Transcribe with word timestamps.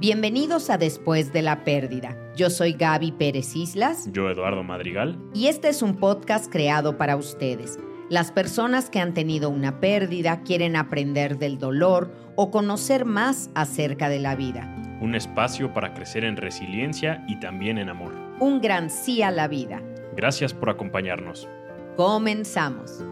Bienvenidos 0.00 0.70
a 0.70 0.78
Después 0.78 1.30
de 1.30 1.42
la 1.42 1.62
Pérdida. 1.62 2.16
Yo 2.34 2.48
soy 2.48 2.72
Gaby 2.72 3.12
Pérez 3.12 3.54
Islas. 3.54 4.08
Yo, 4.10 4.30
Eduardo 4.30 4.62
Madrigal. 4.62 5.18
Y 5.34 5.48
este 5.48 5.68
es 5.68 5.82
un 5.82 5.96
podcast 5.96 6.50
creado 6.50 6.96
para 6.96 7.16
ustedes. 7.16 7.78
Las 8.08 8.32
personas 8.32 8.88
que 8.88 8.98
han 8.98 9.12
tenido 9.12 9.50
una 9.50 9.78
pérdida 9.78 10.40
quieren 10.40 10.74
aprender 10.74 11.36
del 11.36 11.58
dolor 11.58 12.14
o 12.34 12.50
conocer 12.50 13.04
más 13.04 13.50
acerca 13.54 14.08
de 14.08 14.20
la 14.20 14.36
vida. 14.36 14.74
Un 15.02 15.14
espacio 15.14 15.74
para 15.74 15.92
crecer 15.92 16.24
en 16.24 16.38
resiliencia 16.38 17.22
y 17.28 17.38
también 17.38 17.76
en 17.76 17.90
amor. 17.90 18.14
Un 18.40 18.62
gran 18.62 18.88
sí 18.88 19.20
a 19.20 19.30
la 19.30 19.48
vida. 19.48 19.82
Gracias 20.16 20.54
por 20.54 20.70
acompañarnos. 20.70 21.46
Comenzamos. 21.98 23.04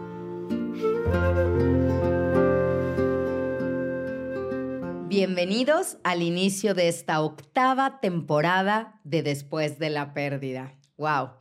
Bienvenidos 5.09 5.97
al 6.03 6.21
inicio 6.21 6.75
de 6.75 6.87
esta 6.87 7.21
octava 7.21 7.99
temporada 7.99 9.01
de 9.03 9.23
Después 9.23 9.79
de 9.79 9.89
la 9.89 10.13
Pérdida. 10.13 10.75
¡Wow! 10.97 11.31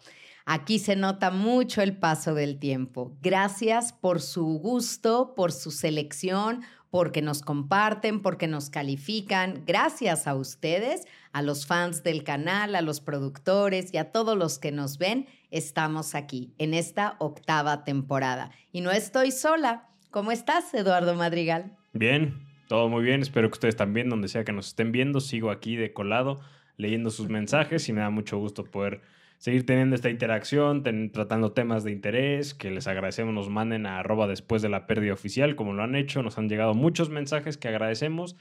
Aquí 0.47 0.79
se 0.79 0.97
nota 0.97 1.31
mucho 1.31 1.83
el 1.83 1.95
paso 1.95 2.33
del 2.33 2.59
tiempo. 2.59 3.15
Gracias 3.21 3.93
por 3.93 4.23
su 4.23 4.59
gusto, 4.59 5.35
por 5.35 5.53
su 5.53 5.71
selección, 5.71 6.63
porque 6.89 7.21
nos 7.21 7.43
comparten, 7.43 8.23
porque 8.23 8.47
nos 8.47 8.71
califican. 8.71 9.65
Gracias 9.67 10.27
a 10.27 10.35
ustedes, 10.35 11.05
a 11.33 11.43
los 11.43 11.67
fans 11.67 12.03
del 12.03 12.25
canal, 12.25 12.75
a 12.75 12.81
los 12.81 13.03
productores 13.03 13.93
y 13.93 13.99
a 13.99 14.13
todos 14.13 14.35
los 14.35 14.59
que 14.59 14.73
nos 14.73 14.97
ven, 14.97 15.27
estamos 15.51 16.15
aquí 16.15 16.55
en 16.57 16.73
esta 16.73 17.17
octava 17.19 17.85
temporada. 17.85 18.51
Y 18.73 18.81
no 18.81 18.93
estoy 18.93 19.31
sola. 19.31 19.91
¿Cómo 20.11 20.33
estás, 20.33 20.73
Eduardo 20.73 21.15
Madrigal? 21.15 21.77
Bien, 21.93 22.48
todo 22.69 22.89
muy 22.89 23.03
bien, 23.03 23.23
espero 23.23 23.49
que 23.49 23.55
ustedes 23.55 23.77
también, 23.77 24.09
donde 24.09 24.29
sea 24.29 24.45
que 24.45 24.53
nos 24.53 24.69
estén 24.69 24.93
viendo, 24.93 25.21
sigo 25.21 25.51
aquí 25.51 25.75
de 25.77 25.93
colado 25.93 26.41
leyendo 26.77 27.11
sus 27.11 27.29
mensajes 27.29 27.89
y 27.89 27.93
me 27.93 28.01
da 28.01 28.11
mucho 28.11 28.39
gusto 28.39 28.65
poder 28.65 29.01
seguir 29.39 29.67
teniendo 29.67 29.95
esta 29.95 30.11
interacción, 30.11 30.83
tratando 31.13 31.53
temas 31.53 31.85
de 31.85 31.93
interés, 31.93 32.55
que 32.55 32.71
les 32.71 32.87
agradecemos, 32.87 33.35
nos 33.35 33.49
manden 33.49 33.87
a 33.87 33.99
arroba 33.99 34.27
después 34.27 34.63
de 34.63 34.69
la 34.69 34.87
pérdida 34.87 35.13
oficial, 35.13 35.57
como 35.57 35.73
lo 35.73 35.83
han 35.83 35.95
hecho, 35.95 36.23
nos 36.23 36.39
han 36.39 36.49
llegado 36.49 36.75
muchos 36.75 37.09
mensajes 37.09 37.57
que 37.57 37.69
agradecemos, 37.69 38.37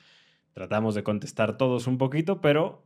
tratamos 0.54 0.96
de 0.96 1.04
contestar 1.04 1.58
todos 1.58 1.88
un 1.88 1.98
poquito, 1.98 2.42
pero 2.42 2.84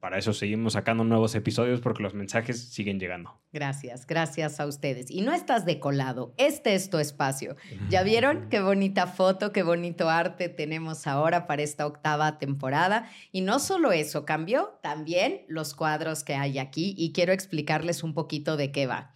para 0.00 0.16
eso 0.16 0.32
seguimos 0.32 0.72
sacando 0.72 1.04
nuevos 1.04 1.34
episodios 1.34 1.80
porque 1.80 2.02
los 2.02 2.14
mensajes 2.14 2.58
siguen 2.58 2.98
llegando. 2.98 3.38
Gracias, 3.52 4.06
gracias 4.06 4.58
a 4.58 4.66
ustedes. 4.66 5.10
Y 5.10 5.20
no 5.20 5.32
estás 5.32 5.66
de 5.66 5.78
colado, 5.78 6.32
este 6.38 6.74
es 6.74 6.88
tu 6.88 6.98
espacio. 6.98 7.56
¿Ya 7.90 8.02
vieron 8.02 8.48
qué 8.48 8.60
bonita 8.60 9.06
foto, 9.06 9.52
qué 9.52 9.62
bonito 9.62 10.08
arte 10.08 10.48
tenemos 10.48 11.06
ahora 11.06 11.46
para 11.46 11.62
esta 11.62 11.86
octava 11.86 12.38
temporada? 12.38 13.10
Y 13.30 13.42
no 13.42 13.58
solo 13.58 13.92
eso, 13.92 14.24
cambió 14.24 14.78
también 14.82 15.42
los 15.48 15.74
cuadros 15.74 16.24
que 16.24 16.34
hay 16.34 16.58
aquí 16.58 16.94
y 16.96 17.12
quiero 17.12 17.34
explicarles 17.34 18.02
un 18.02 18.14
poquito 18.14 18.56
de 18.56 18.72
qué 18.72 18.86
va. 18.86 19.12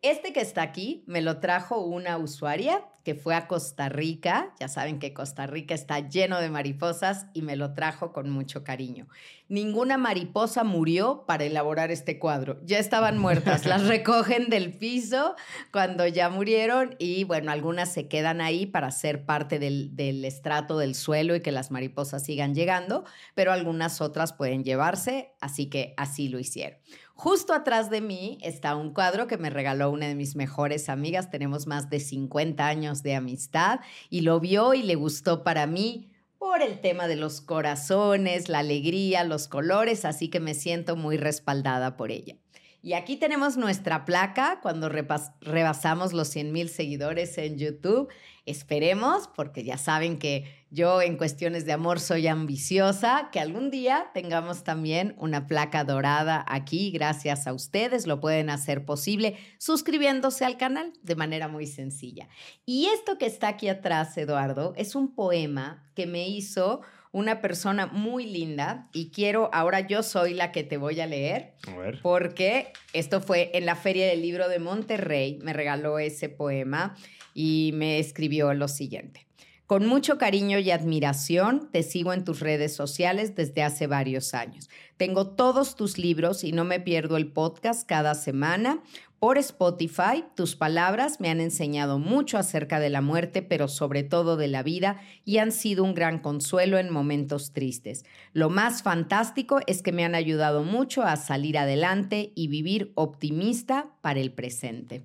Este 0.00 0.32
que 0.32 0.40
está 0.40 0.62
aquí 0.62 1.02
me 1.08 1.22
lo 1.22 1.40
trajo 1.40 1.80
una 1.80 2.18
usuaria 2.18 2.84
que 3.02 3.16
fue 3.16 3.34
a 3.34 3.48
Costa 3.48 3.88
Rica. 3.88 4.54
Ya 4.60 4.68
saben 4.68 4.98
que 5.00 5.12
Costa 5.12 5.46
Rica 5.46 5.74
está 5.74 6.08
lleno 6.08 6.38
de 6.38 6.50
mariposas 6.50 7.26
y 7.32 7.42
me 7.42 7.56
lo 7.56 7.72
trajo 7.72 8.12
con 8.12 8.30
mucho 8.30 8.62
cariño. 8.62 9.08
Ninguna 9.48 9.96
mariposa 9.96 10.62
murió 10.62 11.24
para 11.26 11.44
elaborar 11.44 11.90
este 11.90 12.18
cuadro. 12.18 12.60
Ya 12.64 12.78
estaban 12.78 13.18
muertas. 13.18 13.66
Las 13.66 13.86
recogen 13.88 14.50
del 14.50 14.72
piso 14.76 15.34
cuando 15.72 16.06
ya 16.06 16.28
murieron 16.28 16.94
y 16.98 17.24
bueno, 17.24 17.50
algunas 17.50 17.92
se 17.92 18.06
quedan 18.06 18.40
ahí 18.40 18.66
para 18.66 18.90
ser 18.92 19.24
parte 19.24 19.58
del, 19.58 19.96
del 19.96 20.24
estrato 20.24 20.78
del 20.78 20.94
suelo 20.94 21.34
y 21.34 21.40
que 21.40 21.50
las 21.50 21.70
mariposas 21.72 22.24
sigan 22.24 22.54
llegando, 22.54 23.04
pero 23.34 23.52
algunas 23.52 24.00
otras 24.00 24.32
pueden 24.32 24.62
llevarse, 24.62 25.32
así 25.40 25.66
que 25.70 25.94
así 25.96 26.28
lo 26.28 26.38
hicieron. 26.38 26.78
Justo 27.20 27.52
atrás 27.52 27.90
de 27.90 28.00
mí 28.00 28.38
está 28.42 28.76
un 28.76 28.94
cuadro 28.94 29.26
que 29.26 29.38
me 29.38 29.50
regaló 29.50 29.90
una 29.90 30.06
de 30.06 30.14
mis 30.14 30.36
mejores 30.36 30.88
amigas. 30.88 31.30
Tenemos 31.30 31.66
más 31.66 31.90
de 31.90 31.98
50 31.98 32.64
años 32.64 33.02
de 33.02 33.16
amistad 33.16 33.80
y 34.08 34.20
lo 34.20 34.38
vio 34.38 34.72
y 34.72 34.84
le 34.84 34.94
gustó 34.94 35.42
para 35.42 35.66
mí 35.66 36.12
por 36.38 36.62
el 36.62 36.80
tema 36.80 37.08
de 37.08 37.16
los 37.16 37.40
corazones, 37.40 38.48
la 38.48 38.60
alegría, 38.60 39.24
los 39.24 39.48
colores, 39.48 40.04
así 40.04 40.28
que 40.28 40.38
me 40.38 40.54
siento 40.54 40.94
muy 40.94 41.16
respaldada 41.16 41.96
por 41.96 42.12
ella. 42.12 42.36
Y 42.82 42.92
aquí 42.92 43.16
tenemos 43.16 43.56
nuestra 43.56 44.04
placa 44.04 44.60
cuando 44.62 44.88
rebasamos 44.88 46.12
los 46.12 46.28
100 46.28 46.52
mil 46.52 46.68
seguidores 46.68 47.36
en 47.38 47.58
YouTube. 47.58 48.08
Esperemos, 48.46 49.28
porque 49.34 49.64
ya 49.64 49.76
saben 49.76 50.20
que 50.20 50.44
yo 50.70 51.00
en 51.00 51.16
cuestiones 51.16 51.64
de 51.64 51.72
amor 51.72 51.98
soy 51.98 52.26
ambiciosa, 52.26 53.30
que 53.32 53.40
algún 53.40 53.70
día 53.70 54.10
tengamos 54.12 54.64
también 54.64 55.14
una 55.16 55.46
placa 55.46 55.84
dorada 55.84 56.44
aquí. 56.46 56.90
Gracias 56.90 57.46
a 57.46 57.54
ustedes, 57.54 58.06
lo 58.06 58.20
pueden 58.20 58.50
hacer 58.50 58.84
posible 58.84 59.36
suscribiéndose 59.58 60.44
al 60.44 60.58
canal 60.58 60.92
de 61.02 61.16
manera 61.16 61.48
muy 61.48 61.66
sencilla. 61.66 62.28
Y 62.66 62.86
esto 62.86 63.16
que 63.16 63.26
está 63.26 63.48
aquí 63.48 63.68
atrás, 63.68 64.16
Eduardo, 64.18 64.74
es 64.76 64.94
un 64.94 65.14
poema 65.14 65.90
que 65.94 66.06
me 66.06 66.28
hizo 66.28 66.82
una 67.12 67.40
persona 67.40 67.86
muy 67.86 68.26
linda 68.26 68.90
y 68.92 69.10
quiero, 69.10 69.48
ahora 69.54 69.86
yo 69.86 70.02
soy 70.02 70.34
la 70.34 70.52
que 70.52 70.64
te 70.64 70.76
voy 70.76 71.00
a 71.00 71.06
leer, 71.06 71.54
porque 72.02 72.72
esto 72.92 73.20
fue 73.22 73.50
en 73.54 73.64
la 73.64 73.74
Feria 73.74 74.06
del 74.06 74.20
Libro 74.20 74.48
de 74.48 74.58
Monterrey, 74.58 75.38
me 75.42 75.54
regaló 75.54 75.98
ese 75.98 76.28
poema 76.28 76.94
y 77.32 77.70
me 77.74 77.98
escribió 77.98 78.52
lo 78.52 78.68
siguiente. 78.68 79.27
Con 79.68 79.84
mucho 79.84 80.16
cariño 80.16 80.58
y 80.58 80.70
admiración 80.70 81.68
te 81.70 81.82
sigo 81.82 82.14
en 82.14 82.24
tus 82.24 82.40
redes 82.40 82.74
sociales 82.74 83.34
desde 83.34 83.62
hace 83.62 83.86
varios 83.86 84.32
años. 84.32 84.70
Tengo 84.96 85.26
todos 85.26 85.76
tus 85.76 85.98
libros 85.98 86.42
y 86.42 86.52
no 86.52 86.64
me 86.64 86.80
pierdo 86.80 87.18
el 87.18 87.30
podcast 87.30 87.86
cada 87.86 88.14
semana. 88.14 88.82
Por 89.18 89.36
Spotify, 89.36 90.24
tus 90.34 90.56
palabras 90.56 91.20
me 91.20 91.28
han 91.28 91.42
enseñado 91.42 91.98
mucho 91.98 92.38
acerca 92.38 92.80
de 92.80 92.88
la 92.88 93.02
muerte, 93.02 93.42
pero 93.42 93.68
sobre 93.68 94.04
todo 94.04 94.38
de 94.38 94.48
la 94.48 94.62
vida, 94.62 95.02
y 95.26 95.36
han 95.36 95.52
sido 95.52 95.84
un 95.84 95.92
gran 95.94 96.20
consuelo 96.20 96.78
en 96.78 96.88
momentos 96.88 97.52
tristes. 97.52 98.06
Lo 98.32 98.48
más 98.48 98.82
fantástico 98.82 99.60
es 99.66 99.82
que 99.82 99.92
me 99.92 100.06
han 100.06 100.14
ayudado 100.14 100.64
mucho 100.64 101.02
a 101.02 101.16
salir 101.16 101.58
adelante 101.58 102.32
y 102.34 102.48
vivir 102.48 102.90
optimista 102.94 103.90
para 104.00 104.20
el 104.20 104.32
presente. 104.32 105.02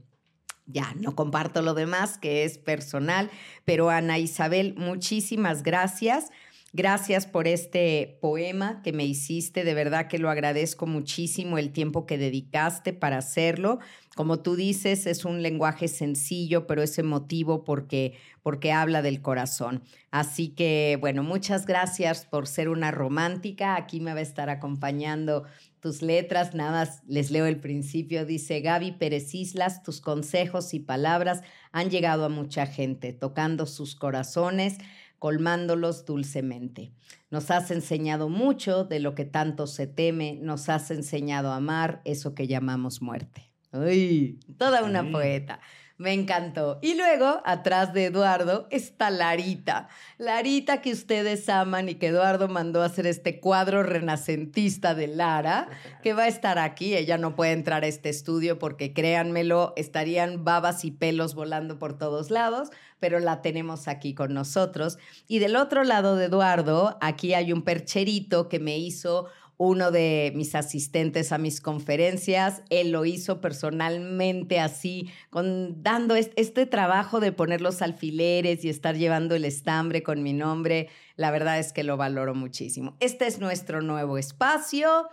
Ya, 0.65 0.93
no 0.99 1.15
comparto 1.15 1.61
lo 1.61 1.73
demás 1.73 2.17
que 2.17 2.45
es 2.45 2.57
personal, 2.57 3.29
pero 3.65 3.89
Ana 3.89 4.17
Isabel, 4.17 4.75
muchísimas 4.77 5.61
gracias. 5.61 6.29
Gracias 6.75 7.27
por 7.27 7.47
este 7.47 8.17
poema 8.19 8.81
que 8.81 8.93
me 8.93 9.05
hiciste, 9.05 9.63
de 9.63 9.75
verdad 9.75 10.07
que 10.07 10.17
lo 10.17 10.31
agradezco 10.31 10.87
muchísimo 10.87 11.59
el 11.59 11.71
tiempo 11.71 12.07
que 12.07 12.17
dedicaste 12.17 12.93
para 12.93 13.19
hacerlo. 13.19 13.77
Como 14.15 14.39
tú 14.39 14.55
dices, 14.55 15.05
es 15.05 15.23
un 15.23 15.43
lenguaje 15.43 15.87
sencillo, 15.87 16.65
pero 16.65 16.81
es 16.81 16.97
emotivo 16.97 17.63
porque, 17.63 18.17
porque 18.41 18.71
habla 18.71 19.03
del 19.03 19.21
corazón. 19.21 19.83
Así 20.09 20.47
que, 20.47 20.97
bueno, 20.99 21.21
muchas 21.21 21.67
gracias 21.67 22.25
por 22.25 22.47
ser 22.47 22.69
una 22.69 22.89
romántica. 22.89 23.75
Aquí 23.75 23.99
me 23.99 24.13
va 24.13 24.19
a 24.19 24.23
estar 24.23 24.49
acompañando 24.49 25.43
tus 25.83 26.01
letras, 26.01 26.55
nada 26.55 26.71
más 26.71 27.03
les 27.07 27.29
leo 27.29 27.45
el 27.45 27.59
principio, 27.59 28.25
dice 28.25 28.61
Gaby 28.61 28.93
Pérez 28.93 29.35
Islas, 29.35 29.83
tus 29.83 29.99
consejos 29.99 30.73
y 30.73 30.79
palabras 30.79 31.41
han 31.73 31.89
llegado 31.89 32.23
a 32.23 32.29
mucha 32.29 32.65
gente, 32.65 33.11
tocando 33.11 33.65
sus 33.65 33.93
corazones, 33.93 34.77
colmándolos 35.19 36.05
dulcemente. 36.05 36.93
Nos 37.31 37.51
has 37.51 37.69
enseñado 37.69 38.29
mucho 38.29 38.85
de 38.85 39.01
lo 39.01 39.13
que 39.13 39.25
tanto 39.25 39.67
se 39.67 39.85
teme, 39.85 40.39
nos 40.41 40.69
has 40.69 40.89
enseñado 40.89 41.51
a 41.51 41.57
amar 41.57 42.01
eso 42.05 42.33
que 42.33 42.47
llamamos 42.47 43.01
muerte. 43.01 43.51
¡Ay! 43.73 44.39
Toda 44.57 44.85
una 44.85 45.11
poeta. 45.11 45.59
Me 45.97 46.11
encantó. 46.11 46.79
Y 46.81 46.95
luego, 46.95 47.41
atrás 47.45 47.93
de 47.93 48.05
Eduardo, 48.05 48.67
está 48.71 49.11
Larita. 49.11 49.89
Larita 50.17 50.81
que 50.81 50.91
ustedes 50.91 51.47
aman 51.49 51.87
y 51.87 51.95
que 51.95 52.07
Eduardo 52.07 52.47
mandó 52.47 52.81
a 52.81 52.85
hacer 52.85 53.05
este 53.05 53.39
cuadro 53.39 53.83
renacentista 53.83 54.95
de 54.95 55.07
Lara, 55.07 55.69
que 56.01 56.13
va 56.13 56.23
a 56.23 56.27
estar 56.27 56.57
aquí. 56.57 56.95
Ella 56.95 57.19
no 57.19 57.35
puede 57.35 57.51
entrar 57.51 57.83
a 57.83 57.87
este 57.87 58.09
estudio 58.09 58.57
porque, 58.57 58.91
créanmelo, 58.91 59.73
estarían 59.75 60.43
babas 60.43 60.83
y 60.83 60.89
pelos 60.89 61.35
volando 61.35 61.77
por 61.77 61.95
todos 61.95 62.31
lados, 62.31 62.69
pero 62.99 63.19
la 63.19 63.43
tenemos 63.43 63.87
aquí 63.87 64.15
con 64.15 64.33
nosotros. 64.33 64.97
Y 65.27 65.39
del 65.39 65.55
otro 65.55 65.83
lado 65.83 66.15
de 66.15 66.25
Eduardo, 66.25 66.97
aquí 67.01 67.35
hay 67.35 67.53
un 67.53 67.61
percherito 67.61 68.49
que 68.49 68.59
me 68.59 68.79
hizo 68.79 69.27
uno 69.57 69.91
de 69.91 70.31
mis 70.35 70.55
asistentes 70.55 71.31
a 71.31 71.37
mis 71.37 71.61
conferencias, 71.61 72.63
él 72.69 72.91
lo 72.91 73.05
hizo 73.05 73.41
personalmente 73.41 74.59
así, 74.59 75.09
con, 75.29 75.83
dando 75.83 76.15
este, 76.15 76.65
trabajo 76.65 77.19
de 77.19 77.31
poner 77.31 77.61
los 77.61 77.81
alfileres 77.81 78.65
y 78.65 78.69
estar 78.69 78.95
llevando 78.95 79.35
el 79.35 79.45
estambre 79.45 80.03
con 80.03 80.23
mi 80.23 80.33
nombre. 80.33 80.89
La 81.15 81.31
verdad 81.31 81.59
es 81.59 81.71
que 81.71 81.83
lo 81.83 81.97
valoro 81.97 82.33
muchísimo. 82.33 82.97
Este 82.99 83.27
es 83.27 83.39
nuestro 83.39 83.81
nuevo 83.81 84.17
espacio. 84.17 85.07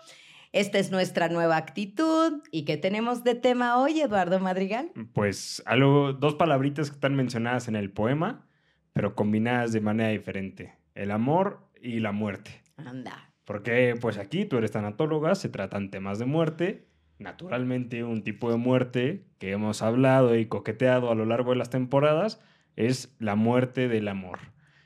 Esta 0.52 0.78
es 0.78 0.90
nuestra 0.90 1.28
nueva 1.28 1.56
actitud. 1.56 2.42
¿Y 2.50 2.64
qué 2.64 2.76
tenemos 2.76 3.22
de 3.22 3.36
tema 3.36 3.80
hoy, 3.80 4.00
Eduardo 4.00 4.40
Madrigal? 4.40 4.90
Pues 5.12 5.62
algo, 5.66 6.12
dos 6.12 6.34
palabritas 6.34 6.90
que 6.90 6.94
están 6.94 7.14
mencionadas 7.14 7.68
en 7.68 7.76
el 7.76 7.92
poema, 7.92 8.48
pero 8.92 9.14
combinadas 9.14 9.72
de 9.72 9.80
manera 9.80 10.08
diferente. 10.08 10.74
El 10.94 11.12
amor 11.12 11.68
y 11.80 12.00
la 12.00 12.10
muerte. 12.10 12.62
Anda 12.76 13.29
Porque 13.50 13.96
pues 14.00 14.16
aquí 14.16 14.44
tú 14.44 14.58
eres 14.58 14.70
tanatóloga, 14.70 15.34
se 15.34 15.48
tratan 15.48 15.90
temas 15.90 16.20
de 16.20 16.24
muerte. 16.24 16.86
Naturalmente 17.18 18.04
un 18.04 18.22
tipo 18.22 18.48
de 18.48 18.56
muerte 18.56 19.24
que 19.40 19.50
hemos 19.50 19.82
hablado 19.82 20.36
y 20.36 20.46
coqueteado 20.46 21.10
a 21.10 21.16
lo 21.16 21.24
largo 21.24 21.50
de 21.50 21.56
las 21.56 21.68
temporadas 21.68 22.40
es 22.76 23.12
la 23.18 23.34
muerte 23.34 23.88
del 23.88 24.06
amor. 24.06 24.38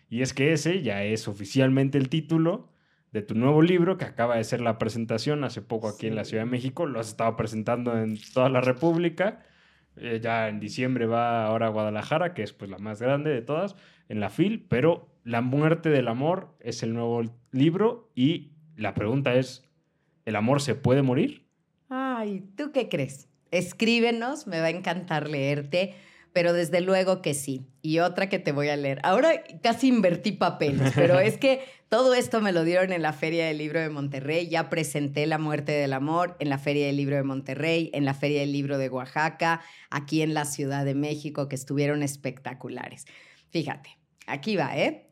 Y 0.08 0.22
es 0.22 0.32
que 0.32 0.55
ese 0.55 0.81
ya 0.81 1.05
es 1.05 1.28
oficialmente 1.28 1.99
el 1.99 2.08
título 2.08 2.72
de 3.12 3.20
tu 3.20 3.34
nuevo 3.34 3.61
libro, 3.61 3.99
que 3.99 4.06
acaba 4.06 4.37
de 4.37 4.44
ser 4.44 4.62
la 4.62 4.78
presentación 4.78 5.44
hace 5.44 5.61
poco 5.61 5.87
aquí 5.87 6.06
en 6.06 6.16
la 6.16 6.25
Ciudad 6.25 6.44
de 6.44 6.50
México. 6.50 6.87
Lo 6.87 7.00
has 7.00 7.08
estado 7.08 7.37
presentando 7.37 7.99
en 7.99 8.19
toda 8.32 8.49
la 8.49 8.62
República. 8.62 9.44
Eh, 9.96 10.20
ya 10.22 10.49
en 10.49 10.58
diciembre 10.58 11.05
va 11.05 11.44
ahora 11.44 11.66
a 11.66 11.69
Guadalajara, 11.69 12.32
que 12.32 12.43
es 12.43 12.55
pues 12.55 12.70
la 12.70 12.78
más 12.78 13.02
grande 13.02 13.28
de 13.28 13.43
todas, 13.43 13.76
en 14.08 14.20
la 14.20 14.31
FIL. 14.31 14.64
Pero 14.70 15.11
La 15.22 15.43
muerte 15.43 15.90
del 15.90 16.08
amor 16.08 16.55
es 16.61 16.82
el 16.82 16.93
nuevo 16.93 17.22
libro 17.50 18.11
y 18.14 18.54
la 18.76 18.94
pregunta 18.94 19.35
es, 19.35 19.62
¿el 20.25 20.37
amor 20.37 20.61
se 20.61 20.75
puede 20.75 21.03
morir? 21.03 21.47
Ay, 21.88 22.44
¿tú 22.56 22.73
qué 22.73 22.88
crees? 22.88 23.29
Escríbenos, 23.50 24.47
me 24.47 24.61
va 24.61 24.67
a 24.67 24.71
encantar 24.71 25.29
leerte 25.29 25.94
pero 26.35 26.53
desde 26.53 26.81
luego 26.81 27.23
que 27.23 27.32
sí. 27.32 27.65
Y 27.81 28.00
otra 28.00 28.29
que 28.29 28.41
te 28.41 28.53
voy 28.53 28.69
a 28.69 28.76
leer. 28.76 29.00
Ahora 29.05 29.44
casi 29.62 29.88
invertí 29.88 30.32
papeles, 30.32 30.93
pero 30.94 31.21
es 31.21 31.38
que 31.38 31.61
todo 31.88 32.12
esto 32.12 32.41
me 32.41 32.50
lo 32.50 32.65
dieron 32.65 32.93
en 32.93 33.03
la 33.03 33.12
Feria 33.12 33.47
del 33.47 33.59
Libro 33.59 33.81
de 33.81 33.88
Monterrey. 33.88 34.49
Ya 34.49 34.69
presenté 34.69 35.26
La 35.26 35.38
muerte 35.38 35.73
del 35.73 35.93
amor 35.93 36.37
en 36.41 36.50
la 36.50 36.59
Feria 36.59 36.87
del 36.87 36.97
Libro 36.97 37.17
de 37.17 37.23
Monterrey, 37.23 37.91
en 37.94 38.05
la 38.05 38.15
Feria 38.15 38.41
del 38.41 38.53
Libro 38.53 38.79
de 38.79 38.88
Oaxaca, 38.88 39.62
aquí 39.91 40.23
en 40.23 40.35
la 40.35 40.44
Ciudad 40.44 40.85
de 40.85 40.97
México, 40.97 41.49
que 41.49 41.55
estuvieron 41.55 42.03
espectaculares. 42.03 43.06
Fíjate, 43.50 43.97
aquí 44.26 44.56
va, 44.56 44.76
¿eh? 44.76 45.06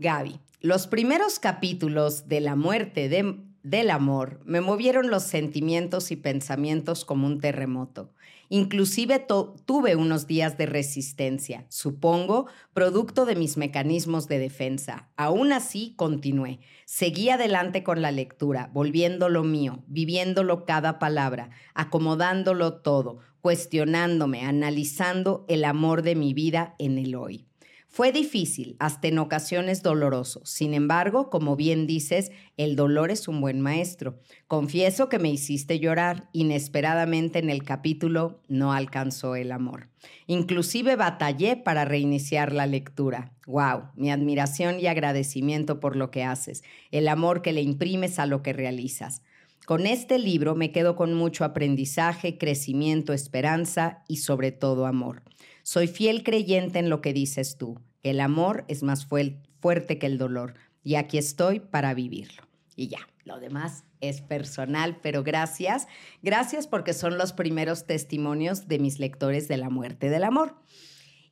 Gaby, 0.00 0.38
los 0.60 0.86
primeros 0.86 1.40
capítulos 1.40 2.28
de 2.28 2.40
La 2.40 2.54
muerte 2.54 3.08
del 3.08 3.90
amor 3.90 4.40
me 4.44 4.60
movieron 4.60 5.10
los 5.10 5.24
sentimientos 5.24 6.12
y 6.12 6.16
pensamientos 6.16 7.04
como 7.04 7.26
un 7.26 7.40
terremoto. 7.40 8.12
Inclusive 8.48 9.26
tuve 9.66 9.96
unos 9.96 10.28
días 10.28 10.56
de 10.56 10.66
resistencia, 10.66 11.66
supongo, 11.68 12.46
producto 12.72 13.26
de 13.26 13.34
mis 13.34 13.56
mecanismos 13.56 14.28
de 14.28 14.38
defensa. 14.38 15.08
Aún 15.16 15.52
así, 15.52 15.94
continué. 15.96 16.60
Seguí 16.86 17.30
adelante 17.30 17.82
con 17.82 18.00
la 18.00 18.12
lectura, 18.12 18.70
volviéndolo 18.72 19.42
mío, 19.42 19.82
viviéndolo 19.88 20.64
cada 20.64 21.00
palabra, 21.00 21.50
acomodándolo 21.74 22.74
todo, 22.74 23.18
cuestionándome, 23.40 24.42
analizando 24.42 25.44
el 25.48 25.64
amor 25.64 26.02
de 26.02 26.14
mi 26.14 26.34
vida 26.34 26.76
en 26.78 26.98
el 26.98 27.16
hoy. 27.16 27.47
Fue 27.90 28.12
difícil, 28.12 28.76
hasta 28.78 29.08
en 29.08 29.18
ocasiones 29.18 29.82
doloroso. 29.82 30.42
Sin 30.44 30.74
embargo, 30.74 31.30
como 31.30 31.56
bien 31.56 31.86
dices, 31.86 32.30
el 32.56 32.76
dolor 32.76 33.10
es 33.10 33.28
un 33.28 33.40
buen 33.40 33.60
maestro. 33.60 34.20
Confieso 34.46 35.08
que 35.08 35.18
me 35.18 35.30
hiciste 35.30 35.80
llorar. 35.80 36.28
Inesperadamente 36.32 37.38
en 37.38 37.50
el 37.50 37.64
capítulo 37.64 38.42
no 38.46 38.72
alcanzó 38.72 39.34
el 39.36 39.50
amor. 39.50 39.88
Inclusive 40.26 40.96
batallé 40.96 41.56
para 41.56 41.86
reiniciar 41.86 42.52
la 42.52 42.66
lectura. 42.66 43.32
¡Wow! 43.46 43.84
Mi 43.96 44.10
admiración 44.10 44.78
y 44.78 44.86
agradecimiento 44.86 45.80
por 45.80 45.96
lo 45.96 46.10
que 46.10 46.24
haces, 46.24 46.62
el 46.90 47.08
amor 47.08 47.42
que 47.42 47.52
le 47.52 47.62
imprimes 47.62 48.18
a 48.18 48.26
lo 48.26 48.42
que 48.42 48.52
realizas. 48.52 49.22
Con 49.68 49.86
este 49.86 50.18
libro 50.18 50.54
me 50.54 50.72
quedo 50.72 50.96
con 50.96 51.14
mucho 51.14 51.44
aprendizaje, 51.44 52.38
crecimiento, 52.38 53.12
esperanza 53.12 54.02
y 54.08 54.18
sobre 54.18 54.52
todo 54.52 54.86
amor. 54.86 55.22
Soy 55.70 55.86
fiel 55.86 56.22
creyente 56.22 56.78
en 56.78 56.88
lo 56.88 57.02
que 57.02 57.12
dices 57.12 57.58
tú, 57.58 57.78
el 58.02 58.20
amor 58.20 58.64
es 58.68 58.82
más 58.82 59.04
fuerte 59.04 59.98
que 59.98 60.06
el 60.06 60.16
dolor, 60.16 60.54
y 60.82 60.94
aquí 60.94 61.18
estoy 61.18 61.60
para 61.60 61.92
vivirlo. 61.92 62.42
Y 62.74 62.88
ya, 62.88 63.00
lo 63.26 63.38
demás 63.38 63.84
es 64.00 64.22
personal, 64.22 64.98
pero 65.02 65.22
gracias, 65.22 65.86
gracias 66.22 66.66
porque 66.66 66.94
son 66.94 67.18
los 67.18 67.34
primeros 67.34 67.84
testimonios 67.84 68.66
de 68.66 68.78
mis 68.78 68.98
lectores 68.98 69.46
de 69.46 69.58
la 69.58 69.68
muerte 69.68 70.08
del 70.08 70.24
amor. 70.24 70.56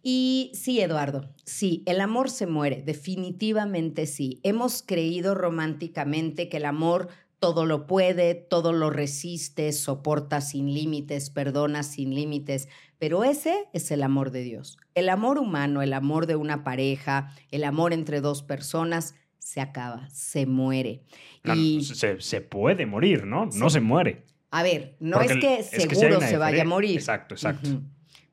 Y 0.02 0.50
sí, 0.52 0.82
Eduardo, 0.82 1.30
sí, 1.46 1.82
el 1.86 2.02
amor 2.02 2.28
se 2.28 2.46
muere, 2.46 2.82
definitivamente 2.82 4.06
sí. 4.06 4.40
Hemos 4.42 4.82
creído 4.82 5.34
románticamente 5.34 6.50
que 6.50 6.58
el 6.58 6.66
amor 6.66 7.08
todo 7.38 7.66
lo 7.66 7.86
puede, 7.86 8.34
todo 8.34 8.72
lo 8.72 8.90
resiste, 8.90 9.72
soporta 9.72 10.40
sin 10.40 10.72
límites, 10.72 11.30
perdona 11.30 11.82
sin 11.82 12.14
límites, 12.14 12.68
pero 12.98 13.24
ese 13.24 13.68
es 13.72 13.90
el 13.90 14.02
amor 14.02 14.30
de 14.30 14.42
Dios. 14.42 14.78
El 14.94 15.08
amor 15.08 15.38
humano, 15.38 15.82
el 15.82 15.92
amor 15.92 16.26
de 16.26 16.36
una 16.36 16.64
pareja, 16.64 17.32
el 17.50 17.64
amor 17.64 17.92
entre 17.92 18.20
dos 18.20 18.42
personas, 18.42 19.14
se 19.38 19.60
acaba, 19.60 20.08
se 20.10 20.46
muere. 20.46 21.02
y... 21.44 21.82
se, 21.84 22.40
puede 22.40 22.86
morir, 22.86 23.26
¿no? 23.26 23.46
No 23.46 23.70
se 23.70 23.80
muere. 23.80 24.24
A 24.50 24.62
ver, 24.62 24.96
no 25.00 25.20
es 25.20 25.36
que 25.36 25.62
seguro 25.62 26.20
se 26.20 26.36
vaya 26.36 26.62
a 26.62 26.66
morir. 26.66 26.96
Exacto, 26.96 27.34
exacto. 27.34 27.82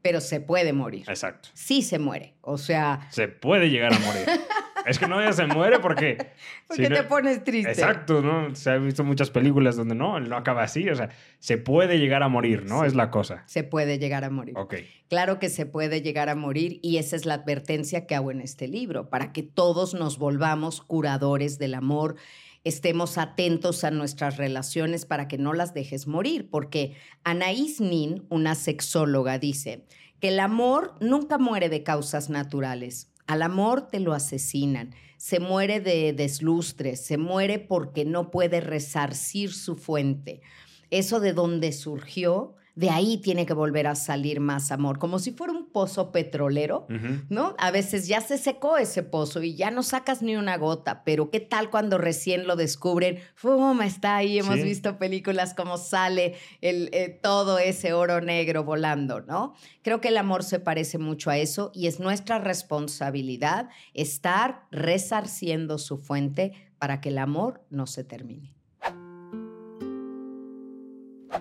Pero 0.01 0.21
se 0.21 0.41
puede 0.41 0.73
morir. 0.73 1.05
Exacto. 1.07 1.49
Sí 1.53 1.81
se 1.81 1.99
muere. 1.99 2.35
O 2.41 2.57
sea. 2.57 3.07
Se 3.09 3.27
puede 3.27 3.69
llegar 3.69 3.93
a 3.93 3.99
morir. 3.99 4.25
Es 4.85 4.99
que 4.99 5.07
no 5.07 5.21
ya 5.21 5.33
se 5.33 5.45
muere 5.45 5.79
porque... 5.79 6.31
porque 6.67 6.89
te 6.89 7.03
pones 7.03 7.43
triste. 7.43 7.71
Exacto, 7.71 8.21
¿no? 8.21 8.53
Se 8.55 8.71
ha 8.71 8.77
visto 8.77 9.03
muchas 9.03 9.29
películas 9.29 9.75
donde 9.75 9.95
no, 9.95 10.19
no 10.19 10.35
acaba 10.35 10.63
así. 10.63 10.89
O 10.89 10.95
sea, 10.95 11.09
se 11.39 11.57
puede 11.57 11.99
llegar 11.99 12.23
a 12.23 12.27
morir, 12.27 12.65
¿no? 12.65 12.85
Es 12.85 12.95
la 12.95 13.11
cosa. 13.11 13.43
Se 13.45 13.63
puede 13.63 13.99
llegar 13.99 14.23
a 14.23 14.29
morir. 14.29 14.57
Ok. 14.57 14.75
Claro 15.09 15.39
que 15.39 15.49
se 15.49 15.65
puede 15.65 16.01
llegar 16.01 16.29
a 16.29 16.35
morir 16.35 16.79
y 16.81 16.97
esa 16.97 17.15
es 17.15 17.25
la 17.25 17.35
advertencia 17.35 18.05
que 18.07 18.15
hago 18.15 18.31
en 18.31 18.41
este 18.41 18.67
libro, 18.67 19.09
para 19.09 19.31
que 19.31 19.43
todos 19.43 19.93
nos 19.93 20.17
volvamos 20.17 20.81
curadores 20.81 21.59
del 21.59 21.75
amor, 21.75 22.15
estemos 22.63 23.17
atentos 23.17 23.83
a 23.83 23.91
nuestras 23.91 24.37
relaciones 24.37 25.05
para 25.05 25.27
que 25.27 25.37
no 25.37 25.53
las 25.53 25.73
dejes 25.73 26.07
morir, 26.07 26.49
porque 26.49 26.95
Anaís 27.23 27.79
Nin, 27.79 28.25
una 28.29 28.55
sexóloga, 28.55 29.37
dice 29.37 29.85
que 30.19 30.29
el 30.29 30.39
amor 30.39 30.95
nunca 31.01 31.37
muere 31.37 31.69
de 31.69 31.83
causas 31.83 32.29
naturales 32.29 33.12
al 33.27 33.41
amor 33.41 33.87
te 33.87 33.99
lo 33.99 34.13
asesinan, 34.13 34.93
se 35.17 35.39
muere 35.39 35.79
de 35.79 36.13
deslustre, 36.13 36.95
se 36.95 37.17
muere 37.17 37.59
porque 37.59 38.05
no 38.05 38.29
puede 38.31 38.59
resarcir 38.59 39.53
su 39.53 39.75
fuente. 39.75 40.41
Eso 40.89 41.19
de 41.19 41.33
donde 41.33 41.71
surgió 41.71 42.55
de 42.75 42.89
ahí 42.89 43.17
tiene 43.17 43.45
que 43.45 43.53
volver 43.53 43.85
a 43.85 43.93
salir 43.93 44.39
más 44.39 44.71
amor, 44.71 44.97
como 44.97 45.19
si 45.19 45.31
fuera 45.31 45.53
un 45.53 45.69
pozo 45.69 46.11
petrolero, 46.11 46.87
¿no? 47.29 47.55
A 47.59 47.69
veces 47.69 48.07
ya 48.07 48.19
se 48.19 48.39
secó 48.39 48.77
ese 48.77 49.03
pozo 49.03 49.43
y 49.43 49.55
ya 49.55 49.69
no 49.69 49.83
sacas 49.83 50.23
ni 50.23 50.35
una 50.35 50.57
gota, 50.57 51.03
pero 51.03 51.29
¿qué 51.29 51.39
tal 51.39 51.69
cuando 51.69 51.99
recién 51.99 52.47
lo 52.47 52.55
descubren? 52.55 53.19
¡Fum! 53.35 53.81
Está 53.81 54.15
ahí, 54.15 54.39
hemos 54.39 54.55
visto 54.55 54.97
películas 54.97 55.53
como 55.53 55.77
sale 55.77 56.35
el, 56.61 56.89
eh, 56.93 57.19
todo 57.21 57.59
ese 57.59 57.93
oro 57.93 58.21
negro 58.21 58.63
volando, 58.63 59.21
¿no? 59.21 59.53
Creo 59.83 60.01
que 60.01 60.07
el 60.07 60.17
amor 60.17 60.43
se 60.43 60.59
parece 60.59 60.97
mucho 60.97 61.29
a 61.29 61.37
eso 61.37 61.71
y 61.75 61.85
es 61.85 61.99
nuestra 61.99 62.39
responsabilidad 62.39 63.69
estar 63.93 64.65
resarciendo 64.71 65.77
su 65.77 65.97
fuente 65.97 66.53
para 66.79 67.01
que 67.01 67.09
el 67.09 67.19
amor 67.19 67.63
no 67.69 67.85
se 67.85 68.03
termine. 68.03 68.55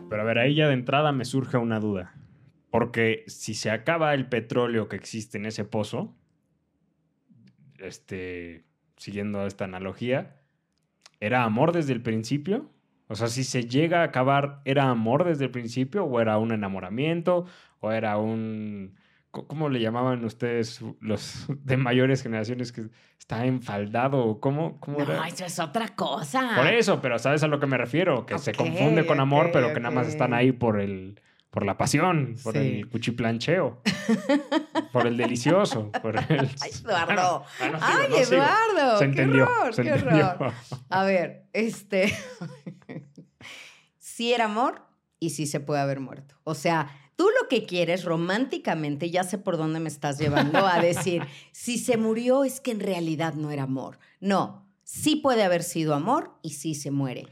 Pero 0.09 0.23
a 0.23 0.25
ver, 0.25 0.39
ahí 0.39 0.55
ya 0.55 0.69
de 0.69 0.75
entrada 0.75 1.13
me 1.13 1.25
surge 1.25 1.57
una 1.57 1.81
duda. 1.81 2.15
Porque 2.71 3.25
si 3.27 3.55
se 3.55 3.71
acaba 3.71 4.15
el 4.15 4.29
petróleo 4.29 4.89
que 4.89 4.97
existe 4.97 5.39
en 5.39 5.47
ese 5.47 5.65
pozo, 5.65 6.17
este, 7.79 8.65
siguiendo 8.97 9.47
esta 9.47 9.65
analogía, 9.65 10.41
¿era 11.21 11.45
amor 11.45 11.73
desde 11.73 11.93
el 11.93 12.03
principio? 12.03 12.71
O 13.09 13.15
sea, 13.15 13.29
si 13.29 13.45
se 13.45 13.65
llega 13.65 14.01
a 14.01 14.05
acabar, 14.05 14.63
¿era 14.65 14.89
amor 14.89 15.25
desde 15.25 15.45
el 15.45 15.51
principio? 15.51 16.05
¿O 16.05 16.21
era 16.21 16.39
un 16.39 16.53
enamoramiento? 16.53 17.45
¿O 17.81 17.93
era 17.93 18.17
un 18.17 18.95
¿Cómo 19.33 19.71
le 19.71 19.81
llamaban 19.81 20.23
ustedes 20.25 20.83
los 21.01 21.47
de 21.65 21.77
mayores 21.79 22.23
generaciones 22.23 22.71
que 22.71 22.83
está 23.19 23.47
enfaldado? 23.47 24.39
¿Cómo, 24.41 24.79
cómo 24.79 24.99
no, 24.99 25.25
eso 25.25 25.47
es 25.47 25.59
otra 25.59 25.89
cosa. 25.89 26.53
Por 26.55 26.67
eso, 26.67 27.01
pero 27.01 27.19
¿sabes 27.19 27.43
a 27.43 27.49
lo 27.49 27.59
que 27.59 27.67
me 27.67 27.79
refiero? 27.79 28.27
Que 28.27 28.39
se 28.39 28.53
confunde 28.53 29.07
con 29.07 29.21
amor, 29.21 29.51
pero 29.53 29.73
que 29.73 29.81
nada 29.81 29.95
más 29.95 30.07
están 30.07 30.35
ahí 30.35 30.53
por 30.53 30.79
el 30.79 31.19
por 31.53 31.67
la 31.67 31.77
pasión, 31.77 32.37
por 32.43 32.57
el 32.57 32.89
cuchiplancheo, 32.89 33.83
por 34.93 35.07
el 35.07 35.19
delicioso, 35.19 35.93
por 36.01 36.17
el... 36.17 36.51
¡Ay, 36.63 36.71
Eduardo! 36.83 37.45
¡Ay, 37.79 38.23
Eduardo! 38.23 38.99
Se 38.99 39.05
entendió, 39.05 39.47
qué 39.67 39.73
se 39.75 39.83
entendió. 39.83 40.35
A 40.89 41.05
ver, 41.05 41.45
este... 41.53 42.11
sí 43.99 44.33
era 44.33 44.47
amor 44.47 44.87
y 45.21 45.31
sí 45.31 45.47
se 45.47 45.61
puede 45.61 45.83
haber 45.83 46.01
muerto. 46.01 46.37
O 46.45 46.55
sea, 46.55 46.89
Tú 47.23 47.29
lo 47.41 47.47
que 47.47 47.67
quieres 47.67 48.03
románticamente, 48.03 49.09
ya 49.09 49.23
sé 49.23 49.39
por 49.39 49.57
dónde 49.57 49.79
me 49.79 49.89
estás 49.89 50.19
llevando, 50.19 50.67
a 50.67 50.81
decir, 50.81 51.23
si 51.53 51.79
se 51.79 51.97
murió 51.97 52.43
es 52.43 52.61
que 52.61 52.73
en 52.73 52.81
realidad 52.81 53.35
no 53.35 53.53
era 53.53 53.63
amor. 53.63 54.01
No, 54.19 54.67
sí 54.83 55.15
puede 55.15 55.45
haber 55.45 55.63
sido 55.63 55.95
amor 55.95 56.33
y 56.43 56.55
sí 56.55 56.75
se 56.75 56.91
muere. 56.91 57.29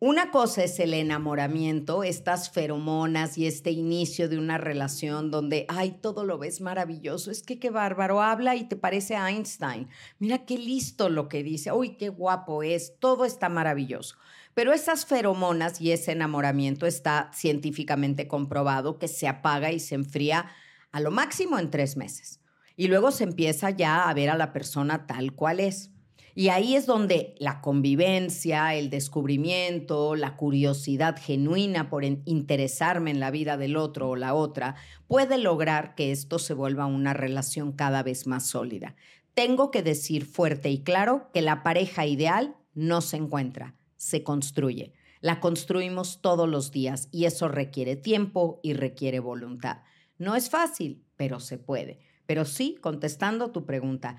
Una 0.00 0.30
cosa 0.30 0.64
es 0.64 0.78
el 0.80 0.92
enamoramiento, 0.92 2.04
estas 2.04 2.50
feromonas 2.50 3.38
y 3.38 3.46
este 3.46 3.70
inicio 3.70 4.28
de 4.28 4.36
una 4.36 4.58
relación 4.58 5.30
donde, 5.30 5.64
ay, 5.68 5.92
todo 6.02 6.26
lo 6.26 6.36
ves 6.36 6.60
maravilloso, 6.60 7.30
es 7.30 7.42
que 7.42 7.58
qué 7.58 7.70
bárbaro, 7.70 8.20
habla 8.20 8.54
y 8.56 8.64
te 8.64 8.76
parece 8.76 9.14
Einstein, 9.14 9.88
mira 10.18 10.44
qué 10.44 10.58
listo 10.58 11.08
lo 11.08 11.30
que 11.30 11.42
dice, 11.42 11.72
uy, 11.72 11.96
qué 11.96 12.10
guapo 12.10 12.62
es, 12.62 12.98
todo 12.98 13.24
está 13.24 13.48
maravilloso. 13.48 14.16
Pero 14.54 14.72
esas 14.72 15.06
feromonas 15.06 15.80
y 15.80 15.92
ese 15.92 16.12
enamoramiento 16.12 16.86
está 16.86 17.30
científicamente 17.34 18.28
comprobado 18.28 18.98
que 18.98 19.08
se 19.08 19.26
apaga 19.28 19.72
y 19.72 19.80
se 19.80 19.94
enfría 19.94 20.46
a 20.90 21.00
lo 21.00 21.10
máximo 21.10 21.58
en 21.58 21.70
tres 21.70 21.96
meses. 21.96 22.40
Y 22.76 22.88
luego 22.88 23.10
se 23.10 23.24
empieza 23.24 23.70
ya 23.70 24.08
a 24.08 24.14
ver 24.14 24.30
a 24.30 24.36
la 24.36 24.52
persona 24.52 25.06
tal 25.06 25.32
cual 25.34 25.60
es. 25.60 25.90
Y 26.34 26.48
ahí 26.48 26.76
es 26.76 26.86
donde 26.86 27.34
la 27.38 27.60
convivencia, 27.60 28.74
el 28.74 28.88
descubrimiento, 28.88 30.16
la 30.16 30.36
curiosidad 30.36 31.16
genuina 31.20 31.90
por 31.90 32.04
interesarme 32.04 33.10
en 33.10 33.20
la 33.20 33.30
vida 33.30 33.58
del 33.58 33.76
otro 33.76 34.10
o 34.10 34.16
la 34.16 34.32
otra 34.32 34.76
puede 35.08 35.36
lograr 35.36 35.94
que 35.94 36.10
esto 36.10 36.38
se 36.38 36.54
vuelva 36.54 36.86
una 36.86 37.12
relación 37.12 37.72
cada 37.72 38.02
vez 38.02 38.26
más 38.26 38.46
sólida. 38.46 38.96
Tengo 39.34 39.70
que 39.70 39.82
decir 39.82 40.24
fuerte 40.24 40.70
y 40.70 40.82
claro 40.82 41.30
que 41.34 41.42
la 41.42 41.62
pareja 41.62 42.06
ideal 42.06 42.56
no 42.74 43.02
se 43.02 43.18
encuentra, 43.18 43.74
se 44.02 44.24
construye. 44.24 44.94
La 45.20 45.38
construimos 45.38 46.20
todos 46.20 46.48
los 46.48 46.72
días 46.72 47.08
y 47.12 47.26
eso 47.26 47.46
requiere 47.46 47.94
tiempo 47.94 48.58
y 48.64 48.72
requiere 48.72 49.20
voluntad. 49.20 49.82
No 50.18 50.34
es 50.34 50.50
fácil, 50.50 51.04
pero 51.16 51.38
se 51.38 51.56
puede. 51.56 52.00
Pero 52.26 52.44
sí, 52.44 52.76
contestando 52.80 53.52
tu 53.52 53.64
pregunta, 53.64 54.16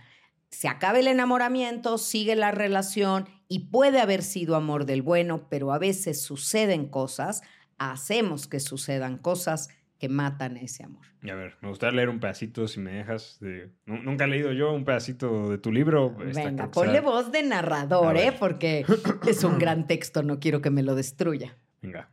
se 0.50 0.70
acaba 0.70 1.00
el 1.00 1.08
enamoramiento, 1.08 1.98
sigue 1.98 2.38
la 2.38 2.52
relación 2.52 3.28
y 3.50 3.68
puede 3.72 4.00
haber 4.00 4.24
sido 4.24 4.56
amor 4.56 4.86
del 4.86 5.02
bueno, 5.02 5.50
pero 5.50 5.74
a 5.74 5.80
veces 5.80 6.22
suceden 6.22 6.88
cosas, 6.88 7.42
hacemos 7.78 8.48
que 8.48 8.62
sucedan 8.62 9.18
cosas 9.18 9.68
que 10.04 10.10
matan 10.10 10.58
ese 10.58 10.84
amor. 10.84 11.06
Y 11.22 11.30
a 11.30 11.36
ver, 11.36 11.56
me 11.62 11.70
gustaría 11.70 11.96
leer 11.96 12.10
un 12.10 12.20
pedacito, 12.20 12.68
si 12.68 12.82
me 12.82 12.92
dejas. 12.92 13.38
De... 13.40 13.72
Nunca 13.86 14.26
he 14.26 14.28
leído 14.28 14.52
yo 14.52 14.74
un 14.74 14.84
pedacito 14.84 15.50
de 15.50 15.58
tu 15.58 15.72
libro. 15.72 16.14
Venga, 16.14 16.70
ponle 16.72 17.00
voz 17.00 17.32
de 17.32 17.42
narrador, 17.42 18.18
¿eh? 18.18 18.34
Porque 18.38 18.84
es 19.26 19.46
un 19.46 19.60
gran 19.60 19.88
texto, 19.88 20.22
no 20.22 20.42
quiero 20.42 20.62
que 20.62 20.72
me 20.72 20.84
lo 20.84 20.94
destruya. 20.94 21.58
Venga. 21.82 22.10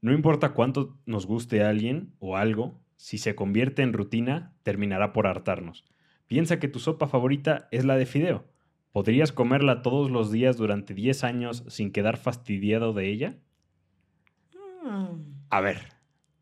No 0.00 0.14
importa 0.14 0.54
cuánto 0.54 0.96
nos 1.04 1.26
guste 1.26 1.62
alguien 1.62 2.14
o 2.18 2.38
algo, 2.38 2.80
si 2.96 3.18
se 3.18 3.34
convierte 3.34 3.82
en 3.82 3.92
rutina, 3.92 4.54
terminará 4.62 5.12
por 5.12 5.26
hartarnos. 5.26 5.84
Piensa 6.28 6.58
que 6.58 6.68
tu 6.68 6.78
sopa 6.78 7.08
favorita 7.08 7.68
es 7.72 7.84
la 7.84 7.96
de 7.96 8.06
fideo. 8.06 8.46
¿Podrías 8.90 9.32
comerla 9.32 9.82
todos 9.82 10.10
los 10.10 10.32
días 10.32 10.56
durante 10.56 10.94
10 10.94 11.24
años 11.24 11.64
sin 11.68 11.92
quedar 11.92 12.16
fastidiado 12.16 12.94
de 12.94 13.10
ella? 13.10 13.36
Mm. 14.82 15.44
A 15.50 15.60
ver, 15.60 15.92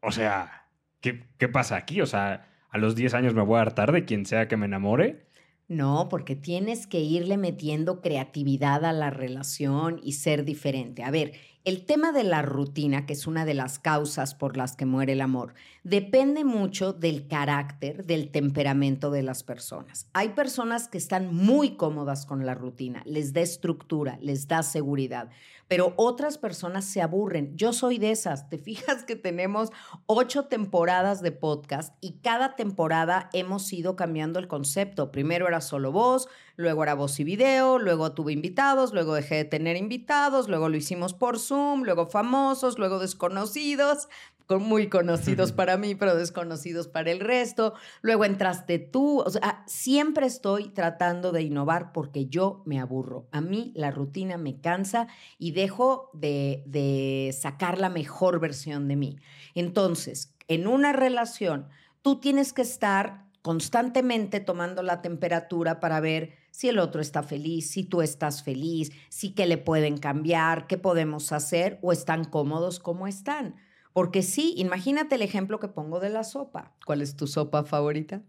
o 0.00 0.12
sea, 0.12 0.65
¿qué, 1.00 1.25
¿qué, 1.38 1.49
pasa 1.49 1.76
aquí? 1.76 2.00
O 2.00 2.07
sea, 2.07 2.49
¿a 2.71 2.79
los 2.79 2.95
10 2.95 3.15
años 3.15 3.35
me 3.35 3.43
voy 3.43 3.59
a 3.59 3.62
hartar 3.62 3.93
de 3.93 4.05
quien 4.05 4.26
sea 4.26 4.49
que 4.49 4.57
me 4.57 4.67
enamore? 4.67 5.26
No, 5.69 6.09
porque 6.09 6.37
tienes 6.37 6.87
que 6.87 7.00
irle 7.00 7.37
metiendo 7.37 8.00
creatividad 8.00 8.85
a 8.85 8.93
la 8.93 9.11
relación 9.11 10.00
y 10.03 10.12
ser 10.12 10.45
diferente. 10.45 11.03
A 11.03 11.11
ver, 11.11 11.33
el 11.66 11.85
tema 11.85 12.12
de 12.12 12.23
la 12.23 12.42
rutina, 12.42 13.06
que 13.06 13.12
es 13.12 13.26
una 13.26 13.44
de 13.44 13.52
las 13.52 13.80
causas 13.80 14.37
por 14.37 14.56
las 14.56 14.76
que 14.76 14.87
muere 14.87 15.14
el 15.14 15.20
amor, 15.20 15.54
depende 15.82 16.44
mucho 16.44 16.92
del 16.92 17.26
carácter, 17.26 18.06
del 18.06 18.30
temperamento 18.30 19.11
de 19.11 19.25
las 19.25 19.42
personas. 19.42 20.08
Hay 20.12 20.28
personas 20.28 20.87
que 20.87 20.96
están 20.96 21.35
muy 21.35 21.75
cómodas 21.76 22.25
con 22.25 22.46
la 22.46 22.54
rutina, 22.54 23.02
les 23.04 23.32
da 23.32 23.40
estructura, 23.40 24.16
les 24.23 24.46
da 24.46 24.62
seguridad, 24.62 25.28
pero 25.66 25.92
otras 25.96 26.38
personas 26.38 26.85
se 26.85 27.02
aburren. 27.02 27.56
Yo 27.56 27.73
soy 27.73 27.99
de 27.99 28.12
esas. 28.12 28.49
Te 28.49 28.58
fijas 28.66 29.02
que 29.02 29.16
tenemos 29.16 29.70
ocho 30.06 30.44
temporadas 30.44 31.20
de 31.20 31.32
podcast 31.32 31.92
y 32.00 32.18
cada 32.18 32.54
temporada 32.54 33.28
hemos 33.32 33.73
ido 33.73 33.96
cambiando 33.96 34.38
el 34.38 34.46
concepto. 34.46 35.11
Primero 35.11 35.49
era 35.49 35.61
solo 35.61 35.90
voz, 35.90 36.28
luego 36.57 36.83
era 36.83 36.95
voz 36.95 37.21
y 37.21 37.25
video, 37.25 37.79
luego 37.79 38.13
tuve 38.13 38.33
invitados, 38.33 38.93
luego 38.93 39.15
dejé 39.15 39.37
de 39.37 39.45
tener 39.45 39.77
invitados, 39.77 40.49
luego 40.49 40.69
lo 40.69 40.77
hicimos 40.77 41.15
por 41.15 41.39
Zoom, 41.39 41.85
luego 41.85 42.07
famosos, 42.07 42.79
luego 42.79 42.99
desconocidos, 42.99 44.09
muy 44.55 44.89
conocidos 44.89 45.53
para 45.53 45.77
mí, 45.77 45.95
pero 45.95 46.15
desconocidos 46.15 46.89
para 46.89 47.11
el 47.11 47.21
resto. 47.21 47.75
Luego 48.03 48.25
entraste 48.25 48.79
tú. 48.79 49.21
O 49.21 49.31
sea, 49.31 49.65
siempre 49.67 50.27
estoy 50.27 50.69
tratando 50.69 51.33
de 51.33 51.43
innovar 51.43 51.93
porque 51.93 52.27
yo 52.27 52.63
me 52.65 52.81
aburro. 52.81 53.27
A 53.33 53.41
mí 53.41 53.73
la 53.75 53.91
rutina 53.91 54.39
me 54.39 54.61
cansa 54.61 55.09
y 55.39 55.53
dejo 55.53 56.11
de, 56.15 56.63
de 56.67 57.35
sacar 57.39 57.79
la 57.79 57.89
mejor 57.89 58.41
versión 58.41 58.89
de 58.89 58.97
mí. 58.97 59.17
Entonces, 59.55 60.35
en 60.49 60.67
una 60.67 60.93
relación, 60.93 61.69
tú 62.03 62.21
tienes 62.21 62.53
que 62.53 62.63
estar 62.63 63.27
constantemente 63.43 64.41
tomando 64.41 64.83
la 64.83 65.03
temperatura 65.03 65.79
para 65.79 66.01
ver 66.01 66.35
si 66.57 66.71
el 66.71 66.79
otro 66.79 67.03
está 67.03 67.23
feliz, 67.23 67.71
si 67.71 67.85
tú 67.85 68.01
estás 68.01 68.43
feliz, 68.43 68.91
si 69.11 69.35
qué 69.35 69.45
le 69.45 69.59
pueden 69.59 69.99
cambiar, 69.99 70.67
qué 70.67 70.79
podemos 70.79 71.31
hacer 71.33 71.79
o 71.83 71.93
están 71.93 72.25
cómodos 72.25 72.81
como 72.81 73.07
están. 73.07 73.57
Porque 73.93 74.23
sí, 74.23 74.55
imagínate 74.57 75.17
el 75.17 75.21
ejemplo 75.21 75.59
que 75.59 75.69
pongo 75.69 76.01
de 76.01 76.09
la 76.09 76.25
sopa. 76.25 76.75
¿Cuál 76.87 77.03
es 77.03 77.15
tu 77.15 77.27
sopa 77.27 77.65
favorita? 77.65 78.23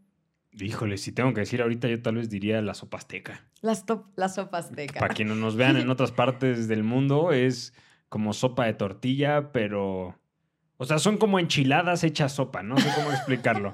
Híjole, 0.52 0.98
si 0.98 1.14
tengo 1.14 1.34
que 1.34 1.40
decir 1.40 1.62
ahorita, 1.62 1.88
yo 1.88 2.02
tal 2.02 2.16
vez 2.16 2.30
diría 2.30 2.62
la 2.62 2.74
sopa 2.74 2.98
azteca. 2.98 3.46
La, 3.62 3.82
la 4.18 4.28
sopa 4.28 4.58
azteca. 4.58 5.00
Para 5.00 5.14
quienes 5.14 5.38
nos 5.38 5.56
vean 5.56 5.78
en 5.78 5.90
otras 5.90 6.12
partes 6.12 6.68
del 6.68 6.84
mundo, 6.84 7.32
es 7.32 7.74
como 8.10 8.34
sopa 8.34 8.66
de 8.66 8.74
tortilla, 8.74 9.54
pero... 9.54 10.20
O 10.76 10.84
sea, 10.84 11.00
son 11.00 11.16
como 11.16 11.40
enchiladas 11.40 12.04
hechas 12.04 12.34
sopa, 12.34 12.62
no 12.62 12.78
sé 12.78 12.90
cómo 12.94 13.10
explicarlo. 13.14 13.74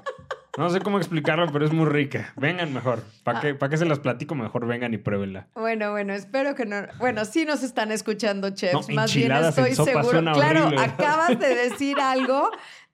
No 0.56 0.70
sé 0.70 0.80
cómo 0.80 0.98
explicarlo, 0.98 1.50
pero 1.52 1.64
es 1.64 1.72
muy 1.72 1.86
rica. 1.86 2.32
Vengan 2.36 2.72
mejor. 2.72 3.02
¿Para 3.24 3.40
qué, 3.40 3.58
que 3.58 3.76
se 3.76 3.84
las 3.84 3.98
platico 3.98 4.34
mejor? 4.34 4.66
Vengan 4.66 4.94
y 4.94 4.98
pruébenla. 4.98 5.48
Bueno, 5.54 5.90
bueno, 5.90 6.14
espero 6.14 6.54
que 6.54 6.64
no. 6.64 6.76
Bueno, 6.98 7.24
sí 7.24 7.44
nos 7.44 7.62
están 7.62 7.90
escuchando, 7.90 8.50
chefs. 8.50 8.88
Más 8.90 9.14
bien 9.14 9.32
estoy 9.32 9.74
seguro. 9.74 10.20
Claro, 10.32 10.70
acabas 10.78 11.38
de 11.38 11.54
decir 11.54 11.98
algo 11.98 12.50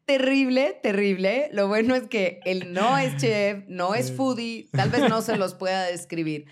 terrible, 0.07 0.79
terrible. 0.83 1.50
Lo 1.52 1.69
bueno 1.69 1.95
es 1.95 2.09
que 2.09 2.40
él 2.45 2.73
no 2.73 2.99
es 2.99 3.17
chef, 3.19 3.64
no 3.69 3.95
es 3.95 4.11
foodie, 4.11 4.69
tal 4.73 4.90
vez 4.90 5.09
no 5.09 5.23
se 5.23 5.37
los 5.37 5.55
pueda 5.55 5.85
describir. 5.90 6.47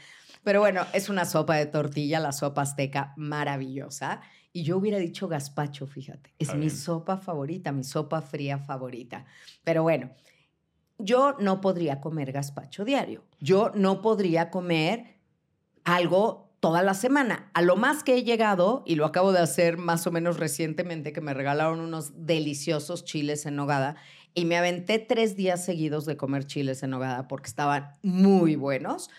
Pero 0.45 0.61
bueno, 0.61 0.87
es 0.93 1.09
una 1.09 1.25
sopa 1.25 1.57
de 1.57 1.67
tortilla, 1.67 2.21
la 2.21 2.33
sopa 2.33 2.63
azteca, 2.63 3.15
maravillosa. 3.17 4.21
Y 4.53 4.63
yo 4.63 4.77
hubiera 4.77 4.99
dicho 4.99 5.27
gazpacho, 5.27 5.87
fíjate. 5.87 6.35
Es 6.39 6.55
mi 6.55 6.71
sopa 6.71 7.17
favorita, 7.17 7.73
mi 7.73 7.85
sopa 7.85 8.23
fría 8.23 8.59
favorita. 8.59 9.27
Pero 9.65 9.83
bueno, 9.83 10.11
yo 10.99 11.37
no 11.39 11.61
podría 11.61 12.01
comer 12.01 12.33
gazpacho 12.33 12.85
diario. 12.85 13.25
Yo 13.41 13.71
no 13.75 14.03
podría 14.03 14.51
comer 14.51 15.19
algo 15.85 16.49
toda 16.61 16.83
la 16.83 16.95
semana. 16.95 17.51
A 17.55 17.63
lo 17.63 17.77
más 17.77 18.03
que 18.03 18.17
he 18.17 18.25
llegado, 18.25 18.83
y 18.85 18.97
lo 18.97 19.07
acabo 19.07 19.33
de 19.33 19.41
hacer 19.41 19.79
más 19.79 20.07
o 20.07 20.11
menos 20.11 20.39
recientemente, 20.39 21.13
que 21.13 21.21
me 21.21 21.35
regalaron 21.35 21.81
unos 21.81 22.27
deliciosos 22.27 23.05
chiles 23.05 23.47
en 23.47 23.57
nogada, 23.57 23.97
y 24.35 24.45
me 24.45 24.57
aventé 24.57 24.99
tres 24.99 25.37
días 25.37 25.65
seguidos 25.65 26.05
de 26.05 26.17
comer 26.17 26.45
chiles 26.45 26.83
en 26.83 26.91
nogada 26.91 27.29
porque 27.29 27.49
estaban 27.49 27.97
muy 28.03 28.57
buenos, 28.57 29.11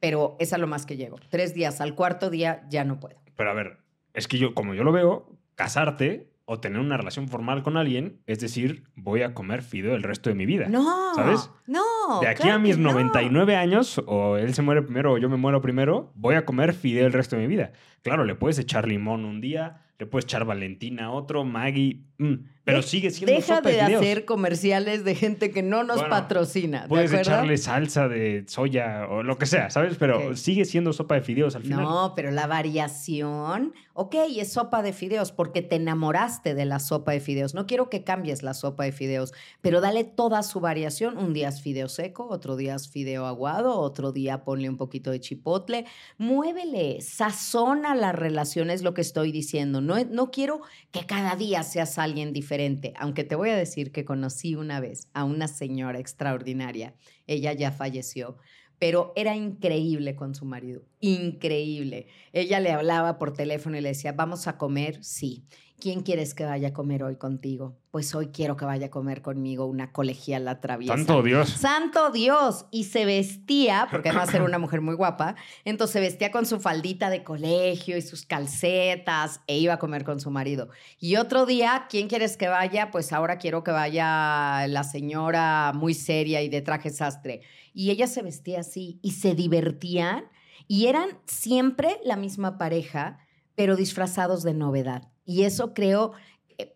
pero 0.00 0.36
es 0.38 0.52
a 0.52 0.58
lo 0.58 0.66
más 0.66 0.86
que 0.86 0.96
llego. 0.96 1.18
Tres 1.28 1.54
días, 1.54 1.80
al 1.80 1.94
cuarto 1.94 2.30
día 2.30 2.66
ya 2.68 2.84
no 2.84 3.00
puedo. 3.00 3.20
Pero 3.36 3.50
a 3.50 3.54
ver, 3.54 3.78
es 4.14 4.26
que 4.26 4.38
yo, 4.38 4.54
como 4.54 4.74
yo 4.74 4.84
lo 4.84 4.92
veo, 4.92 5.38
casarte 5.54 6.27
o 6.50 6.60
tener 6.60 6.80
una 6.80 6.96
relación 6.96 7.28
formal 7.28 7.62
con 7.62 7.76
alguien, 7.76 8.22
es 8.26 8.40
decir, 8.40 8.84
voy 8.96 9.20
a 9.20 9.34
comer 9.34 9.60
fideo 9.60 9.94
el 9.94 10.02
resto 10.02 10.30
de 10.30 10.34
mi 10.34 10.46
vida. 10.46 10.66
No, 10.66 11.14
¿sabes? 11.14 11.50
No. 11.66 11.82
De 12.22 12.26
aquí 12.26 12.48
a 12.48 12.58
mis 12.58 12.78
99 12.78 13.54
años, 13.54 14.00
o 14.06 14.38
él 14.38 14.54
se 14.54 14.62
muere 14.62 14.80
primero 14.80 15.12
o 15.12 15.18
yo 15.18 15.28
me 15.28 15.36
muero 15.36 15.60
primero, 15.60 16.10
voy 16.14 16.36
a 16.36 16.46
comer 16.46 16.72
fideo 16.72 17.06
el 17.06 17.12
resto 17.12 17.36
de 17.36 17.42
mi 17.42 17.48
vida. 17.48 17.72
Claro, 18.00 18.24
le 18.24 18.34
puedes 18.34 18.58
echar 18.58 18.88
limón 18.88 19.26
un 19.26 19.42
día, 19.42 19.82
le 19.98 20.06
puedes 20.06 20.24
echar 20.24 20.44
Valentina 20.44 21.10
otro, 21.10 21.44
Maggie, 21.44 22.04
mm, 22.18 22.34
pero 22.62 22.82
sigue 22.82 23.10
siendo 23.10 23.34
Deja 23.34 23.60
de, 23.60 23.80
hacer 23.80 24.24
comerciales 24.24 25.04
de 25.04 25.16
gente 25.16 25.50
que 25.50 25.62
no 25.62 25.82
nos 25.82 26.02
patrocina. 26.04 26.86
puedes 26.88 27.12
echarle 27.12 27.56
salsa 27.56 28.08
de 28.08 28.44
soya 28.46 29.08
o 29.08 29.24
lo 29.24 29.38
que 29.38 29.46
sea, 29.46 29.70
¿sabes? 29.70 29.96
Pero 29.98 30.36
sigue 30.36 30.64
siendo 30.64 30.92
sopa 30.92 31.16
de 31.16 31.22
fideos 31.22 31.56
al 31.56 31.62
final. 31.64 31.82
No, 31.82 32.12
pero 32.14 32.30
la 32.30 32.46
variación, 32.46 33.74
ok, 33.98 34.14
es 34.36 34.52
sopa 34.52 34.82
de 34.82 34.92
fideos 34.92 35.32
porque 35.32 35.62
te 35.62 35.76
enamoraste 35.76 36.54
de 36.54 36.64
la 36.64 36.78
sopa 36.78 37.12
de 37.12 37.20
fideos. 37.20 37.54
No 37.54 37.66
quiero 37.66 37.90
que 37.90 38.04
cambies 38.04 38.42
la 38.42 38.54
sopa 38.54 38.84
de 38.84 38.92
fideos, 38.92 39.32
pero 39.60 39.80
dale 39.80 40.04
toda 40.04 40.42
su 40.42 40.60
variación. 40.60 41.18
Un 41.18 41.32
día 41.32 41.48
es 41.48 41.60
fideo 41.60 41.88
seco, 41.88 42.28
otro 42.28 42.56
día 42.56 42.74
es 42.74 42.88
fideo 42.88 43.26
aguado, 43.26 43.78
otro 43.80 44.12
día 44.12 44.44
ponle 44.44 44.68
un 44.68 44.76
poquito 44.76 45.10
de 45.10 45.20
chipotle. 45.20 45.86
Muévele, 46.16 47.00
sazona 47.00 47.94
las 47.94 48.14
relaciones, 48.14 48.82
lo 48.82 48.94
que 48.94 49.00
estoy 49.00 49.32
diciendo. 49.32 49.80
No, 49.80 49.96
no 50.04 50.30
quiero 50.30 50.60
que 50.92 51.04
cada 51.04 51.34
día 51.34 51.62
seas 51.62 51.98
alguien 51.98 52.32
diferente 52.32 52.78
aunque 52.96 53.24
te 53.24 53.34
voy 53.34 53.50
a 53.50 53.56
decir 53.56 53.92
que 53.92 54.04
conocí 54.04 54.54
una 54.54 54.80
vez 54.80 55.08
a 55.12 55.24
una 55.24 55.48
señora 55.48 55.98
extraordinaria, 55.98 56.94
ella 57.26 57.52
ya 57.52 57.70
falleció, 57.72 58.38
pero 58.78 59.12
era 59.16 59.36
increíble 59.36 60.14
con 60.14 60.34
su 60.34 60.44
marido, 60.44 60.82
increíble. 61.00 62.06
Ella 62.32 62.60
le 62.60 62.72
hablaba 62.72 63.18
por 63.18 63.32
teléfono 63.32 63.76
y 63.76 63.80
le 63.80 63.88
decía, 63.90 64.12
vamos 64.12 64.46
a 64.46 64.56
comer, 64.56 65.02
sí. 65.02 65.44
¿Quién 65.80 66.00
quieres 66.00 66.34
que 66.34 66.44
vaya 66.44 66.68
a 66.68 66.72
comer 66.72 67.04
hoy 67.04 67.14
contigo? 67.14 67.78
Pues 67.92 68.12
hoy 68.12 68.28
quiero 68.28 68.56
que 68.56 68.64
vaya 68.64 68.86
a 68.86 68.90
comer 68.90 69.22
conmigo 69.22 69.64
una 69.66 69.92
colegiala 69.92 70.60
traviesa. 70.60 70.96
Santo 70.96 71.22
Dios. 71.22 71.50
Santo 71.50 72.10
Dios. 72.10 72.66
Y 72.72 72.84
se 72.84 73.04
vestía, 73.04 73.86
porque 73.88 74.08
además 74.08 74.34
era 74.34 74.42
una 74.44 74.58
mujer 74.58 74.80
muy 74.80 74.96
guapa, 74.96 75.36
entonces 75.64 75.92
se 75.92 76.00
vestía 76.00 76.32
con 76.32 76.46
su 76.46 76.58
faldita 76.58 77.10
de 77.10 77.22
colegio 77.22 77.96
y 77.96 78.02
sus 78.02 78.26
calcetas 78.26 79.40
e 79.46 79.58
iba 79.58 79.74
a 79.74 79.78
comer 79.78 80.02
con 80.02 80.18
su 80.18 80.32
marido. 80.32 80.68
Y 80.98 81.14
otro 81.14 81.46
día, 81.46 81.86
¿quién 81.88 82.08
quieres 82.08 82.36
que 82.36 82.48
vaya? 82.48 82.90
Pues 82.90 83.12
ahora 83.12 83.38
quiero 83.38 83.62
que 83.62 83.70
vaya 83.70 84.66
la 84.66 84.82
señora 84.82 85.72
muy 85.76 85.94
seria 85.94 86.42
y 86.42 86.48
de 86.48 86.60
traje 86.60 86.90
sastre. 86.90 87.42
Y 87.72 87.90
ella 87.90 88.08
se 88.08 88.22
vestía 88.22 88.60
así 88.60 88.98
y 89.00 89.12
se 89.12 89.36
divertían 89.36 90.24
y 90.66 90.86
eran 90.86 91.20
siempre 91.26 92.00
la 92.04 92.16
misma 92.16 92.58
pareja, 92.58 93.20
pero 93.54 93.76
disfrazados 93.76 94.42
de 94.42 94.54
novedad. 94.54 95.08
Y 95.28 95.42
eso 95.42 95.74
creo, 95.74 96.12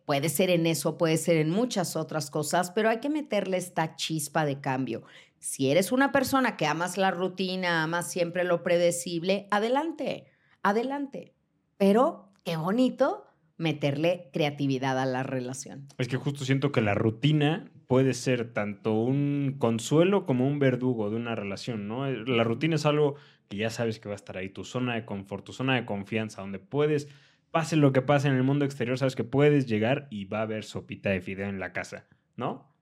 puede 0.04 0.28
ser 0.28 0.50
en 0.50 0.66
eso, 0.66 0.98
puede 0.98 1.16
ser 1.16 1.38
en 1.38 1.48
muchas 1.48 1.96
otras 1.96 2.30
cosas, 2.30 2.70
pero 2.70 2.90
hay 2.90 3.00
que 3.00 3.08
meterle 3.08 3.56
esta 3.56 3.96
chispa 3.96 4.44
de 4.44 4.60
cambio. 4.60 5.04
Si 5.38 5.70
eres 5.70 5.90
una 5.90 6.12
persona 6.12 6.58
que 6.58 6.66
amas 6.66 6.98
la 6.98 7.10
rutina, 7.10 7.82
amas 7.82 8.10
siempre 8.10 8.44
lo 8.44 8.62
predecible, 8.62 9.48
adelante, 9.50 10.26
adelante. 10.62 11.32
Pero 11.78 12.28
qué 12.44 12.58
bonito 12.58 13.24
meterle 13.56 14.28
creatividad 14.34 14.98
a 14.98 15.06
la 15.06 15.22
relación. 15.22 15.88
Es 15.96 16.08
que 16.08 16.18
justo 16.18 16.44
siento 16.44 16.72
que 16.72 16.82
la 16.82 16.92
rutina 16.92 17.70
puede 17.86 18.12
ser 18.12 18.52
tanto 18.52 18.92
un 18.92 19.56
consuelo 19.58 20.26
como 20.26 20.46
un 20.46 20.58
verdugo 20.58 21.08
de 21.08 21.16
una 21.16 21.34
relación, 21.34 21.88
¿no? 21.88 22.06
La 22.06 22.44
rutina 22.44 22.74
es 22.74 22.84
algo 22.84 23.14
que 23.48 23.56
ya 23.56 23.70
sabes 23.70 23.98
que 23.98 24.10
va 24.10 24.14
a 24.14 24.16
estar 24.16 24.36
ahí, 24.36 24.50
tu 24.50 24.64
zona 24.64 24.94
de 24.94 25.06
confort, 25.06 25.42
tu 25.42 25.54
zona 25.54 25.74
de 25.74 25.86
confianza, 25.86 26.42
donde 26.42 26.58
puedes 26.58 27.08
pase 27.52 27.76
lo 27.76 27.92
que 27.92 28.02
pase 28.02 28.26
en 28.28 28.34
el 28.34 28.42
mundo 28.42 28.64
exterior, 28.64 28.98
sabes 28.98 29.14
que 29.14 29.24
puedes 29.24 29.66
llegar 29.66 30.08
y 30.10 30.24
va 30.24 30.40
a 30.40 30.42
haber 30.42 30.64
sopita 30.64 31.10
de 31.10 31.20
fideo 31.20 31.48
en 31.48 31.60
la 31.60 31.72
casa, 31.72 32.08
¿no? 32.34 32.74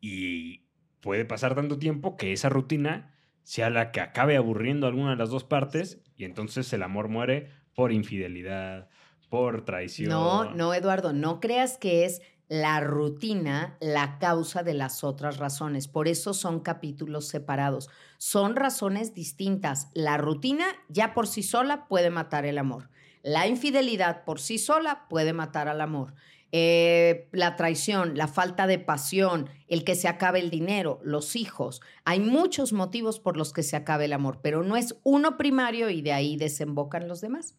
Y 0.00 0.68
puede 1.00 1.24
pasar 1.24 1.54
tanto 1.54 1.78
tiempo 1.78 2.16
que 2.16 2.32
esa 2.32 2.48
rutina 2.48 3.12
sea 3.42 3.68
la 3.68 3.90
que 3.90 4.00
acabe 4.00 4.36
aburriendo 4.36 4.86
a 4.86 4.90
alguna 4.90 5.10
de 5.10 5.16
las 5.16 5.30
dos 5.30 5.44
partes 5.44 6.00
y 6.16 6.24
entonces 6.24 6.72
el 6.72 6.82
amor 6.82 7.08
muere 7.08 7.50
por 7.74 7.92
infidelidad, 7.92 8.88
por 9.28 9.64
traición. 9.64 10.10
No, 10.10 10.54
no, 10.54 10.72
Eduardo, 10.72 11.12
no 11.12 11.40
creas 11.40 11.76
que 11.76 12.04
es 12.04 12.22
la 12.48 12.78
rutina 12.80 13.76
la 13.80 14.18
causa 14.18 14.62
de 14.62 14.74
las 14.74 15.02
otras 15.02 15.38
razones. 15.38 15.88
Por 15.88 16.06
eso 16.06 16.34
son 16.34 16.60
capítulos 16.60 17.26
separados. 17.26 17.90
Son 18.18 18.54
razones 18.54 19.12
distintas. 19.12 19.88
La 19.92 20.18
rutina 20.18 20.66
ya 20.88 21.14
por 21.14 21.26
sí 21.26 21.42
sola 21.42 21.88
puede 21.88 22.10
matar 22.10 22.46
el 22.46 22.58
amor. 22.58 22.90
La 23.24 23.46
infidelidad 23.46 24.22
por 24.24 24.38
sí 24.38 24.58
sola 24.58 25.06
puede 25.08 25.32
matar 25.32 25.66
al 25.66 25.80
amor. 25.80 26.14
Eh, 26.52 27.26
la 27.32 27.56
traición, 27.56 28.18
la 28.18 28.28
falta 28.28 28.66
de 28.66 28.78
pasión, 28.78 29.48
el 29.66 29.82
que 29.82 29.94
se 29.94 30.08
acabe 30.08 30.40
el 30.40 30.50
dinero, 30.50 31.00
los 31.02 31.34
hijos. 31.34 31.80
Hay 32.04 32.20
muchos 32.20 32.74
motivos 32.74 33.20
por 33.20 33.38
los 33.38 33.54
que 33.54 33.62
se 33.62 33.76
acabe 33.76 34.04
el 34.04 34.12
amor, 34.12 34.40
pero 34.42 34.62
no 34.62 34.76
es 34.76 35.00
uno 35.04 35.38
primario 35.38 35.88
y 35.88 36.02
de 36.02 36.12
ahí 36.12 36.36
desembocan 36.36 37.08
los 37.08 37.22
demás. 37.22 37.56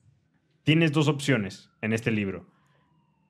Tienes 0.61 0.91
dos 0.91 1.07
opciones 1.07 1.71
en 1.81 1.93
este 1.93 2.11
libro. 2.11 2.45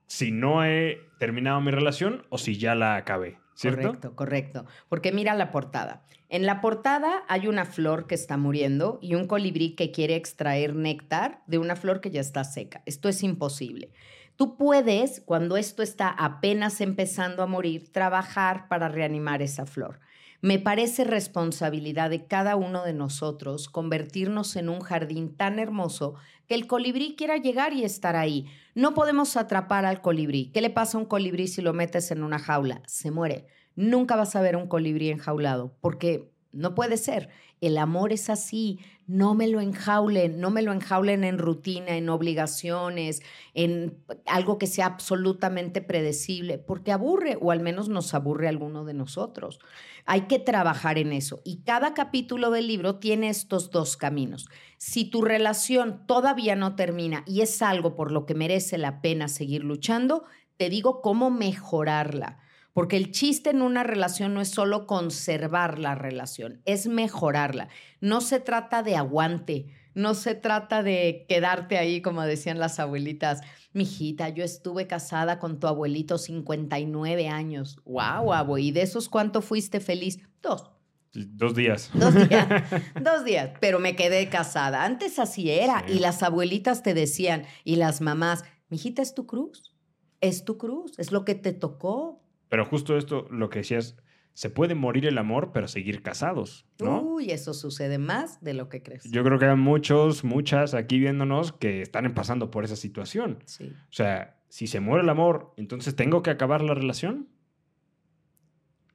Si 0.08 0.32
no 0.32 0.66
he 0.66 1.00
terminado 1.20 1.62
mi 1.62 1.72
relación 1.72 2.28
o 2.30 2.38
si 2.38 2.58
ya 2.58 2.76
la 2.76 2.98
acabé. 2.98 3.40
Correcto, 3.62 4.16
correcto. 4.16 4.66
Porque 4.90 5.12
mira 5.12 5.34
la 5.34 5.52
portada. 5.52 6.04
En 6.30 6.46
la 6.46 6.60
portada 6.60 7.24
hay 7.28 7.48
una 7.48 7.66
flor 7.66 8.08
que 8.08 8.16
está 8.16 8.38
muriendo 8.38 9.00
y 9.02 9.16
un 9.16 9.28
colibrí 9.28 9.76
que 9.76 9.92
quiere 9.92 10.16
extraer 10.16 10.76
néctar 10.76 11.42
de 11.48 11.58
una 11.58 11.76
flor 11.76 12.02
que 12.02 12.12
ya 12.12 12.22
está 12.22 12.44
seca. 12.44 12.82
Esto 12.86 13.10
es 13.10 13.24
imposible. 13.24 13.92
Tú 14.36 14.58
puedes, 14.58 15.22
cuando 15.22 15.56
esto 15.56 15.82
está 15.82 16.10
apenas 16.10 16.82
empezando 16.82 17.42
a 17.42 17.48
morir, 17.48 17.92
trabajar 17.92 18.68
para 18.68 18.90
reanimar 18.90 19.42
esa 19.42 19.66
flor. 19.66 20.00
Me 20.42 20.60
parece 20.60 21.04
responsabilidad 21.04 22.10
de 22.10 22.26
cada 22.26 22.56
uno 22.56 22.84
de 22.84 22.94
nosotros 22.94 23.70
convertirnos 23.70 24.56
en 24.56 24.70
un 24.70 24.82
jardín 24.82 25.36
tan 25.36 25.60
hermoso 25.60 26.16
que 26.48 26.56
el 26.56 26.68
colibrí 26.68 27.16
quiera 27.16 27.38
llegar 27.38 27.74
y 27.74 27.84
estar 27.84 28.16
ahí. 28.16 28.46
No 28.76 28.94
podemos 28.94 29.38
atrapar 29.38 29.86
al 29.86 30.02
colibrí. 30.02 30.52
¿Qué 30.54 30.62
le 30.62 30.70
pasa 30.70 30.98
a 30.98 31.02
un 31.02 31.08
colibrí 31.08 31.48
si 31.48 31.62
lo 31.62 31.74
metes 31.74 32.12
en 32.12 32.24
una 32.24 32.40
jaula? 32.40 32.82
Se 32.86 33.12
muere. 33.12 33.48
Nunca 33.76 34.16
vas 34.16 34.36
a 34.36 34.42
ver 34.42 34.56
un 34.56 34.68
colibrí 34.68 35.10
enjaulado 35.10 35.76
porque 35.82 36.35
no 36.56 36.74
puede 36.74 36.98
ser. 36.98 37.30
El 37.62 37.78
amor 37.78 38.14
es 38.14 38.30
así. 38.30 38.80
No 39.08 39.36
me 39.36 39.48
lo 39.48 39.62
enjaulen, 39.62 40.40
no 40.40 40.50
me 40.50 40.64
lo 40.64 40.72
enjaulen 40.72 41.24
en 41.24 41.38
rutina, 41.38 41.96
en 41.96 42.10
obligaciones, 42.10 43.22
en 43.54 44.04
algo 44.26 44.58
que 44.58 44.66
sea 44.66 44.88
absolutamente 44.88 45.82
predecible, 45.82 46.58
porque 46.58 46.92
aburre 46.92 47.38
o 47.40 47.52
al 47.52 47.60
menos 47.60 47.88
nos 47.88 48.16
aburre 48.16 48.48
alguno 48.48 48.84
de 48.84 48.96
nosotros. 48.96 49.60
Hay 50.06 50.22
que 50.22 50.40
trabajar 50.40 50.98
en 50.98 51.14
eso. 51.14 51.42
Y 51.44 51.62
cada 51.62 51.94
capítulo 51.94 52.50
del 52.50 52.68
libro 52.68 52.96
tiene 52.96 53.30
estos 53.30 53.70
dos 53.70 53.96
caminos. 53.96 54.48
Si 54.78 55.06
tu 55.06 55.22
relación 55.22 56.08
todavía 56.08 56.56
no 56.56 56.76
termina 56.76 57.24
y 57.28 57.42
es 57.42 57.62
algo 57.62 57.96
por 57.96 58.12
lo 58.12 58.26
que 58.26 58.34
merece 58.34 58.78
la 58.80 59.02
pena 59.02 59.28
seguir 59.28 59.64
luchando, 59.64 60.24
te 60.58 60.70
digo 60.70 61.02
cómo 61.02 61.30
mejorarla. 61.30 62.40
Porque 62.76 62.98
el 62.98 63.14
chiste 63.14 63.52
en 63.52 63.62
una 63.62 63.84
relación 63.84 64.34
no 64.34 64.42
es 64.42 64.50
solo 64.50 64.86
conservar 64.86 65.80
la 65.80 65.96
relación, 65.96 66.62
es 66.66 66.88
mejorarla. 66.88 67.70
No 68.02 68.20
se 68.20 68.42
trata 68.42 68.84
de 68.84 68.98
aguante, 68.98 69.68
no 69.94 70.14
se 70.14 70.36
trata 70.36 70.84
de 70.84 71.26
quedarte 71.30 71.78
ahí, 71.78 72.02
como 72.02 72.22
decían 72.24 72.60
las 72.60 72.82
abuelitas. 72.82 73.40
Mijita, 73.72 74.28
yo 74.28 74.44
estuve 74.44 74.88
casada 74.88 75.40
con 75.40 75.62
tu 75.62 75.68
abuelito 75.68 76.18
59 76.18 77.30
años. 77.30 77.80
¡Wow, 77.86 78.34
abuelo! 78.34 78.58
¿Y 78.58 78.72
de 78.72 78.82
esos 78.82 79.08
cuánto 79.08 79.42
fuiste 79.42 79.80
feliz? 79.80 80.20
Dos. 80.42 80.70
Dos 81.14 81.56
días. 81.56 81.92
Dos 81.94 82.14
días. 82.14 82.48
dos 83.02 83.24
días. 83.24 83.52
Pero 83.62 83.80
me 83.80 83.96
quedé 83.96 84.28
casada. 84.28 84.84
Antes 84.84 85.18
así 85.18 85.50
era. 85.50 85.86
Y 85.88 86.00
las 86.00 86.24
abuelitas 86.24 86.84
te 86.84 86.94
decían, 86.94 87.46
y 87.64 87.78
las 87.78 88.02
mamás, 88.02 88.44
mijita, 88.68 89.02
es 89.02 89.16
tu 89.16 89.26
cruz. 89.26 89.74
Es 90.20 90.44
tu 90.44 90.58
cruz. 90.58 91.00
Es 91.00 91.14
lo 91.14 91.24
que 91.24 91.36
te 91.36 91.54
tocó. 91.54 92.25
Pero 92.50 92.66
justo 92.66 92.98
esto, 92.98 93.28
lo 93.32 93.50
que 93.50 93.60
decías, 93.60 93.98
se 94.34 94.50
puede 94.50 94.76
morir 94.76 95.06
el 95.06 95.18
amor, 95.18 95.52
pero 95.54 95.68
seguir 95.68 96.02
casados, 96.02 96.66
¿no? 96.80 97.02
Uy, 97.02 97.32
eso 97.32 97.54
sucede 97.54 97.98
más 97.98 98.44
de 98.44 98.54
lo 98.54 98.68
que 98.68 98.84
crees. 98.84 99.10
Yo 99.10 99.24
creo 99.24 99.40
que 99.40 99.46
hay 99.46 99.56
muchos, 99.56 100.26
muchas 100.26 100.74
aquí 100.74 101.00
viéndonos 101.00 101.54
que 101.54 101.82
están 101.82 102.14
pasando 102.14 102.52
por 102.52 102.66
esa 102.66 102.76
situación. 102.76 103.40
Sí. 103.46 103.72
O 103.90 103.94
sea, 103.94 104.38
si 104.50 104.68
se 104.68 104.82
muere 104.82 105.04
el 105.04 105.10
amor, 105.10 105.54
entonces 105.56 105.96
tengo 105.96 106.22
que 106.22 106.32
acabar 106.32 106.62
la 106.62 106.74
relación. 106.74 107.30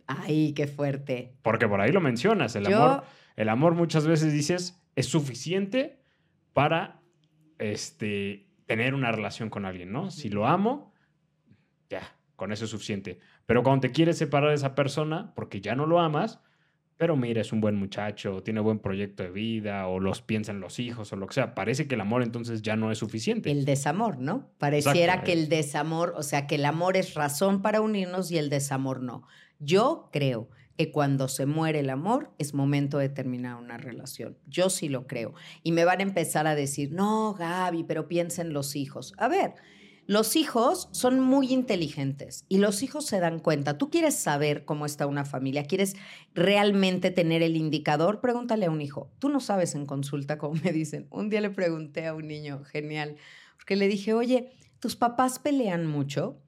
Ay, 0.06 0.52
qué 0.52 0.66
fuerte. 0.66 1.36
Porque 1.42 1.66
por 1.66 1.80
ahí 1.80 1.90
lo 1.90 2.00
mencionas, 2.00 2.54
el 2.56 2.66
amor, 2.66 3.04
el 3.36 3.48
amor 3.48 3.74
muchas 3.74 4.06
veces 4.06 4.32
dices 4.32 4.82
es 4.94 5.06
suficiente 5.06 6.00
para 6.52 7.00
este 7.58 8.46
tener 8.66 8.94
una 8.94 9.10
relación 9.10 9.50
con 9.50 9.64
alguien, 9.64 9.92
¿no? 9.92 10.10
Si 10.10 10.28
lo 10.28 10.46
amo, 10.46 10.92
ya, 11.88 12.16
con 12.36 12.52
eso 12.52 12.64
es 12.64 12.70
suficiente. 12.70 13.20
Pero 13.50 13.64
cuando 13.64 13.80
te 13.80 13.90
quieres 13.90 14.16
separar 14.16 14.50
de 14.50 14.54
esa 14.54 14.76
persona 14.76 15.32
porque 15.34 15.60
ya 15.60 15.74
no 15.74 15.84
lo 15.84 15.98
amas, 15.98 16.38
pero 16.96 17.16
mira, 17.16 17.40
es 17.40 17.52
un 17.52 17.60
buen 17.60 17.74
muchacho, 17.74 18.44
tiene 18.44 18.60
buen 18.60 18.78
proyecto 18.78 19.24
de 19.24 19.30
vida, 19.32 19.88
o 19.88 19.98
los 19.98 20.22
piensan 20.22 20.60
los 20.60 20.78
hijos, 20.78 21.12
o 21.12 21.16
lo 21.16 21.26
que 21.26 21.34
sea. 21.34 21.52
Parece 21.56 21.88
que 21.88 21.96
el 21.96 22.00
amor 22.00 22.22
entonces 22.22 22.62
ya 22.62 22.76
no 22.76 22.92
es 22.92 22.98
suficiente. 22.98 23.50
El 23.50 23.64
desamor, 23.64 24.18
¿no? 24.20 24.52
Pareciera 24.58 25.24
que 25.24 25.32
el 25.32 25.48
desamor, 25.48 26.14
o 26.16 26.22
sea, 26.22 26.46
que 26.46 26.54
el 26.54 26.64
amor 26.64 26.96
es 26.96 27.14
razón 27.14 27.60
para 27.60 27.80
unirnos 27.80 28.30
y 28.30 28.38
el 28.38 28.50
desamor 28.50 29.02
no. 29.02 29.24
Yo 29.58 30.10
creo 30.12 30.48
que 30.76 30.92
cuando 30.92 31.26
se 31.26 31.44
muere 31.44 31.80
el 31.80 31.90
amor 31.90 32.30
es 32.38 32.54
momento 32.54 32.98
de 32.98 33.08
terminar 33.08 33.56
una 33.56 33.78
relación. 33.78 34.38
Yo 34.46 34.70
sí 34.70 34.88
lo 34.88 35.08
creo. 35.08 35.34
Y 35.64 35.72
me 35.72 35.84
van 35.84 35.98
a 35.98 36.04
empezar 36.04 36.46
a 36.46 36.54
decir, 36.54 36.92
no, 36.92 37.34
Gaby, 37.34 37.82
pero 37.82 38.06
piensa 38.06 38.42
en 38.42 38.52
los 38.52 38.76
hijos. 38.76 39.12
A 39.18 39.26
ver, 39.26 39.54
los 40.06 40.36
hijos 40.36 40.88
son 40.92 41.20
muy 41.20 41.52
inteligentes 41.52 42.44
y 42.48 42.58
los 42.58 42.82
hijos 42.82 43.06
se 43.06 43.20
dan 43.20 43.38
cuenta. 43.38 43.78
Tú 43.78 43.90
quieres 43.90 44.16
saber 44.16 44.64
cómo 44.64 44.86
está 44.86 45.06
una 45.06 45.24
familia, 45.24 45.64
quieres 45.64 45.94
realmente 46.34 47.10
tener 47.10 47.42
el 47.42 47.56
indicador, 47.56 48.20
pregúntale 48.20 48.66
a 48.66 48.70
un 48.70 48.80
hijo. 48.80 49.10
Tú 49.18 49.28
no 49.28 49.40
sabes 49.40 49.74
en 49.74 49.86
consulta 49.86 50.38
cómo 50.38 50.60
me 50.64 50.72
dicen. 50.72 51.06
Un 51.10 51.30
día 51.30 51.40
le 51.40 51.50
pregunté 51.50 52.06
a 52.06 52.14
un 52.14 52.26
niño, 52.26 52.64
genial, 52.64 53.16
porque 53.56 53.76
le 53.76 53.88
dije, 53.88 54.14
oye, 54.14 54.50
¿tus 54.80 54.96
papás 54.96 55.38
pelean 55.38 55.86
mucho? 55.86 56.40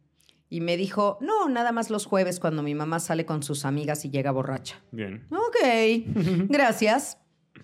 Y 0.48 0.60
me 0.60 0.76
dijo, 0.76 1.18
no, 1.20 1.48
nada 1.48 1.72
más 1.72 1.88
los 1.88 2.04
jueves 2.04 2.40
cuando 2.40 2.62
mi 2.62 2.74
mamá 2.74 3.00
sale 3.00 3.24
con 3.24 3.42
sus 3.42 3.64
amigas 3.64 4.04
y 4.04 4.10
llega 4.10 4.32
borracha. 4.32 4.82
Bien. 4.90 5.26
Ok, 5.30 6.06
gracias. 6.48 7.18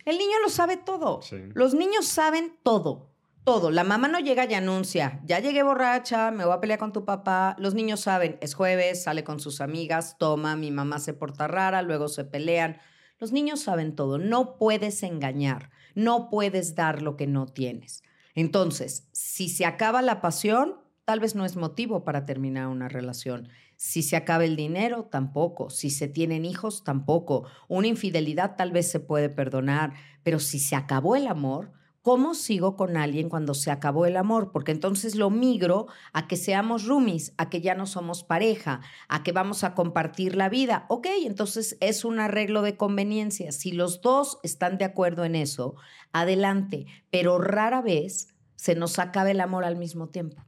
El 0.05 0.17
niño 0.17 0.39
lo 0.43 0.49
sabe 0.49 0.77
todo. 0.79 1.21
Los 1.55 1.75
niños 1.75 2.07
saben 2.07 2.57
todo 2.63 3.08
todo. 3.49 3.71
La 3.71 3.83
mamá 3.83 4.09
no 4.09 4.21
llega 4.21 4.45
y 4.45 4.53
anuncia, 4.53 5.23
ya 5.25 5.39
llegué 5.39 5.63
borracha, 5.63 6.31
me 6.31 6.45
voy 6.45 6.53
a 6.53 6.61
pelear 6.61 6.79
con 6.79 6.93
tu 6.93 7.07
papá. 7.07 7.57
Los 7.59 7.73
niños 7.73 8.01
saben, 8.01 8.37
es 8.43 8.53
jueves, 8.53 9.05
sale 9.05 9.25
con 9.25 9.41
sus 9.41 9.63
amigas, 9.63 10.17
toma, 10.19 10.55
mi 10.55 10.71
mamá 10.71 10.99
se 10.99 11.15
porta 11.15 11.49
rara, 11.49 11.81
luego 11.81 12.09
se 12.09 12.27
pelean. 12.27 12.77
Los 13.19 13.33
niños 13.33 13.61
saben 13.61 13.97
todo, 13.97 14.19
no 14.19 14.59
puedes 14.59 15.03
engañar. 15.03 15.71
No 15.95 16.29
puedes 16.29 16.75
dar 16.75 17.01
lo 17.01 17.17
que 17.17 17.27
no 17.27 17.47
tienes. 17.47 18.03
Entonces, 18.35 19.09
si 19.13 19.49
se 19.49 19.65
acaba 19.65 20.03
la 20.03 20.21
pasión, 20.21 20.75
tal 21.07 21.19
vez 21.19 21.35
no 21.35 21.47
es 21.47 21.57
motivo 21.57 22.05
para 22.05 22.27
terminar 22.27 22.67
una 22.67 22.91
relación. 22.91 23.49
Si 23.77 24.03
se 24.03 24.17
acaba 24.17 24.45
el 24.45 24.57
dinero, 24.57 25.05
tampoco. 25.05 25.71
Si 25.71 25.89
se 25.89 26.07
tienen 26.07 26.45
hijos, 26.45 26.85
tampoco. 26.85 27.47
Una 27.67 27.87
infidelidad 27.87 28.57
tal 28.57 28.73
vez 28.73 28.91
se 28.91 29.01
puede 29.01 29.31
perdonar, 29.31 29.95
pero 30.23 30.39
si 30.39 30.59
se 30.59 30.77
acabó 30.77 31.17
el 31.17 31.27
amor, 31.27 31.73
¿cómo 32.03 32.35
sigo 32.35 32.77
con 32.77 32.97
alguien 32.97 33.29
cuando 33.29 33.55
se 33.55 33.71
acabó 33.71 34.07
el 34.07 34.17
amor? 34.17 34.51
Porque 34.53 34.73
entonces 34.73 35.15
lo 35.15 35.31
migro 35.31 35.87
a 36.13 36.27
que 36.27 36.37
seamos 36.37 36.87
roomies, 36.87 37.35
a 37.37 37.51
que 37.51 37.61
ya 37.61 37.75
no 37.75 37.87
somos 37.87 38.25
pareja, 38.25 38.81
a 39.09 39.23
que 39.23 39.33
vamos 39.33 39.65
a 39.65 39.75
compartir 39.75 40.37
la 40.37 40.49
vida. 40.49 40.87
Ok, 40.89 41.07
entonces 41.25 41.77
es 41.81 42.05
un 42.05 42.21
arreglo 42.21 42.63
de 42.63 42.77
conveniencia. 42.77 43.53
Si 43.53 43.73
los 43.73 44.01
dos 44.01 44.39
están 44.43 44.79
de 44.79 44.85
acuerdo 44.85 45.25
en 45.25 45.35
eso, 45.35 45.75
adelante, 46.13 46.87
pero 47.11 47.39
rara 47.39 47.83
vez 47.83 48.35
se 48.57 48.75
nos 48.75 48.99
acaba 48.99 49.31
el 49.31 49.41
amor 49.41 49.65
al 49.65 49.77
mismo 49.77 50.09
tiempo. 50.09 50.45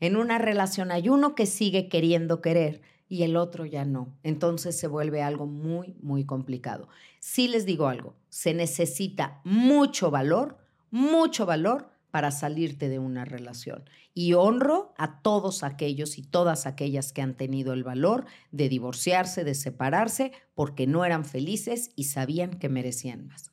En 0.00 0.16
una 0.16 0.38
relación 0.38 0.90
hay 0.90 1.08
uno 1.08 1.34
que 1.34 1.46
sigue 1.46 1.88
queriendo 1.88 2.40
querer 2.40 2.80
y 3.10 3.24
el 3.24 3.36
otro 3.36 3.66
ya 3.66 3.84
no. 3.84 4.16
Entonces 4.22 4.78
se 4.78 4.86
vuelve 4.86 5.20
algo 5.20 5.46
muy, 5.46 5.96
muy 6.00 6.24
complicado. 6.24 6.88
Sí 7.18 7.48
les 7.48 7.66
digo 7.66 7.88
algo, 7.88 8.14
se 8.30 8.54
necesita 8.54 9.40
mucho 9.44 10.10
valor, 10.10 10.59
mucho 10.90 11.46
valor 11.46 11.88
para 12.10 12.30
salirte 12.30 12.88
de 12.88 12.98
una 12.98 13.24
relación. 13.24 13.84
Y 14.14 14.34
honro 14.34 14.92
a 14.98 15.20
todos 15.22 15.62
aquellos 15.62 16.18
y 16.18 16.22
todas 16.22 16.66
aquellas 16.66 17.12
que 17.12 17.22
han 17.22 17.34
tenido 17.34 17.72
el 17.72 17.84
valor 17.84 18.24
de 18.50 18.68
divorciarse, 18.68 19.44
de 19.44 19.54
separarse, 19.54 20.32
porque 20.54 20.86
no 20.86 21.04
eran 21.04 21.24
felices 21.24 21.90
y 21.94 22.04
sabían 22.04 22.58
que 22.58 22.68
merecían 22.68 23.26
más. 23.26 23.52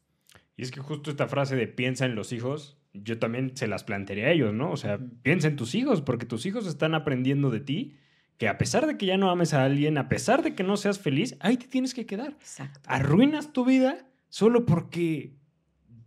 Y 0.56 0.64
es 0.64 0.72
que 0.72 0.80
justo 0.80 1.12
esta 1.12 1.28
frase 1.28 1.56
de 1.56 1.68
piensa 1.68 2.06
en 2.06 2.16
los 2.16 2.32
hijos 2.32 2.78
yo 3.04 3.20
también 3.20 3.56
se 3.56 3.68
las 3.68 3.84
plantearía 3.84 4.28
a 4.28 4.32
ellos, 4.32 4.54
¿no? 4.54 4.72
O 4.72 4.78
sea, 4.78 5.00
piensa 5.22 5.48
en 5.48 5.56
tus 5.56 5.76
hijos, 5.76 6.02
porque 6.02 6.26
tus 6.26 6.46
hijos 6.46 6.68
están 6.68 6.96
aprendiendo 6.96 7.50
de 7.50 7.60
ti 7.60 7.96
que 8.38 8.48
a 8.48 8.58
pesar 8.58 8.86
de 8.86 8.98
que 8.98 9.08
ya 9.08 9.18
no 9.18 9.32
ames 9.32 9.54
a 9.54 9.64
alguien, 9.64 9.98
a 9.98 10.10
pesar 10.10 10.44
de 10.44 10.54
que 10.54 10.64
no 10.64 10.78
seas 10.78 11.00
feliz, 11.00 11.36
ahí 11.40 11.58
te 11.58 11.68
tienes 11.68 11.94
que 11.94 12.06
quedar. 12.06 12.30
Exacto. 12.40 12.80
Arruinas 12.86 13.52
tu 13.52 13.66
vida 13.66 14.08
solo 14.30 14.66
porque 14.66 15.34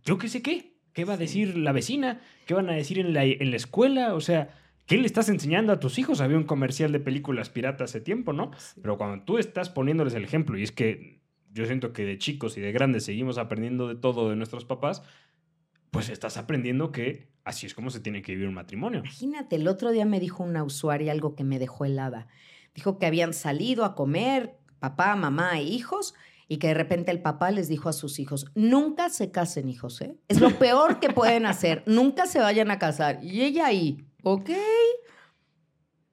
yo 0.05 0.17
qué 0.17 0.29
sé 0.29 0.41
qué. 0.41 0.70
¿Qué 0.93 1.05
va 1.05 1.13
a 1.13 1.17
decir 1.17 1.57
la 1.57 1.71
vecina? 1.71 2.21
¿Qué 2.45 2.53
van 2.53 2.69
a 2.69 2.73
decir 2.73 2.99
en 2.99 3.13
la, 3.13 3.23
en 3.23 3.51
la 3.51 3.57
escuela? 3.57 4.13
O 4.13 4.21
sea, 4.21 4.49
¿qué 4.85 4.97
le 4.97 5.05
estás 5.05 5.29
enseñando 5.29 5.71
a 5.71 5.79
tus 5.79 5.99
hijos? 5.99 6.21
Había 6.21 6.37
un 6.37 6.43
comercial 6.43 6.91
de 6.91 6.99
películas 6.99 7.49
piratas 7.49 7.91
hace 7.91 8.01
tiempo, 8.01 8.33
¿no? 8.33 8.51
Pero 8.81 8.97
cuando 8.97 9.23
tú 9.23 9.37
estás 9.37 9.69
poniéndoles 9.69 10.13
el 10.13 10.23
ejemplo, 10.23 10.57
y 10.57 10.63
es 10.63 10.71
que 10.71 11.21
yo 11.53 11.65
siento 11.65 11.93
que 11.93 12.05
de 12.05 12.17
chicos 12.17 12.57
y 12.57 12.61
de 12.61 12.71
grandes 12.71 13.05
seguimos 13.05 13.37
aprendiendo 13.37 13.87
de 13.87 13.95
todo 13.95 14.29
de 14.29 14.35
nuestros 14.35 14.65
papás, 14.65 15.03
pues 15.91 16.09
estás 16.09 16.37
aprendiendo 16.37 16.91
que 16.91 17.29
así 17.43 17.65
es 17.65 17.73
como 17.73 17.89
se 17.89 17.99
tiene 17.99 18.21
que 18.21 18.33
vivir 18.33 18.47
un 18.47 18.53
matrimonio. 18.53 18.99
Imagínate, 18.99 19.57
el 19.57 19.67
otro 19.67 19.91
día 19.91 20.05
me 20.05 20.19
dijo 20.19 20.43
una 20.43 20.63
usuaria 20.63 21.11
algo 21.11 21.35
que 21.35 21.43
me 21.43 21.59
dejó 21.59 21.85
helada. 21.85 22.27
Dijo 22.73 22.97
que 22.97 23.05
habían 23.05 23.33
salido 23.33 23.83
a 23.83 23.95
comer, 23.95 24.57
papá, 24.79 25.15
mamá 25.15 25.59
e 25.59 25.63
hijos, 25.63 26.13
y 26.51 26.57
que 26.57 26.67
de 26.67 26.73
repente 26.73 27.11
el 27.11 27.21
papá 27.21 27.49
les 27.49 27.69
dijo 27.69 27.87
a 27.87 27.93
sus 27.93 28.19
hijos, 28.19 28.45
nunca 28.55 29.07
se 29.07 29.31
casen 29.31 29.69
hijos, 29.69 30.01
¿eh? 30.01 30.17
Es 30.27 30.41
lo 30.41 30.59
peor 30.59 30.99
que 30.99 31.09
pueden 31.09 31.45
hacer, 31.45 31.81
nunca 31.87 32.25
se 32.27 32.39
vayan 32.39 32.71
a 32.71 32.77
casar. 32.77 33.23
Y 33.23 33.43
ella 33.43 33.67
ahí, 33.67 34.05
¿ok? 34.21 34.49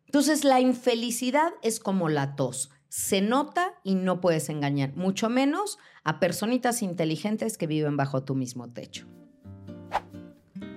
Entonces 0.07 0.45
la 0.45 0.61
infelicidad 0.61 1.51
es 1.63 1.81
como 1.81 2.09
la 2.09 2.37
tos. 2.37 2.71
Se 2.89 3.21
nota 3.21 3.81
y 3.83 3.97
no 3.97 4.21
puedes 4.21 4.49
engañar, 4.49 4.95
mucho 4.95 5.29
menos 5.29 5.77
a 6.05 6.21
personitas 6.21 6.83
inteligentes 6.83 7.59
que 7.59 7.67
viven 7.67 7.97
bajo 7.97 8.23
tu 8.23 8.37
mismo 8.37 8.73
techo. 8.73 9.09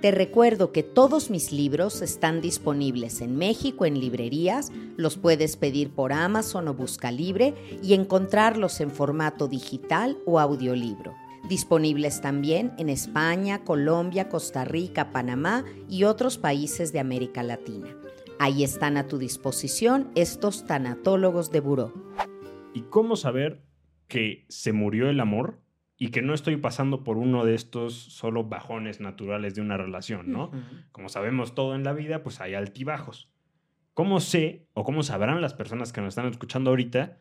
Te 0.02 0.10
recuerdo 0.10 0.72
que 0.72 0.82
todos 0.82 1.30
mis 1.30 1.52
libros 1.52 2.02
están 2.02 2.42
disponibles 2.42 3.22
en 3.22 3.38
México 3.38 3.86
en 3.86 4.00
librerías, 4.00 4.72
los 4.98 5.16
puedes 5.16 5.58
pedir 5.58 5.92
por 5.92 6.12
Amazon 6.12 6.68
o 6.70 6.74
Busca 6.74 7.12
Libre 7.12 7.54
y 7.84 7.94
encontrarlos 7.94 8.82
en 8.82 8.90
formato 8.90 9.48
digital 9.48 10.18
o 10.26 10.40
audiolibro. 10.40 11.14
Disponibles 11.48 12.20
también 12.20 12.72
en 12.80 12.90
España, 12.90 13.64
Colombia, 13.64 14.28
Costa 14.28 14.66
Rica, 14.66 15.12
Panamá 15.12 15.66
y 15.88 16.06
otros 16.06 16.40
países 16.40 16.92
de 16.92 17.00
América 17.00 17.44
Latina. 17.44 17.96
Ahí 18.40 18.64
están 18.64 18.98
a 18.98 19.08
tu 19.08 19.20
disposición 19.20 20.10
estos 20.16 20.66
tanatólogos 20.66 21.52
de 21.52 21.60
buró. 21.60 21.94
¿Y 22.74 22.82
cómo 22.82 23.16
saber 23.16 23.62
que 24.08 24.46
se 24.50 24.74
murió 24.74 25.12
el 25.12 25.20
amor? 25.20 25.61
Y 26.02 26.10
que 26.10 26.24
no 26.24 26.34
estoy 26.34 26.58
pasando 26.58 27.04
por 27.04 27.18
uno 27.18 27.46
de 27.46 27.54
estos 27.54 27.94
solo 27.94 28.46
bajones 28.46 29.02
naturales 29.02 29.54
de 29.54 29.62
una 29.62 29.78
relación, 29.78 30.32
¿no? 30.32 30.50
Como 30.92 31.10
sabemos 31.10 31.54
todo 31.54 31.76
en 31.76 31.84
la 31.84 31.94
vida, 31.94 32.24
pues 32.24 32.42
hay 32.42 32.56
altibajos. 32.56 33.30
¿Cómo 33.94 34.20
sé 34.20 34.66
o 34.74 34.84
cómo 34.84 35.04
sabrán 35.04 35.42
las 35.42 35.54
personas 35.54 35.94
que 35.94 36.02
nos 36.02 36.10
están 36.10 36.26
escuchando 36.26 36.72
ahorita 36.72 37.20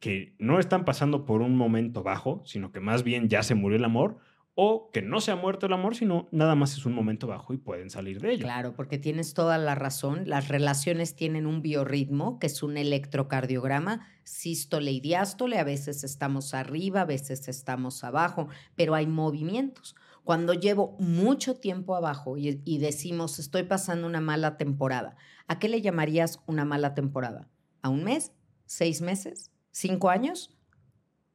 que 0.00 0.34
no 0.40 0.58
están 0.58 0.84
pasando 0.84 1.24
por 1.24 1.40
un 1.40 1.54
momento 1.54 2.02
bajo, 2.02 2.42
sino 2.44 2.72
que 2.72 2.80
más 2.80 3.04
bien 3.04 3.28
ya 3.28 3.44
se 3.44 3.54
murió 3.54 3.76
el 3.76 3.84
amor 3.84 4.18
o 4.58 4.90
que 4.90 5.02
no 5.02 5.20
se 5.20 5.30
ha 5.30 5.36
muerto 5.36 5.66
el 5.66 5.74
amor, 5.74 5.94
sino 5.94 6.28
nada 6.32 6.54
más 6.54 6.72
es 6.78 6.86
un 6.86 6.94
momento 6.94 7.26
bajo 7.26 7.52
y 7.52 7.58
pueden 7.58 7.90
salir 7.90 8.22
de 8.22 8.32
ello. 8.32 8.44
Claro, 8.44 8.74
porque 8.74 8.96
tienes 8.96 9.34
toda 9.34 9.58
la 9.58 9.74
razón. 9.74 10.22
Las 10.24 10.48
relaciones 10.48 11.14
tienen 11.14 11.46
un 11.46 11.60
biorritmo, 11.60 12.38
que 12.38 12.46
es 12.46 12.62
un 12.62 12.78
electrocardiograma, 12.78 14.08
sístole 14.24 14.92
y 14.92 15.00
diástole. 15.00 15.58
A 15.58 15.64
veces 15.64 16.04
estamos 16.04 16.54
arriba, 16.54 17.02
a 17.02 17.04
veces 17.04 17.48
estamos 17.48 18.02
abajo, 18.02 18.48
pero 18.76 18.94
hay 18.94 19.06
movimientos. 19.06 19.94
Cuando 20.24 20.54
llevo 20.54 20.96
mucho 20.98 21.56
tiempo 21.56 21.94
abajo 21.94 22.38
y, 22.38 22.62
y 22.64 22.78
decimos, 22.78 23.38
estoy 23.38 23.64
pasando 23.64 24.06
una 24.06 24.22
mala 24.22 24.56
temporada, 24.56 25.16
¿a 25.48 25.58
qué 25.58 25.68
le 25.68 25.82
llamarías 25.82 26.40
una 26.46 26.64
mala 26.64 26.94
temporada? 26.94 27.50
¿A 27.82 27.90
un 27.90 28.04
mes? 28.04 28.32
¿Seis 28.64 29.02
meses? 29.02 29.52
¿Cinco 29.70 30.08
años? 30.08 30.55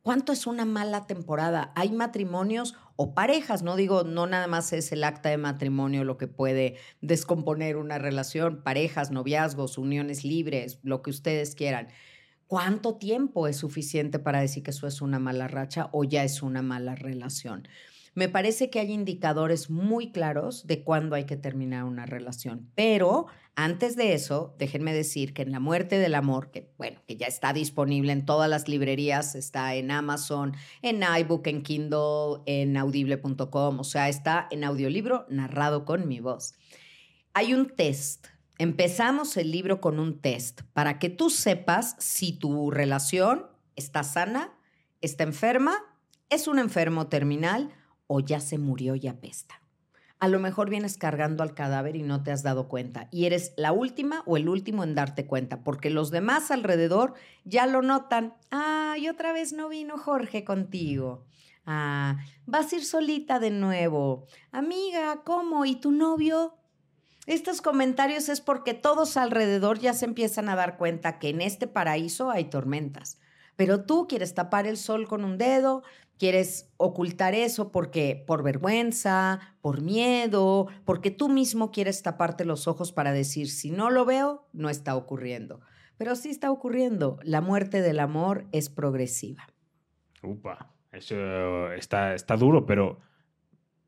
¿Cuánto 0.04 0.34
es 0.34 0.48
una 0.48 0.66
mala 0.66 1.06
temporada? 1.06 1.72
Hay 1.76 1.92
matrimonios 1.92 2.76
o 2.96 3.14
parejas, 3.14 3.62
no 3.62 3.76
digo, 3.76 4.04
no 4.04 4.26
nada 4.26 4.48
más 4.48 4.74
es 4.74 4.92
el 4.92 5.04
acta 5.04 5.30
de 5.30 5.38
matrimonio 5.38 6.04
lo 6.04 6.18
que 6.18 6.28
puede 6.28 6.78
descomponer 7.02 7.78
una 7.78 8.00
relación, 8.00 8.64
parejas, 8.64 9.12
noviazgos, 9.12 9.78
uniones 9.78 10.24
libres, 10.24 10.80
lo 10.82 11.04
que 11.04 11.12
ustedes 11.12 11.54
quieran. 11.54 11.90
¿Cuánto 12.48 12.96
tiempo 12.96 13.48
es 13.48 13.58
suficiente 13.58 14.18
para 14.18 14.42
decir 14.42 14.64
que 14.64 14.72
eso 14.72 14.88
es 14.88 15.02
una 15.02 15.20
mala 15.20 15.48
racha 15.48 15.90
o 15.92 16.04
ya 16.04 16.24
es 16.24 16.42
una 16.42 16.64
mala 16.64 16.96
relación? 16.96 17.68
Me 18.14 18.28
parece 18.28 18.70
que 18.70 18.80
hay 18.80 18.92
indicadores 18.92 19.70
muy 19.70 20.12
claros 20.12 20.68
de 20.68 20.84
cuándo 20.84 21.16
hay 21.16 21.24
que 21.24 21.38
terminar 21.38 21.86
una 21.86 22.06
relación, 22.06 22.70
pero 22.76 23.28
antes 23.56 23.96
de 23.96 24.14
eso, 24.14 24.54
déjenme 24.60 24.94
decir 24.94 25.34
que 25.34 25.44
en 25.44 25.52
La 25.54 25.62
muerte 25.62 25.98
del 25.98 26.16
amor, 26.16 26.52
que 26.52 26.74
bueno, 26.78 27.02
que 27.08 27.16
ya 27.16 27.28
está 27.28 27.54
disponible 27.54 28.12
en 28.12 28.26
todas 28.26 28.50
las 28.50 28.68
librerías, 28.68 29.36
está 29.36 29.76
en 29.76 29.92
Amazon, 29.92 30.56
en 30.82 31.02
iBook, 31.04 31.48
en 31.48 31.62
Kindle, 31.64 32.42
en 32.46 32.76
audible.com, 32.76 33.80
o 33.80 33.84
sea, 33.86 34.10
está 34.10 34.48
en 34.52 34.66
audiolibro 34.66 35.26
narrado 35.30 35.86
con 35.86 36.08
mi 36.08 36.20
voz. 36.20 36.56
Hay 37.34 37.54
un 37.54 37.70
test. 37.76 38.28
Empezamos 38.58 39.38
el 39.38 39.52
libro 39.52 39.80
con 39.80 40.00
un 40.00 40.20
test 40.20 40.62
para 40.74 41.00
que 41.00 41.10
tú 41.10 41.30
sepas 41.30 41.96
si 41.98 42.34
tu 42.34 42.72
relación 42.72 43.48
está 43.78 44.04
sana, 44.04 44.54
está 45.00 45.24
enferma, 45.24 45.78
es 46.30 46.48
un 46.48 46.60
enfermo 46.60 47.08
terminal 47.08 47.74
o 48.14 48.20
ya 48.20 48.42
se 48.42 48.58
murió 48.58 48.96
y 48.96 49.08
apesta. 49.08 49.62
A 50.20 50.28
lo 50.28 50.42
mejor 50.42 50.70
vienes 50.70 50.98
cargando 50.98 51.44
al 51.44 51.54
cadáver 51.54 51.96
y 51.96 52.04
no 52.04 52.24
te 52.24 52.34
has 52.34 52.44
dado 52.44 52.68
cuenta 52.68 53.08
y 53.10 53.26
eres 53.26 53.54
la 53.56 53.72
última 53.72 54.22
o 54.26 54.36
el 54.36 54.50
último 54.50 54.84
en 54.84 54.96
darte 54.96 55.26
cuenta, 55.26 55.64
porque 55.64 55.90
los 55.90 56.12
demás 56.12 56.52
alrededor 56.52 57.14
ya 57.46 57.66
lo 57.68 57.82
notan. 57.82 58.36
Ah, 58.52 58.96
y 59.00 59.08
otra 59.08 59.32
vez 59.32 59.54
no 59.54 59.70
vino 59.70 59.98
Jorge 59.98 60.44
contigo. 60.44 61.26
Ah, 61.66 62.18
vas 62.46 62.74
a 62.74 62.76
ir 62.76 62.84
solita 62.84 63.40
de 63.40 63.52
nuevo. 63.52 64.26
Amiga, 64.52 65.22
¿cómo? 65.24 65.64
¿Y 65.64 65.78
tu 65.78 65.92
novio? 65.92 66.58
Estos 67.28 67.62
comentarios 67.62 68.28
es 68.28 68.42
porque 68.42 68.74
todos 68.74 69.16
alrededor 69.16 69.80
ya 69.80 69.94
se 69.94 70.04
empiezan 70.04 70.50
a 70.50 70.58
dar 70.58 70.78
cuenta 70.78 71.18
que 71.18 71.30
en 71.30 71.40
este 71.40 71.66
paraíso 71.66 72.30
hay 72.30 72.44
tormentas. 72.50 73.20
Pero 73.56 73.86
tú 73.86 74.08
quieres 74.08 74.34
tapar 74.34 74.68
el 74.68 74.78
sol 74.78 75.08
con 75.08 75.24
un 75.24 75.38
dedo, 75.38 75.84
quieres 76.22 76.72
ocultar 76.78 77.34
eso 77.34 77.72
porque 77.72 78.24
por 78.28 78.44
vergüenza, 78.44 79.40
por 79.60 79.82
miedo, 79.82 80.68
porque 80.86 81.10
tú 81.10 81.30
mismo 81.30 81.72
quieres 81.72 82.04
taparte 82.04 82.46
los 82.46 82.68
ojos 82.68 82.92
para 82.92 83.12
decir, 83.12 83.50
si 83.50 83.72
no 83.72 83.90
lo 83.90 84.06
veo, 84.06 84.48
no 84.54 84.70
está 84.70 84.96
ocurriendo. 84.96 85.62
Pero 85.98 86.16
sí 86.16 86.30
está 86.30 86.52
ocurriendo. 86.52 87.18
La 87.24 87.42
muerte 87.42 87.82
del 87.82 88.00
amor 88.00 88.46
es 88.52 88.70
progresiva. 88.70 89.48
Upa, 90.22 90.72
eso 90.92 91.72
está, 91.72 92.14
está 92.14 92.38
duro, 92.38 92.68
pero 92.68 93.00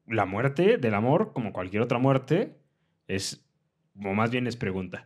la 0.07 0.25
muerte 0.25 0.79
del 0.79 0.95
amor, 0.95 1.33
como 1.33 1.53
cualquier 1.53 1.83
otra 1.83 1.99
muerte, 1.99 2.57
es, 3.07 3.47
o 4.03 4.11
más 4.13 4.31
bien 4.31 4.47
es 4.47 4.55
pregunta. 4.55 5.05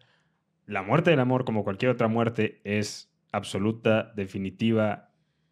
La 0.65 0.81
muerte 0.81 1.09
del 1.09 1.19
amor, 1.19 1.43
como 1.43 1.65
cualquier 1.65 1.91
otra 1.91 2.07
muerte, 2.07 2.61
es 2.63 3.13
absoluta, 3.33 4.13
definitiva, 4.15 5.06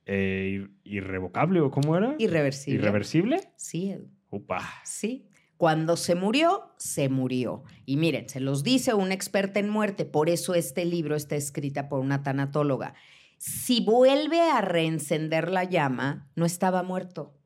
eh, 0.05 0.67
irrevocable 0.83 1.61
o 1.61 1.71
cómo 1.71 1.97
era? 1.97 2.15
Irreversible. 2.17 2.79
¿Irreversible? 2.79 3.41
Sí. 3.55 3.95
Upa. 4.29 4.61
Sí. 4.83 5.27
Cuando 5.57 5.95
se 5.95 6.15
murió, 6.15 6.73
se 6.77 7.07
murió. 7.09 7.63
Y 7.85 7.97
miren, 7.97 8.27
se 8.27 8.39
los 8.39 8.63
dice 8.63 8.93
una 8.93 9.13
experta 9.13 9.59
en 9.59 9.69
muerte, 9.69 10.05
por 10.05 10.29
eso 10.29 10.53
este 10.53 10.83
libro 10.83 11.15
está 11.15 11.35
escrita 11.35 11.87
por 11.87 12.01
una 12.01 12.23
tanatóloga. 12.23 12.93
Si 13.37 13.83
vuelve 13.83 14.41
a 14.41 14.61
reencender 14.61 15.49
la 15.51 15.63
llama, 15.63 16.29
no 16.35 16.45
estaba 16.45 16.83
muerto. 16.83 17.37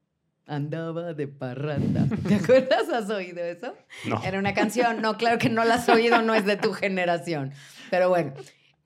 Andaba 0.48 1.14
de 1.14 1.28
parranda. 1.28 2.08
¿Te 2.28 2.36
acuerdas? 2.36 2.90
¿Has 2.90 3.10
oído 3.12 3.44
eso? 3.44 3.76
No. 4.08 4.24
Era 4.24 4.40
una 4.40 4.56
canción. 4.56 5.00
No, 5.02 5.16
claro 5.18 5.38
que 5.38 5.50
no 5.50 5.64
la 5.64 5.76
has 5.76 5.88
oído, 5.90 6.24
no 6.24 6.34
es 6.34 6.46
de 6.46 6.58
tu 6.58 6.74
generación. 6.74 7.52
Pero 7.92 8.10
bueno, 8.10 8.34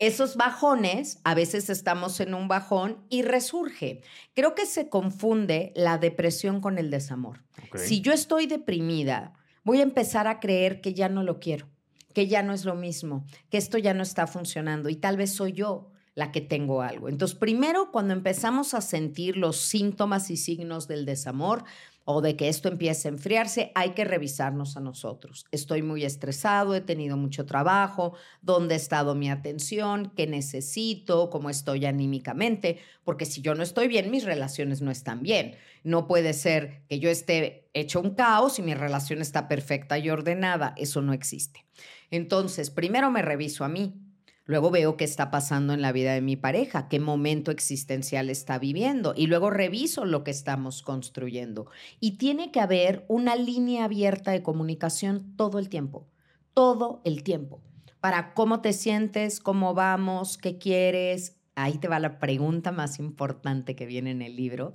esos 0.07 0.35
bajones, 0.35 1.19
a 1.23 1.33
veces 1.33 1.69
estamos 1.69 2.19
en 2.19 2.33
un 2.33 2.47
bajón 2.47 2.97
y 3.09 3.21
resurge. 3.21 4.01
Creo 4.33 4.53
que 4.53 4.65
se 4.65 4.89
confunde 4.89 5.71
la 5.75 5.97
depresión 5.97 6.59
con 6.59 6.77
el 6.77 6.89
desamor. 6.89 7.43
Si 7.75 8.01
yo 8.01 8.11
estoy 8.11 8.45
deprimida, 8.45 9.33
voy 9.63 9.79
a 9.79 9.83
empezar 9.83 10.27
a 10.27 10.39
creer 10.39 10.81
que 10.81 10.93
ya 10.93 11.07
no 11.07 11.23
lo 11.23 11.39
quiero, 11.39 11.69
que 12.13 12.27
ya 12.27 12.43
no 12.43 12.53
es 12.53 12.65
lo 12.65 12.75
mismo, 12.75 13.25
que 13.49 13.57
esto 13.57 13.77
ya 13.77 13.93
no 13.93 14.03
está 14.03 14.27
funcionando 14.27 14.89
y 14.89 14.95
tal 14.95 15.15
vez 15.15 15.33
soy 15.33 15.53
yo 15.53 15.89
la 16.15 16.31
que 16.31 16.41
tengo 16.41 16.81
algo. 16.81 17.09
Entonces, 17.09 17.37
primero, 17.37 17.91
cuando 17.91 18.13
empezamos 18.13 18.73
a 18.73 18.81
sentir 18.81 19.37
los 19.37 19.57
síntomas 19.57 20.29
y 20.29 20.37
signos 20.37 20.87
del 20.87 21.05
desamor 21.05 21.63
o 22.05 22.21
de 22.21 22.35
que 22.35 22.49
esto 22.49 22.67
empiece 22.67 23.07
a 23.07 23.11
enfriarse, 23.11 23.71
hay 23.75 23.91
que 23.91 24.03
revisarnos 24.03 24.75
a 24.75 24.81
nosotros. 24.81 25.45
Estoy 25.51 25.81
muy 25.81 26.03
estresado, 26.03 26.75
he 26.75 26.81
tenido 26.81 27.17
mucho 27.17 27.45
trabajo, 27.45 28.13
dónde 28.41 28.73
ha 28.73 28.77
estado 28.77 29.15
mi 29.15 29.29
atención, 29.29 30.11
qué 30.15 30.27
necesito, 30.27 31.29
cómo 31.29 31.49
estoy 31.49 31.85
anímicamente, 31.85 32.79
porque 33.03 33.25
si 33.25 33.41
yo 33.41 33.55
no 33.55 33.63
estoy 33.63 33.87
bien, 33.87 34.11
mis 34.11 34.25
relaciones 34.25 34.81
no 34.81 34.91
están 34.91 35.23
bien. 35.23 35.55
No 35.83 36.07
puede 36.07 36.33
ser 36.33 36.83
que 36.87 36.99
yo 36.99 37.09
esté 37.09 37.69
hecho 37.73 37.99
un 37.99 38.15
caos 38.15 38.59
y 38.59 38.61
mi 38.61 38.73
relación 38.73 39.21
está 39.21 39.47
perfecta 39.47 39.97
y 39.97 40.09
ordenada. 40.09 40.73
Eso 40.77 41.01
no 41.01 41.13
existe. 41.13 41.65
Entonces, 42.11 42.69
primero 42.69 43.11
me 43.11 43.21
reviso 43.21 43.63
a 43.65 43.69
mí. 43.69 44.02
Luego 44.45 44.71
veo 44.71 44.97
qué 44.97 45.05
está 45.05 45.31
pasando 45.31 45.73
en 45.73 45.81
la 45.81 45.93
vida 45.93 46.13
de 46.13 46.21
mi 46.21 46.35
pareja, 46.35 46.89
qué 46.89 46.99
momento 46.99 47.49
existencial 47.49 48.29
está 48.29 48.59
viviendo 48.59 49.13
y 49.15 49.27
luego 49.27 49.49
reviso 49.49 50.03
lo 50.03 50.25
que 50.25 50.31
estamos 50.31 50.81
construyendo. 50.81 51.67
Y 52.01 52.17
tiene 52.17 52.51
que 52.51 52.59
haber 52.59 53.05
una 53.07 53.37
línea 53.37 53.85
abierta 53.85 54.31
de 54.31 54.43
comunicación 54.43 55.33
todo 55.37 55.59
el 55.59 55.69
tiempo, 55.69 56.09
todo 56.53 57.01
el 57.05 57.23
tiempo, 57.23 57.61
para 58.01 58.33
cómo 58.33 58.59
te 58.59 58.73
sientes, 58.73 59.39
cómo 59.39 59.73
vamos, 59.73 60.37
qué 60.37 60.57
quieres. 60.57 61.37
Ahí 61.55 61.77
te 61.77 61.87
va 61.87 61.99
la 61.99 62.19
pregunta 62.19 62.73
más 62.73 62.99
importante 62.99 63.77
que 63.77 63.85
viene 63.85 64.11
en 64.11 64.21
el 64.21 64.35
libro 64.35 64.73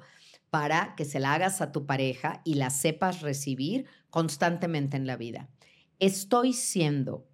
para 0.48 0.94
que 0.96 1.04
se 1.04 1.20
la 1.20 1.34
hagas 1.34 1.60
a 1.60 1.72
tu 1.72 1.84
pareja 1.84 2.40
y 2.42 2.54
la 2.54 2.70
sepas 2.70 3.20
recibir 3.20 3.84
constantemente 4.08 4.96
en 4.96 5.06
la 5.06 5.16
vida. 5.16 5.50
¿Estoy 5.98 6.54
siendo 6.54 7.27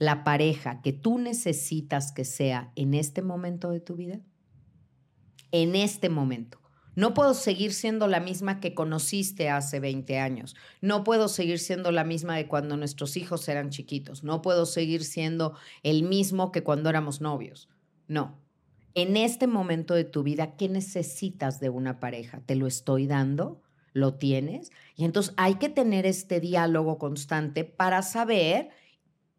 la 0.00 0.24
pareja 0.24 0.80
que 0.80 0.92
tú 0.94 1.18
necesitas 1.18 2.10
que 2.10 2.24
sea 2.24 2.72
en 2.74 2.94
este 2.94 3.20
momento 3.20 3.70
de 3.70 3.80
tu 3.80 3.96
vida? 3.96 4.18
En 5.52 5.76
este 5.76 6.08
momento. 6.08 6.58
No 6.96 7.12
puedo 7.12 7.34
seguir 7.34 7.74
siendo 7.74 8.08
la 8.08 8.18
misma 8.18 8.60
que 8.60 8.74
conociste 8.74 9.50
hace 9.50 9.78
20 9.78 10.18
años. 10.18 10.56
No 10.80 11.04
puedo 11.04 11.28
seguir 11.28 11.58
siendo 11.58 11.92
la 11.92 12.02
misma 12.02 12.34
de 12.34 12.48
cuando 12.48 12.78
nuestros 12.78 13.16
hijos 13.18 13.46
eran 13.48 13.68
chiquitos. 13.68 14.24
No 14.24 14.40
puedo 14.40 14.64
seguir 14.64 15.04
siendo 15.04 15.54
el 15.82 16.02
mismo 16.02 16.50
que 16.50 16.64
cuando 16.64 16.88
éramos 16.88 17.20
novios. 17.20 17.68
No. 18.08 18.40
En 18.94 19.18
este 19.18 19.46
momento 19.46 19.94
de 19.94 20.04
tu 20.04 20.22
vida, 20.22 20.56
¿qué 20.56 20.68
necesitas 20.70 21.60
de 21.60 21.68
una 21.68 22.00
pareja? 22.00 22.40
¿Te 22.46 22.54
lo 22.54 22.66
estoy 22.66 23.06
dando? 23.06 23.60
¿Lo 23.92 24.14
tienes? 24.14 24.72
Y 24.96 25.04
entonces 25.04 25.34
hay 25.36 25.56
que 25.56 25.68
tener 25.68 26.06
este 26.06 26.40
diálogo 26.40 26.96
constante 26.98 27.64
para 27.64 28.00
saber 28.02 28.70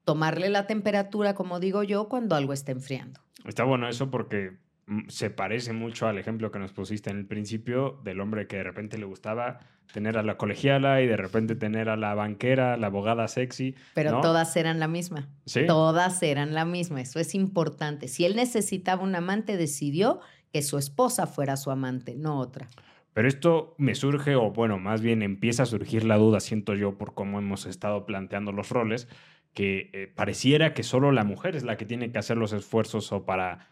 tomarle 0.03 0.49
la 0.49 0.67
temperatura, 0.67 1.35
como 1.35 1.59
digo 1.59 1.83
yo, 1.83 2.07
cuando 2.09 2.35
algo 2.35 2.53
está 2.53 2.71
enfriando. 2.71 3.21
Está 3.45 3.63
bueno 3.63 3.87
eso 3.87 4.09
porque 4.09 4.57
mm, 4.87 5.09
se 5.09 5.29
parece 5.29 5.73
mucho 5.73 6.07
al 6.07 6.17
ejemplo 6.17 6.51
que 6.51 6.59
nos 6.59 6.71
pusiste 6.73 7.09
en 7.09 7.17
el 7.17 7.25
principio 7.25 7.99
del 8.03 8.19
hombre 8.19 8.47
que 8.47 8.57
de 8.57 8.63
repente 8.63 8.97
le 8.97 9.05
gustaba 9.05 9.59
tener 9.93 10.17
a 10.17 10.23
la 10.23 10.37
colegiala 10.37 11.01
y 11.01 11.07
de 11.07 11.17
repente 11.17 11.55
tener 11.55 11.89
a 11.89 11.97
la 11.97 12.15
banquera, 12.15 12.77
la 12.77 12.87
abogada 12.87 13.27
sexy. 13.27 13.75
Pero 13.93 14.11
¿no? 14.11 14.21
todas 14.21 14.55
eran 14.55 14.79
la 14.79 14.87
misma. 14.87 15.29
Sí. 15.45 15.65
Todas 15.67 16.23
eran 16.23 16.53
la 16.53 16.65
misma. 16.65 17.01
Eso 17.01 17.19
es 17.19 17.35
importante. 17.35 18.07
Si 18.07 18.25
él 18.25 18.35
necesitaba 18.35 19.03
un 19.03 19.15
amante, 19.15 19.57
decidió 19.57 20.21
que 20.51 20.61
su 20.61 20.77
esposa 20.77 21.27
fuera 21.27 21.57
su 21.57 21.71
amante, 21.71 22.15
no 22.15 22.39
otra. 22.39 22.67
Pero 23.13 23.27
esto 23.27 23.75
me 23.77 23.93
surge, 23.93 24.35
o 24.35 24.51
bueno, 24.51 24.79
más 24.79 25.01
bien 25.01 25.21
empieza 25.21 25.63
a 25.63 25.65
surgir 25.65 26.05
la 26.05 26.17
duda, 26.17 26.39
siento 26.39 26.75
yo, 26.75 26.97
por 26.97 27.13
cómo 27.13 27.39
hemos 27.39 27.65
estado 27.65 28.05
planteando 28.05 28.53
los 28.53 28.69
roles, 28.69 29.09
que 29.53 29.89
eh, 29.93 30.07
pareciera 30.15 30.73
que 30.73 30.83
solo 30.83 31.11
la 31.11 31.23
mujer 31.23 31.55
es 31.55 31.63
la 31.63 31.77
que 31.77 31.85
tiene 31.85 32.11
que 32.11 32.19
hacer 32.19 32.37
los 32.37 32.53
esfuerzos 32.53 33.11
o 33.11 33.25
para 33.25 33.67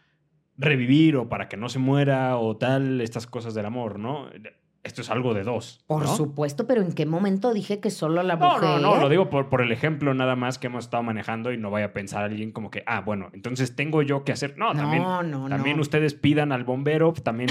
revivir 0.58 1.16
o 1.16 1.28
para 1.28 1.48
que 1.48 1.56
no 1.56 1.68
se 1.68 1.78
muera 1.78 2.36
o 2.36 2.56
tal, 2.56 3.00
estas 3.00 3.26
cosas 3.26 3.54
del 3.54 3.64
amor, 3.66 3.98
¿no? 3.98 4.28
Esto 4.82 5.02
es 5.02 5.10
algo 5.10 5.34
de 5.34 5.42
dos. 5.42 5.84
Por 5.86 6.02
¿no? 6.04 6.08
supuesto, 6.16 6.66
pero 6.66 6.80
¿en 6.80 6.92
qué 6.92 7.04
momento 7.04 7.52
dije 7.52 7.80
que 7.80 7.90
solo 7.90 8.22
la 8.22 8.36
No, 8.36 8.46
mujer? 8.54 8.62
no, 8.62 8.78
no, 8.78 8.96
lo 8.96 9.08
digo 9.10 9.28
por, 9.28 9.48
por 9.50 9.60
el 9.60 9.72
ejemplo 9.72 10.14
nada 10.14 10.36
más 10.36 10.58
que 10.58 10.68
hemos 10.68 10.84
estado 10.84 11.02
manejando 11.02 11.52
y 11.52 11.58
no 11.58 11.70
vaya 11.70 11.86
a 11.86 11.92
pensar 11.92 12.24
alguien 12.24 12.50
como 12.50 12.70
que, 12.70 12.82
ah, 12.86 13.00
bueno, 13.02 13.28
entonces 13.34 13.76
tengo 13.76 14.00
yo 14.02 14.24
que 14.24 14.32
hacer. 14.32 14.56
No, 14.56 14.72
No, 14.72 14.80
también, 14.80 15.02
no, 15.02 15.48
también 15.50 15.76
no. 15.76 15.82
ustedes 15.82 16.14
pidan 16.14 16.50
al 16.52 16.64
bombero, 16.64 17.12
también 17.12 17.50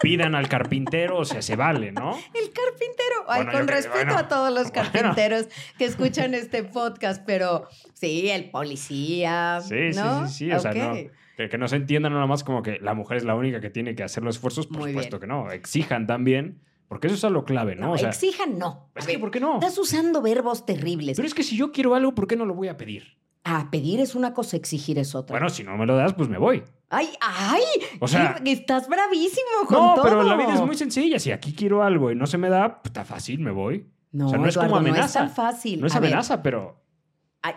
pidan 0.00 0.34
al 0.34 0.48
carpintero, 0.48 1.18
o 1.18 1.24
sea, 1.24 1.42
se 1.42 1.56
vale, 1.56 1.92
¿no? 1.92 2.10
El 2.34 2.50
carpintero. 2.52 3.24
Ay, 3.28 3.42
Bueno, 3.44 3.52
con 3.58 3.66
que- 3.66 3.72
respeto 3.72 3.96
bueno, 4.04 4.18
a 4.18 4.28
todos 4.28 4.52
los 4.52 4.70
bueno. 4.72 4.90
carpinteros 4.92 5.48
que 5.78 5.84
escuchan 5.84 6.34
este 6.34 6.62
podcast, 6.64 7.22
pero 7.26 7.66
sí, 7.94 8.28
el 8.30 8.50
policía. 8.50 9.60
Sí, 9.62 9.92
sí, 9.92 9.98
¿no? 9.98 10.26
sí, 10.28 10.34
sí, 10.46 10.52
o 10.52 10.60
sea, 10.60 10.72
no, 10.72 10.94
que, 11.36 11.48
que 11.48 11.58
no 11.58 11.68
se 11.68 11.76
entienda 11.76 12.08
nada 12.08 12.26
más 12.26 12.44
como 12.44 12.62
que 12.62 12.78
la 12.80 12.94
mujer 12.94 13.16
es 13.18 13.24
la 13.24 13.34
única 13.34 13.60
que 13.60 13.70
tiene 13.70 13.94
que 13.94 14.02
hacer 14.02 14.22
los 14.22 14.36
esfuerzos, 14.36 14.66
por 14.66 14.78
Muy 14.78 14.90
supuesto 14.90 15.18
bien. 15.18 15.20
que 15.20 15.26
no, 15.26 15.50
exijan 15.50 16.06
también, 16.06 16.60
porque 16.88 17.08
eso 17.08 17.26
es 17.26 17.32
lo 17.32 17.44
clave, 17.44 17.74
¿no? 17.74 17.86
No, 17.88 17.92
o 17.92 17.98
sea, 17.98 18.10
exijan 18.10 18.58
no. 18.58 18.90
Es 18.94 19.06
que, 19.06 19.18
¿por 19.18 19.30
qué 19.30 19.40
no? 19.40 19.54
Estás 19.54 19.76
usando 19.78 20.22
verbos 20.22 20.64
terribles. 20.64 21.16
Pero 21.16 21.26
es 21.26 21.34
que 21.34 21.42
si 21.42 21.56
yo 21.56 21.72
quiero 21.72 21.94
algo, 21.94 22.14
¿por 22.14 22.26
qué 22.26 22.36
no 22.36 22.46
lo 22.46 22.54
voy 22.54 22.68
a 22.68 22.76
pedir? 22.76 23.16
Ah, 23.48 23.68
pedir 23.70 24.00
es 24.00 24.16
una 24.16 24.34
cosa, 24.34 24.56
exigir 24.56 24.98
es 24.98 25.14
otra. 25.14 25.34
Bueno, 25.34 25.48
si 25.50 25.62
no 25.62 25.76
me 25.76 25.86
lo 25.86 25.94
das, 25.96 26.14
pues 26.14 26.28
me 26.28 26.36
voy. 26.36 26.64
Ay, 26.90 27.08
ay. 27.20 27.62
O 28.00 28.08
sea- 28.08 28.40
estás 28.44 28.88
bravísimo 28.88 29.66
con 29.68 29.78
No, 29.78 29.94
todo. 29.94 30.02
pero 30.04 30.22
la 30.24 30.34
vida 30.34 30.54
es 30.54 30.62
muy 30.62 30.76
sencilla. 30.76 31.20
Si 31.20 31.30
aquí 31.30 31.54
quiero 31.54 31.84
algo 31.84 32.10
y 32.10 32.16
no 32.16 32.26
se 32.26 32.38
me 32.38 32.48
da, 32.48 32.82
pues, 32.82 32.90
está 32.90 33.04
fácil, 33.04 33.38
me 33.38 33.52
voy. 33.52 33.86
No, 34.10 34.26
o 34.26 34.30
sea, 34.30 34.38
no 34.38 34.48
es 34.48 34.54
como 34.56 34.66
Eduardo, 34.66 34.82
no 34.82 34.88
es 34.88 34.92
amenaza. 34.96 35.18
tan 35.20 35.30
fácil. 35.30 35.80
No 35.80 35.86
es 35.86 35.94
A 35.94 36.00
ver, 36.00 36.08
amenaza, 36.10 36.42
pero 36.42 36.82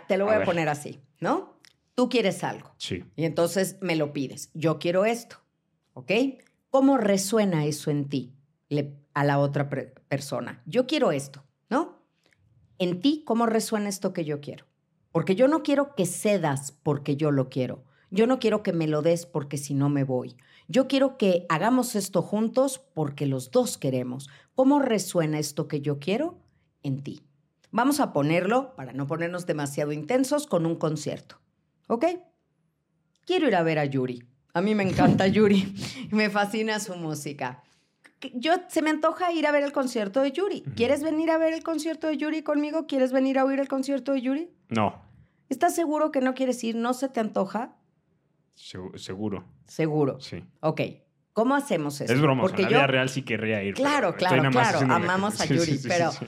te 0.07 0.17
lo 0.17 0.25
A 0.29 0.33
voy 0.35 0.43
a, 0.43 0.45
poner 0.45 0.69
así, 0.69 0.99
¿no? 1.19 1.57
Tú 1.95 2.07
quieres 2.07 2.43
algo 2.43 2.71
sí. 2.77 3.03
y 3.15 3.25
entonces 3.25 3.77
me 3.81 3.95
lo 3.95 4.13
pides. 4.13 4.51
Yo 4.53 4.77
quiero 4.77 5.05
esto, 5.05 5.37
¿ok? 5.93 6.11
¿Cómo 6.69 6.97
resuena 6.97 7.65
eso 7.65 7.89
en 7.89 8.07
ti 8.09 8.35
le- 8.69 8.93
a 9.15 9.23
la 9.23 9.39
otra 9.39 9.69
persona? 9.69 10.61
Yo 10.67 10.85
quiero 10.85 11.11
esto, 11.11 11.43
¿no? 11.69 11.97
En 12.77 13.01
ti, 13.01 13.23
¿cómo 13.25 13.47
resuena 13.47 13.89
esto 13.89 14.13
que 14.13 14.23
yo 14.23 14.39
quiero? 14.39 14.65
Porque 15.11 15.35
yo 15.35 15.47
no 15.47 15.63
quiero 15.63 15.95
que 15.95 16.05
cedas 16.05 16.71
porque 16.83 17.15
yo 17.15 17.31
lo 17.31 17.49
quiero. 17.49 17.83
Yo 18.11 18.27
no 18.27 18.39
quiero 18.39 18.63
que 18.63 18.73
me 18.73 18.87
lo 18.87 19.01
des 19.01 19.25
porque 19.25 19.57
si 19.57 19.73
no 19.73 19.89
me 19.89 20.03
voy. 20.03 20.35
Yo 20.67 20.87
quiero 20.87 21.17
que 21.17 21.45
hagamos 21.49 21.95
esto 21.95 22.21
juntos 22.21 22.81
porque 22.93 23.25
los 23.25 23.51
dos 23.51 23.77
queremos. 23.77 24.29
¿Cómo 24.55 24.79
resuena 24.79 25.39
esto 25.39 25.67
que 25.67 25.81
yo 25.81 25.99
quiero 25.99 26.37
en 26.83 27.01
ti? 27.01 27.21
Vamos 27.71 27.99
a 27.99 28.13
ponerlo, 28.13 28.75
para 28.75 28.93
no 28.93 29.07
ponernos 29.07 29.45
demasiado 29.45 29.91
intensos, 29.91 30.47
con 30.47 30.65
un 30.65 30.75
concierto. 30.75 31.39
¿Ok? 31.87 32.05
Quiero 33.25 33.47
ir 33.47 33.55
a 33.55 33.63
ver 33.63 33.77
a 33.77 33.85
Yuri. 33.85 34.23
A 34.53 34.61
mí 34.61 34.73
me 34.73 34.83
encanta 34.83 35.27
Yuri. 35.27 35.73
Me 36.11 36.29
fascina 36.29 36.79
su 36.79 36.95
música. 36.95 37.63
Yo, 38.33 38.53
se 38.67 38.81
me 38.81 38.89
antoja 38.89 39.31
ir 39.31 39.47
a 39.47 39.51
ver 39.51 39.63
el 39.63 39.71
concierto 39.71 40.21
de 40.21 40.31
Yuri. 40.31 40.61
¿Quieres 40.75 41.01
venir 41.03 41.31
a 41.31 41.37
ver 41.37 41.53
el 41.53 41.63
concierto 41.63 42.07
de 42.07 42.17
Yuri 42.17 42.43
conmigo? 42.43 42.85
¿Quieres 42.85 43.11
venir 43.13 43.39
a 43.39 43.45
oír 43.45 43.59
el 43.59 43.67
concierto 43.67 44.11
de 44.13 44.21
Yuri? 44.21 44.49
No, 44.69 45.01
¿Estás 45.47 45.73
seguro 45.73 46.11
que 46.11 46.21
no 46.21 46.35
quieres 46.35 46.63
ir? 46.63 46.75
¿No 46.75 46.93
se 46.93 47.09
te 47.09 47.19
antoja? 47.19 47.75
segu- 48.55 48.95
seguro. 48.97 49.45
Seguro. 49.65 50.19
Sí. 50.19 50.43
Ok. 50.59 50.81
¿Cómo 51.33 51.55
hacemos 51.55 52.01
eso? 52.01 52.11
Es 52.13 52.21
broma, 52.21 52.41
Porque 52.41 52.63
en 52.63 52.71
la 52.71 52.77
vida 52.79 52.87
real 52.87 53.09
sí 53.09 53.21
querría 53.23 53.63
ir. 53.63 53.73
Claro, 53.73 54.15
claro, 54.15 54.49
claro. 54.51 54.79
Amamos 54.91 55.39
a 55.39 55.45
Yuri, 55.47 55.59
sí, 55.65 55.77
sí, 55.79 55.87
pero 55.87 56.11
sí. 56.11 56.25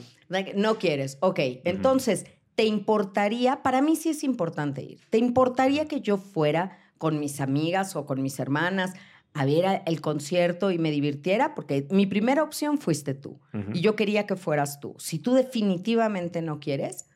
no 0.56 0.78
quieres. 0.78 1.18
Ok, 1.20 1.38
entonces, 1.64 2.24
¿te 2.54 2.64
importaría? 2.64 3.62
Para 3.62 3.82
mí 3.82 3.94
sí 3.96 4.08
es 4.08 4.24
importante 4.24 4.82
ir. 4.82 5.00
¿Te 5.10 5.18
importaría 5.18 5.86
que 5.86 6.00
yo 6.00 6.16
fuera 6.16 6.78
con 6.98 7.20
mis 7.20 7.40
amigas 7.40 7.94
o 7.96 8.06
con 8.06 8.22
mis 8.22 8.38
hermanas 8.40 8.94
a 9.34 9.44
ver 9.44 9.82
el 9.86 10.00
concierto 10.00 10.70
y 10.70 10.78
me 10.78 10.90
divirtiera? 10.90 11.54
Porque 11.54 11.86
mi 11.90 12.06
primera 12.06 12.42
opción 12.42 12.78
fuiste 12.78 13.14
tú 13.14 13.40
y 13.72 13.80
yo 13.80 13.96
quería 13.96 14.26
que 14.26 14.36
fueras 14.36 14.80
tú. 14.80 14.94
Si 14.98 15.18
tú 15.18 15.34
definitivamente 15.34 16.42
no 16.42 16.60
quieres, 16.60 17.08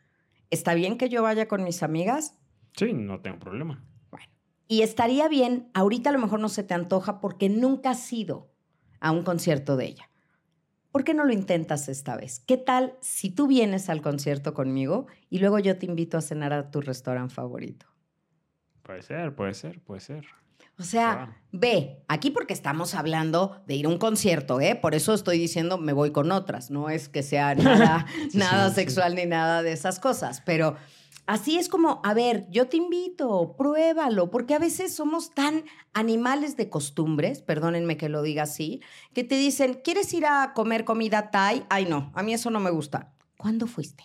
¿está 0.51 0.75
bien 0.75 0.99
que 0.99 1.09
yo 1.09 1.23
vaya 1.23 1.49
con 1.49 1.65
mis 1.65 1.83
amigas? 1.83 2.39
Sí, 2.77 2.93
no 2.93 3.21
tengo 3.21 3.39
problema. 3.39 3.85
Bueno, 4.11 4.27
y 4.69 4.83
estaría 4.83 5.29
bien, 5.29 5.71
ahorita 5.75 6.11
a 6.11 6.13
lo 6.13 6.19
mejor 6.19 6.41
no 6.41 6.49
se 6.49 6.63
te 6.63 6.75
antoja 6.75 7.21
porque 7.21 7.49
nunca 7.49 7.91
has 7.91 8.13
ido 8.13 8.53
a 9.01 9.11
un 9.11 9.23
concierto 9.23 9.77
de 9.77 9.87
ella. 9.87 10.11
¿Por 10.91 11.05
qué 11.05 11.13
no 11.13 11.25
lo 11.25 11.33
intentas 11.35 11.91
esta 11.91 12.17
vez? 12.17 12.41
¿Qué 12.41 12.57
tal 12.57 12.95
si 13.03 13.29
tú 13.29 13.47
vienes 13.47 13.91
al 13.91 14.01
concierto 14.01 14.55
conmigo 14.55 15.07
y 15.29 15.41
luego 15.41 15.59
yo 15.59 15.79
te 15.79 15.85
invito 15.85 16.17
a 16.17 16.23
cenar 16.23 16.55
a 16.55 16.71
tu 16.71 16.81
restaurante 16.81 17.35
favorito? 17.35 17.87
Puede 18.83 19.03
ser, 19.03 19.35
puede 19.35 19.53
ser, 19.53 19.81
puede 19.81 20.01
ser. 20.01 20.27
O 20.79 20.83
sea, 20.83 21.41
ve, 21.53 22.05
aquí 22.07 22.31
porque 22.31 22.53
estamos 22.53 22.95
hablando 22.95 23.63
de 23.67 23.77
ir 23.77 23.87
a 23.87 23.89
un 23.89 23.97
concierto, 23.97 24.61
¿eh? 24.61 24.75
Por 24.75 24.95
eso 24.95 25.15
estoy 25.15 25.39
diciendo 25.39 25.79
me 25.79 25.95
voy 25.95 26.13
con 26.13 26.31
otras. 26.33 26.71
No 26.71 26.91
es 26.91 27.09
que 27.09 27.23
sea 27.23 27.55
nada, 27.55 28.07
nada 28.35 28.71
sexual 28.71 29.15
ni 29.15 29.25
nada 29.25 29.63
de 29.63 29.73
esas 29.73 29.99
cosas, 29.99 30.43
pero 30.45 30.77
así 31.27 31.57
es 31.57 31.71
como, 31.71 32.03
a 32.05 32.13
ver, 32.13 32.47
yo 32.51 32.69
te 32.69 32.77
invito, 32.77 33.55
pruébalo, 33.57 34.31
porque 34.31 34.55
a 34.55 34.59
veces 34.59 34.95
somos 34.95 35.31
tan 35.31 35.65
animales 35.95 36.59
de 36.59 36.69
costumbres, 36.69 37.41
perdónenme 37.41 37.97
que 37.97 38.11
lo 38.11 38.21
diga 38.21 38.43
así, 38.43 38.83
que 39.15 39.25
te 39.25 39.37
dicen, 39.37 39.81
¿quieres 39.83 40.13
ir 40.13 40.27
a 40.27 40.53
comer 40.55 40.85
comida 40.85 41.31
Thai? 41.31 41.65
Ay, 41.71 41.87
no, 41.87 42.13
a 42.15 42.23
mí 42.23 42.35
eso 42.35 42.51
no 42.51 42.61
me 42.61 42.71
gusta. 42.71 43.15
¿Cuándo 43.39 43.67
fuiste? 43.67 44.05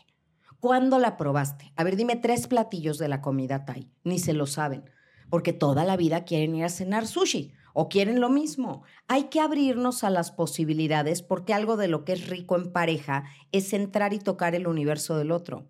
¿Cuándo 0.62 1.00
la 1.00 1.18
probaste? 1.18 1.74
A 1.76 1.84
ver, 1.84 1.98
dime 1.98 2.16
tres 2.16 2.48
platillos 2.48 2.98
de 2.98 3.10
la 3.10 3.20
comida 3.20 3.66
Thai. 3.66 3.90
Ni 4.06 4.20
se 4.20 4.32
lo 4.32 4.46
saben 4.46 4.86
porque 5.32 5.54
toda 5.54 5.86
la 5.86 5.98
vida 5.98 6.26
quieren 6.26 6.54
ir 6.56 6.66
a 6.66 6.70
cenar 6.70 7.08
sushi 7.08 7.54
o 7.74 7.88
quieren 7.88 8.20
lo 8.20 8.30
mismo. 8.30 8.84
Hay 9.08 9.30
que 9.30 9.40
abrirnos 9.40 10.04
a 10.04 10.10
las 10.10 10.30
posibilidades 10.30 11.22
porque 11.22 11.54
algo 11.54 11.78
de 11.78 11.88
lo 11.88 12.04
que 12.04 12.12
es 12.14 12.28
rico 12.28 12.58
en 12.58 12.72
pareja 12.72 13.24
es 13.54 13.72
entrar 13.72 14.14
y 14.14 14.20
tocar 14.20 14.56
el 14.56 14.68
universo 14.68 15.18
del 15.18 15.32
otro. 15.32 15.70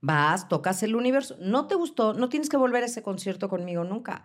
Vas, 0.00 0.48
tocas 0.48 0.82
el 0.84 0.94
universo. 0.94 1.36
No 1.40 1.66
te 1.66 1.74
gustó, 1.74 2.14
no 2.14 2.28
tienes 2.28 2.48
que 2.48 2.56
volver 2.56 2.84
a 2.84 2.86
ese 2.86 3.02
concierto 3.02 3.48
conmigo 3.48 3.82
nunca. 3.82 4.24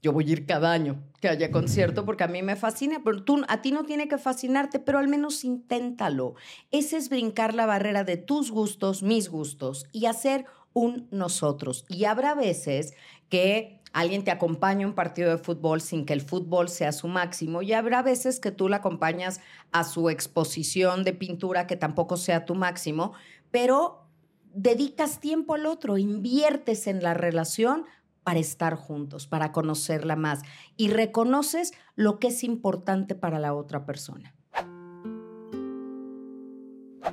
Yo 0.00 0.12
voy 0.12 0.28
a 0.28 0.32
ir 0.32 0.46
cada 0.46 0.72
año 0.72 1.04
que 1.20 1.28
haya 1.28 1.52
concierto 1.52 2.06
porque 2.06 2.24
a 2.24 2.28
mí 2.28 2.42
me 2.42 2.56
fascina, 2.56 3.02
pero 3.04 3.22
tú, 3.22 3.44
a 3.46 3.60
ti 3.60 3.70
no 3.70 3.84
tiene 3.84 4.08
que 4.08 4.16
fascinarte, 4.16 4.80
pero 4.80 4.98
al 4.98 5.08
menos 5.08 5.44
inténtalo. 5.44 6.36
Ese 6.70 6.96
es 6.96 7.10
brincar 7.10 7.54
la 7.54 7.66
barrera 7.66 8.02
de 8.02 8.16
tus 8.16 8.50
gustos, 8.50 9.02
mis 9.02 9.28
gustos 9.28 9.86
y 9.92 10.06
hacer 10.06 10.46
un 10.72 11.06
nosotros. 11.10 11.84
Y 11.88 12.06
habrá 12.06 12.34
veces 12.34 12.94
que 13.28 13.81
alguien 13.92 14.24
te 14.24 14.30
acompaña 14.30 14.86
a 14.86 14.88
un 14.88 14.94
partido 14.94 15.30
de 15.30 15.38
fútbol 15.38 15.80
sin 15.80 16.04
que 16.04 16.12
el 16.12 16.20
fútbol 16.20 16.68
sea 16.68 16.92
su 16.92 17.08
máximo 17.08 17.62
y 17.62 17.72
habrá 17.72 18.02
veces 18.02 18.40
que 18.40 18.50
tú 18.50 18.68
la 18.68 18.76
acompañas 18.76 19.40
a 19.70 19.84
su 19.84 20.10
exposición 20.10 21.04
de 21.04 21.12
pintura 21.12 21.66
que 21.66 21.76
tampoco 21.76 22.16
sea 22.16 22.44
tu 22.44 22.54
máximo, 22.54 23.12
pero 23.50 24.06
dedicas 24.54 25.20
tiempo 25.20 25.54
al 25.54 25.66
otro, 25.66 25.98
inviertes 25.98 26.86
en 26.86 27.02
la 27.02 27.14
relación 27.14 27.84
para 28.24 28.38
estar 28.38 28.76
juntos, 28.76 29.26
para 29.26 29.52
conocerla 29.52 30.16
más 30.16 30.42
y 30.76 30.88
reconoces 30.88 31.72
lo 31.96 32.18
que 32.18 32.28
es 32.28 32.44
importante 32.44 33.14
para 33.14 33.38
la 33.38 33.54
otra 33.54 33.84
persona. 33.84 34.34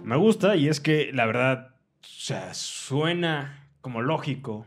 Me 0.03 0.15
gusta 0.17 0.55
y 0.55 0.67
es 0.69 0.79
que 0.79 1.11
la 1.13 1.25
verdad, 1.25 1.75
o 2.01 2.07
sea, 2.07 2.53
suena 2.53 3.69
como 3.81 4.01
lógico 4.01 4.65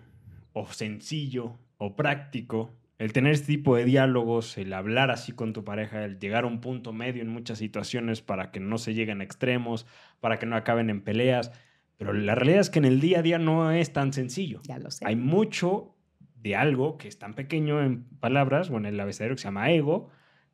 o 0.53 0.66
sencillo 0.66 1.59
o 1.85 1.97
práctico, 1.97 2.77
el 2.99 3.12
tener 3.12 3.33
este 3.33 3.49
tipo 3.49 3.75
de 3.75 3.85
diálogos, 3.85 4.57
el 4.57 4.73
hablar 4.73 5.11
así 5.11 5.33
con 5.33 5.53
tu 5.53 5.64
pareja, 5.64 6.05
el 6.05 6.21
llegar 6.21 6.45
a 6.45 6.47
un 6.47 6.61
punto 6.61 6.92
medio 6.92 7.23
en 7.23 7.29
muchas 7.29 7.59
situaciones 7.59 8.23
para 8.23 8.53
que 8.53 8.61
no 8.61 8.79
se 8.79 8.95
lleguen 8.95 9.21
a 9.21 9.25
extremos, 9.25 9.85
para 10.21 10.38
que 10.38 10.47
no 10.47 10.55
acaben 10.55 10.90
en 10.90 11.03
peleas. 11.03 11.51
Pero 11.97 12.12
la 12.12 12.37
realidad 12.37 12.61
es 12.61 12.71
que 12.71 12.79
en 12.79 12.85
el 12.85 13.01
día 13.01 13.18
a 13.18 13.23
día 13.23 13.38
no 13.38 13.73
es 13.73 13.92
tan 13.92 14.12
sencillo. 14.12 14.61
Ya 14.62 14.79
lo 14.79 14.92
sé. 14.92 15.05
Hay 15.05 15.16
mucho 15.16 15.97
de 16.37 16.55
algo 16.55 16.99
que 16.99 17.09
es 17.09 17.18
tan 17.18 17.35
pequeño 17.35 17.83
en 17.83 18.05
palabras, 18.21 18.71
bueno, 18.71 18.87
el 18.87 19.01
abecedario 19.01 19.35
que 19.35 19.42
se 19.42 19.49
llama 19.49 19.73
ego, 19.73 20.11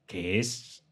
que 0.07 0.39
es, 0.39 0.87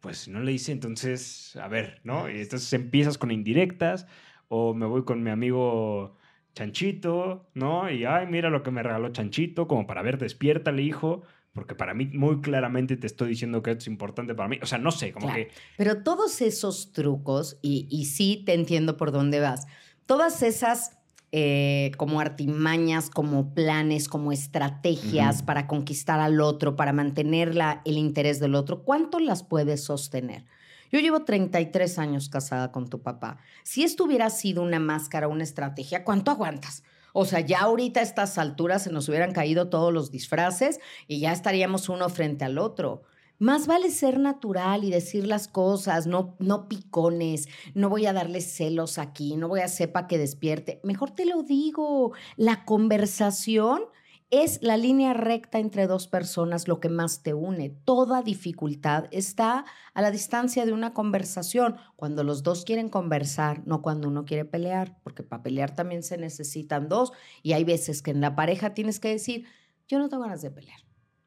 pues 0.00 0.26
no 0.26 0.40
le 0.40 0.52
dice, 0.52 0.72
entonces, 0.72 1.54
a 1.56 1.68
ver, 1.68 2.00
¿no? 2.02 2.30
Y 2.30 2.40
entonces 2.40 2.72
empiezas 2.72 3.18
con 3.18 3.30
indirectas, 3.30 4.06
o 4.48 4.72
me 4.72 4.86
voy 4.86 5.04
con 5.04 5.22
mi 5.22 5.28
amigo 5.28 6.16
Chanchito, 6.54 7.46
¿no? 7.54 7.90
Y, 7.90 8.04
ay, 8.04 8.26
mira 8.26 8.50
lo 8.50 8.62
que 8.62 8.70
me 8.70 8.82
regaló 8.82 9.10
Chanchito, 9.10 9.66
como 9.66 9.86
para 9.86 10.02
ver, 10.02 10.18
despiértale, 10.18 10.82
hijo, 10.82 11.22
porque 11.52 11.74
para 11.74 11.94
mí 11.94 12.06
muy 12.06 12.40
claramente 12.40 12.96
te 12.96 13.06
estoy 13.06 13.30
diciendo 13.30 13.62
que 13.62 13.72
esto 13.72 13.82
es 13.82 13.88
importante 13.88 14.34
para 14.34 14.48
mí. 14.48 14.58
O 14.62 14.66
sea, 14.66 14.78
no 14.78 14.90
sé, 14.90 15.12
como 15.12 15.32
que... 15.32 15.50
Pero 15.76 16.02
todos 16.02 16.40
esos 16.40 16.92
trucos, 16.92 17.58
y, 17.62 17.86
y, 17.90 18.06
sí 18.06 18.42
te 18.44 18.54
entiendo 18.54 18.96
por 18.96 19.12
dónde 19.12 19.40
vas, 19.40 19.66
todas 20.06 20.42
esas 20.42 20.98
eh, 21.34 21.92
como 21.96 22.20
artimañas, 22.20 23.08
como 23.08 23.54
planes, 23.54 24.06
como 24.06 24.32
estrategias 24.32 25.42
para 25.42 25.66
conquistar 25.66 26.20
al 26.20 26.42
otro, 26.42 26.76
para 26.76 26.92
mantener 26.92 27.54
la, 27.54 27.80
el 27.86 27.96
interés 27.96 28.38
del 28.38 28.54
otro, 28.54 28.82
¿cuánto 28.82 29.18
las 29.18 29.42
puedes 29.42 29.82
sostener? 29.82 30.44
Yo 30.92 31.00
llevo 31.00 31.24
33 31.24 31.98
años 31.98 32.28
casada 32.28 32.70
con 32.70 32.86
tu 32.86 33.00
papá. 33.00 33.38
Si 33.64 33.82
esto 33.82 34.04
hubiera 34.04 34.28
sido 34.28 34.62
una 34.62 34.78
máscara, 34.78 35.26
una 35.26 35.42
estrategia, 35.42 36.04
¿cuánto 36.04 36.30
aguantas? 36.30 36.84
O 37.14 37.24
sea, 37.24 37.40
ya 37.40 37.60
ahorita 37.60 38.00
a 38.00 38.02
estas 38.02 38.36
alturas 38.36 38.82
se 38.82 38.92
nos 38.92 39.08
hubieran 39.08 39.32
caído 39.32 39.70
todos 39.70 39.90
los 39.90 40.10
disfraces 40.10 40.80
y 41.08 41.20
ya 41.20 41.32
estaríamos 41.32 41.88
uno 41.88 42.10
frente 42.10 42.44
al 42.44 42.58
otro. 42.58 43.04
Más 43.38 43.66
vale 43.66 43.90
ser 43.90 44.20
natural 44.20 44.84
y 44.84 44.90
decir 44.90 45.26
las 45.26 45.48
cosas, 45.48 46.06
no, 46.06 46.36
no 46.38 46.68
picones, 46.68 47.48
no 47.74 47.88
voy 47.88 48.04
a 48.04 48.12
darle 48.12 48.42
celos 48.42 48.98
aquí, 48.98 49.36
no 49.36 49.48
voy 49.48 49.60
a 49.60 49.92
para 49.92 50.06
que 50.06 50.18
despierte. 50.18 50.78
Mejor 50.84 51.10
te 51.10 51.24
lo 51.24 51.42
digo, 51.42 52.12
la 52.36 52.66
conversación 52.66 53.82
es 54.32 54.62
la 54.62 54.78
línea 54.78 55.12
recta 55.12 55.58
entre 55.58 55.86
dos 55.86 56.08
personas 56.08 56.66
lo 56.66 56.80
que 56.80 56.88
más 56.88 57.22
te 57.22 57.34
une. 57.34 57.68
Toda 57.68 58.22
dificultad 58.22 59.04
está 59.10 59.66
a 59.92 60.00
la 60.00 60.10
distancia 60.10 60.64
de 60.64 60.72
una 60.72 60.94
conversación, 60.94 61.76
cuando 61.96 62.24
los 62.24 62.42
dos 62.42 62.64
quieren 62.64 62.88
conversar, 62.88 63.60
no 63.66 63.82
cuando 63.82 64.08
uno 64.08 64.24
quiere 64.24 64.46
pelear, 64.46 64.96
porque 65.02 65.22
para 65.22 65.42
pelear 65.42 65.74
también 65.74 66.02
se 66.02 66.16
necesitan 66.16 66.88
dos 66.88 67.12
y 67.42 67.52
hay 67.52 67.64
veces 67.64 68.00
que 68.00 68.10
en 68.10 68.22
la 68.22 68.34
pareja 68.34 68.72
tienes 68.72 69.00
que 69.00 69.08
decir, 69.08 69.44
yo 69.86 69.98
no 69.98 70.08
tengo 70.08 70.22
ganas 70.22 70.40
de 70.40 70.50
pelear. 70.50 70.80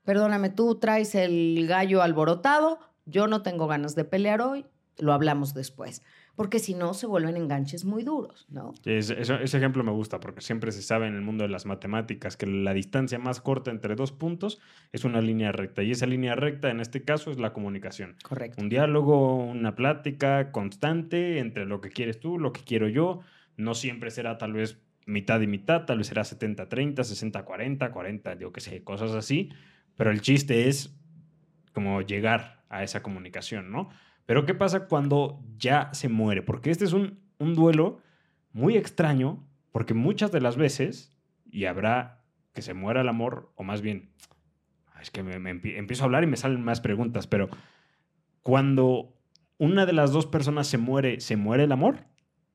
Perdóname, 0.03 0.49
tú 0.49 0.79
traes 0.79 1.13
el 1.13 1.67
gallo 1.67 2.01
alborotado, 2.01 2.79
yo 3.05 3.27
no 3.27 3.43
tengo 3.43 3.67
ganas 3.67 3.93
de 3.93 4.05
pelear 4.05 4.41
hoy, 4.41 4.65
lo 4.97 5.13
hablamos 5.13 5.53
después 5.53 6.01
porque 6.35 6.59
si 6.59 6.73
no 6.73 6.93
se 6.93 7.07
vuelven 7.07 7.37
enganches 7.37 7.85
muy 7.85 8.03
duros, 8.03 8.45
¿no? 8.49 8.73
ese, 8.85 9.23
ejemplo 9.41 9.83
me 9.83 9.91
gusta 9.91 10.19
porque 10.19 10.41
siempre 10.41 10.71
se 10.71 10.81
sabe 10.81 11.07
en 11.07 11.15
el 11.15 11.21
mundo 11.21 11.43
de 11.43 11.49
las 11.49 11.65
matemáticas 11.65 12.35
que 12.35 12.45
la 12.45 12.73
distancia 12.73 13.17
más 13.19 13.39
corta 13.39 13.71
entre 13.71 13.95
dos 13.95 14.11
puntos 14.11 14.59
es 14.91 15.05
una 15.05 15.21
línea 15.21 15.51
recta 15.51 15.81
y 15.81 15.91
esa 15.91 16.05
línea 16.05 16.35
recta 16.35 16.69
en 16.69 16.81
este 16.81 17.03
caso 17.03 17.31
es 17.31 17.39
la 17.39 17.53
comunicación. 17.53 18.17
Correcto. 18.23 18.61
Un 18.61 18.69
diálogo, 18.69 19.37
una 19.37 19.75
plática 19.75 20.51
constante 20.51 21.39
entre 21.39 21.65
lo 21.65 21.79
que 21.79 21.89
quieres 21.89 22.19
tú, 22.19 22.37
lo 22.37 22.51
que 22.51 22.61
quiero 22.61 22.89
yo. 22.89 23.21
No 23.57 23.73
siempre 23.73 24.11
será 24.11 24.37
tal 24.37 24.51
vez 24.51 24.79
mitad 25.05 25.39
y 25.39 25.47
mitad, 25.47 25.85
tal 25.85 25.99
vez 25.99 26.07
será 26.07 26.23
70-30, 26.23 26.95
60-40, 26.95 27.91
40, 27.91 28.33
yo 28.37 28.51
qué 28.51 28.59
sé, 28.59 28.83
cosas 28.83 29.11
así. 29.11 29.49
Pero 29.95 30.11
el 30.11 30.19
chiste 30.19 30.67
es 30.67 30.93
como 31.71 32.01
llegar 32.01 32.65
a 32.67 32.83
esa 32.83 33.01
comunicación, 33.01 33.71
¿no? 33.71 33.89
Pero 34.25 34.45
¿qué 34.45 34.53
pasa 34.53 34.87
cuando 34.87 35.43
ya 35.57 35.89
se 35.93 36.09
muere? 36.09 36.41
Porque 36.41 36.71
este 36.71 36.85
es 36.85 36.93
un, 36.93 37.19
duelo 37.37 37.99
muy 38.53 38.77
extraño, 38.77 39.45
porque 39.71 39.93
muchas 39.93 40.31
de 40.31 40.41
las 40.41 40.57
veces, 40.57 41.15
y 41.51 41.65
habrá 41.65 42.23
que 42.53 42.61
se 42.61 42.73
muera 42.73 43.01
el 43.01 43.09
amor, 43.09 43.51
o 43.55 43.63
más 43.63 43.81
bien, 43.81 44.09
es 45.01 45.11
que 45.11 45.21
me, 45.21 45.35
empiezo 45.49 46.03
a 46.03 46.05
hablar 46.05 46.23
y 46.23 46.27
me 46.27 46.37
salen 46.37 46.63
más 46.63 46.81
preguntas, 46.81 47.27
pero 47.27 47.49
cuando 48.41 49.13
una 49.57 49.85
de 49.85 49.93
las 49.93 50.11
dos 50.11 50.25
personas 50.25 50.67
se 50.67 50.77
muere, 50.77 51.19
¿se 51.19 51.35
muere 51.35 51.65
el 51.65 51.71
amor? 51.71 52.05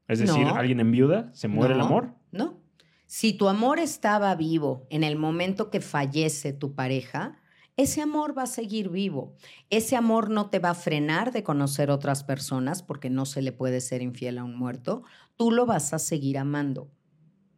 Es 0.09 0.18
decir, 0.18 0.46
alguien 0.46 0.80
en 0.80 0.90
viuda, 0.90 1.30
¿se 1.35 1.46
muere 1.46 1.74
el 1.74 1.80
amor? 1.80 2.14
No. 2.33 2.59
Si 3.06 3.33
tu 3.33 3.48
amor 3.48 3.78
estaba 3.78 4.35
vivo 4.35 4.87
en 4.90 5.04
el 5.04 5.16
momento 5.16 5.70
que 5.70 5.80
fallece 5.80 6.52
tu 6.52 6.74
pareja, 6.74 7.39
ese 7.82 8.02
amor 8.02 8.36
va 8.36 8.42
a 8.42 8.46
seguir 8.46 8.90
vivo. 8.90 9.34
Ese 9.70 9.96
amor 9.96 10.28
no 10.28 10.50
te 10.50 10.58
va 10.58 10.70
a 10.70 10.74
frenar 10.74 11.32
de 11.32 11.42
conocer 11.42 11.90
otras 11.90 12.24
personas 12.24 12.82
porque 12.82 13.08
no 13.08 13.24
se 13.24 13.40
le 13.40 13.52
puede 13.52 13.80
ser 13.80 14.02
infiel 14.02 14.36
a 14.36 14.44
un 14.44 14.54
muerto. 14.54 15.02
Tú 15.36 15.50
lo 15.50 15.64
vas 15.64 15.94
a 15.94 15.98
seguir 15.98 16.36
amando. 16.36 16.90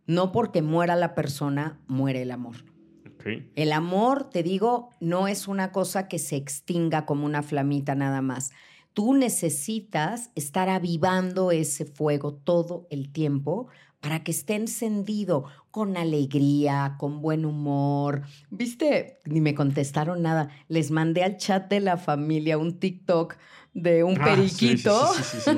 No 0.06 0.30
porque 0.30 0.62
muera 0.62 0.94
la 0.94 1.14
persona, 1.14 1.80
muere 1.88 2.22
el 2.22 2.30
amor. 2.30 2.64
El 3.54 3.72
amor, 3.72 4.30
te 4.30 4.42
digo, 4.42 4.90
no 5.00 5.28
es 5.28 5.46
una 5.46 5.70
cosa 5.70 6.08
que 6.08 6.18
se 6.18 6.36
extinga 6.36 7.06
como 7.06 7.24
una 7.24 7.42
flamita 7.42 7.94
nada 7.94 8.20
más. 8.20 8.50
Tú 8.94 9.14
necesitas 9.14 10.30
estar 10.34 10.68
avivando 10.68 11.50
ese 11.50 11.84
fuego 11.84 12.34
todo 12.34 12.86
el 12.90 13.12
tiempo 13.12 13.68
para 14.02 14.24
que 14.24 14.32
esté 14.32 14.56
encendido 14.56 15.44
con 15.70 15.96
alegría, 15.96 16.96
con 16.98 17.22
buen 17.22 17.44
humor. 17.44 18.22
¿Viste? 18.50 19.20
Ni 19.24 19.40
me 19.40 19.54
contestaron 19.54 20.22
nada. 20.22 20.50
Les 20.66 20.90
mandé 20.90 21.22
al 21.22 21.36
chat 21.36 21.70
de 21.70 21.78
la 21.78 21.96
familia 21.96 22.58
un 22.58 22.80
TikTok 22.80 23.36
de 23.74 24.02
un 24.02 24.20
ah, 24.20 24.24
periquito. 24.24 25.14
Sí, 25.14 25.38
sí, 25.44 25.50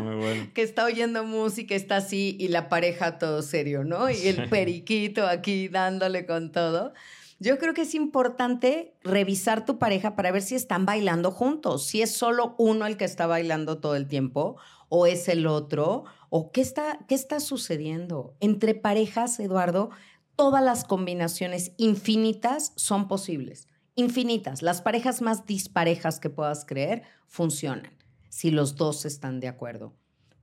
Muy 0.00 0.14
bueno. 0.14 0.50
que 0.54 0.62
está 0.62 0.84
oyendo 0.84 1.24
música, 1.24 1.74
está 1.74 1.96
así 1.96 2.36
y 2.38 2.48
la 2.48 2.68
pareja 2.68 3.18
todo 3.18 3.42
serio, 3.42 3.82
¿no? 3.82 4.08
Y 4.08 4.28
el 4.28 4.48
periquito 4.48 5.26
aquí 5.26 5.66
dándole 5.66 6.24
con 6.24 6.52
todo. 6.52 6.94
Yo 7.40 7.58
creo 7.58 7.74
que 7.74 7.82
es 7.82 7.96
importante 7.96 8.94
revisar 9.02 9.64
tu 9.64 9.80
pareja 9.80 10.14
para 10.14 10.30
ver 10.30 10.42
si 10.42 10.54
están 10.54 10.86
bailando 10.86 11.32
juntos, 11.32 11.84
si 11.84 12.00
es 12.00 12.12
solo 12.12 12.54
uno 12.58 12.86
el 12.86 12.96
que 12.96 13.04
está 13.04 13.26
bailando 13.26 13.78
todo 13.78 13.96
el 13.96 14.06
tiempo 14.06 14.56
o 14.88 15.06
es 15.06 15.26
el 15.28 15.48
otro, 15.48 16.04
o 16.34 16.50
qué 16.50 16.62
está, 16.62 17.00
qué 17.08 17.14
está 17.14 17.40
sucediendo. 17.40 18.34
Entre 18.40 18.74
parejas, 18.74 19.38
Eduardo, 19.38 19.90
todas 20.34 20.64
las 20.64 20.84
combinaciones 20.84 21.72
infinitas 21.76 22.72
son 22.76 23.06
posibles. 23.06 23.68
Infinitas. 23.96 24.62
Las 24.62 24.80
parejas 24.80 25.20
más 25.20 25.44
disparejas 25.44 26.20
que 26.20 26.30
puedas 26.30 26.64
creer 26.64 27.02
funcionan 27.26 27.92
si 28.30 28.50
los 28.50 28.76
dos 28.76 29.04
están 29.04 29.40
de 29.40 29.48
acuerdo. 29.48 29.92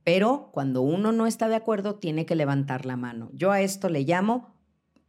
Pero 0.04 0.50
cuando 0.52 0.80
uno 0.80 1.10
no 1.10 1.26
está 1.26 1.48
de 1.48 1.56
acuerdo, 1.56 1.96
tiene 1.96 2.24
que 2.24 2.36
levantar 2.36 2.86
la 2.86 2.96
mano. 2.96 3.28
Yo 3.32 3.50
a 3.50 3.60
esto 3.60 3.88
le 3.88 4.02
llamo 4.02 4.54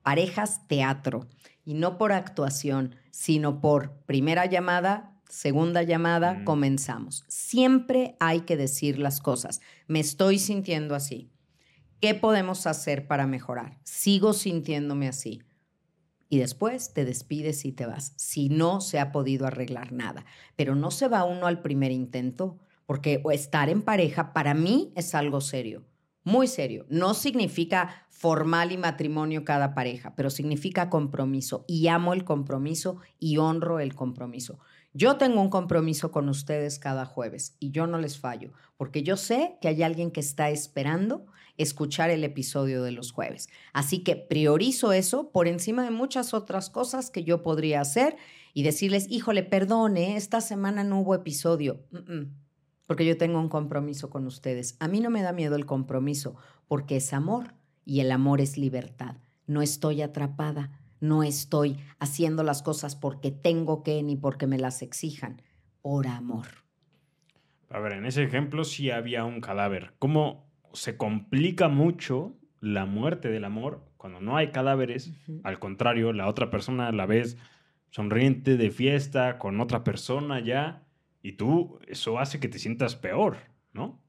parejas 0.02 0.68
teatro. 0.68 1.28
Y 1.64 1.76
no 1.76 2.00
por 2.00 2.12
actuación, 2.12 2.96
sino 3.12 3.62
por 3.62 4.00
primera 4.08 4.48
llamada, 4.48 5.11
segunda 5.32 5.82
llamada, 5.84 6.34
mm. 6.34 6.44
comenzamos. 6.44 7.24
Siempre 7.28 8.16
hay 8.20 8.42
que 8.42 8.58
decir 8.58 9.00
las 9.00 9.22
cosas. 9.22 9.62
Me 9.88 10.00
estoy 10.00 10.38
sintiendo 10.38 10.94
así. 10.94 11.32
¿Qué 12.02 12.16
podemos 12.16 12.68
hacer 12.68 13.08
para 13.08 13.28
mejorar? 13.28 13.80
Sigo 13.84 14.34
sintiéndome 14.34 15.08
así. 15.08 15.42
Y 16.30 16.38
después 16.38 16.94
te 16.94 17.06
despides 17.06 17.66
y 17.66 17.72
te 17.72 17.86
vas. 17.86 18.14
Si 18.16 18.50
no 18.50 18.82
se 18.82 19.00
ha 19.00 19.12
podido 19.12 19.46
arreglar 19.46 19.92
nada. 19.92 20.26
Pero 20.56 20.76
no 20.76 20.92
se 20.92 21.08
va 21.08 21.24
uno 21.24 21.46
al 21.48 21.62
primer 21.62 21.92
intento, 21.92 22.60
porque 22.86 23.22
estar 23.32 23.70
en 23.70 23.82
pareja 23.82 24.34
para 24.34 24.54
mí 24.54 24.92
es 24.96 25.16
algo 25.16 25.42
serio, 25.42 25.86
muy 26.24 26.48
serio. 26.48 26.86
No 26.90 27.14
significa 27.14 28.08
formal 28.10 28.72
y 28.72 28.78
matrimonio 28.78 29.44
cada 29.44 29.74
pareja, 29.74 30.14
pero 30.16 30.30
significa 30.30 30.90
compromiso. 30.90 31.66
Y 31.68 31.88
amo 31.88 32.14
el 32.14 32.24
compromiso 32.24 32.98
y 33.20 33.38
honro 33.38 33.80
el 33.80 33.96
compromiso. 33.96 34.60
Yo 34.94 35.16
tengo 35.16 35.42
un 35.42 35.50
compromiso 35.50 36.12
con 36.12 36.28
ustedes 36.28 36.78
cada 36.78 37.06
jueves 37.06 37.56
y 37.60 37.72
yo 37.72 37.88
no 37.88 37.98
les 37.98 38.20
fallo, 38.20 38.52
porque 38.76 39.04
yo 39.04 39.16
sé 39.16 39.58
que 39.62 39.70
hay 39.70 39.84
alguien 39.84 40.12
que 40.12 40.20
está 40.20 40.50
esperando 40.50 41.26
escuchar 41.58 42.10
el 42.10 42.26
episodio 42.26 42.84
de 42.84 42.92
los 42.92 43.12
jueves. 43.12 43.48
Así 43.72 44.04
que 44.04 44.18
priorizo 44.18 44.92
eso 44.92 45.32
por 45.32 45.48
encima 45.48 45.84
de 45.84 45.92
muchas 45.92 46.34
otras 46.34 46.70
cosas 46.70 47.10
que 47.10 47.24
yo 47.24 47.42
podría 47.42 47.80
hacer 47.80 48.18
y 48.54 48.64
decirles, 48.64 49.08
híjole, 49.10 49.44
perdone, 49.44 50.18
esta 50.18 50.42
semana 50.42 50.84
no 50.84 51.00
hubo 51.00 51.16
episodio, 51.16 51.86
porque 52.86 53.06
yo 53.06 53.18
tengo 53.18 53.40
un 53.40 53.48
compromiso 53.48 54.10
con 54.10 54.28
ustedes. 54.28 54.76
A 54.80 54.90
mí 54.90 55.00
no 55.00 55.10
me 55.10 55.22
da 55.22 55.32
miedo 55.32 55.56
el 55.56 55.66
compromiso, 55.66 56.36
porque 56.68 56.98
es 56.98 57.14
amor 57.14 57.54
y 57.86 58.02
el 58.02 58.12
amor 58.12 58.42
es 58.42 58.58
libertad. 58.58 59.16
No 59.48 59.62
estoy 59.62 60.02
atrapada 60.02 60.81
no 61.02 61.24
estoy 61.24 61.78
haciendo 62.00 62.44
las 62.44 62.64
cosas 62.64 62.96
porque 62.96 63.32
tengo 63.32 63.84
que 63.84 64.02
ni 64.04 64.16
porque 64.16 64.48
me 64.48 64.58
las 64.58 64.82
exijan, 64.82 65.42
por 65.82 66.08
amor. 66.08 66.48
A 67.70 67.80
ver, 67.80 67.94
en 67.94 68.06
ese 68.06 68.24
ejemplo 68.24 68.64
sí 68.64 68.92
había 68.92 69.26
un 69.26 69.42
cadáver. 69.42 69.94
¿Cómo 70.00 70.50
se 70.74 70.96
complica 70.96 71.68
mucho 71.68 72.38
la 72.62 72.86
muerte 72.86 73.30
del 73.30 73.44
amor 73.44 73.84
cuando 73.98 74.22
no 74.22 74.38
hay 74.38 74.52
cadáveres? 74.52 75.12
Al 75.44 75.60
contrario, 75.60 76.14
la 76.14 76.28
otra 76.28 76.50
persona 76.50 76.92
la 76.92 77.06
ves 77.06 77.38
sonriente, 77.90 78.56
de 78.56 78.72
fiesta, 78.72 79.38
con 79.38 79.60
otra 79.60 79.84
persona 79.84 80.40
ya, 80.40 80.88
y 81.22 81.34
tú, 81.34 81.80
eso 81.88 82.20
hace 82.20 82.40
que 82.40 82.48
te 82.48 82.58
sientas 82.58 82.96
peor, 82.96 83.38
¿no? 83.74 84.02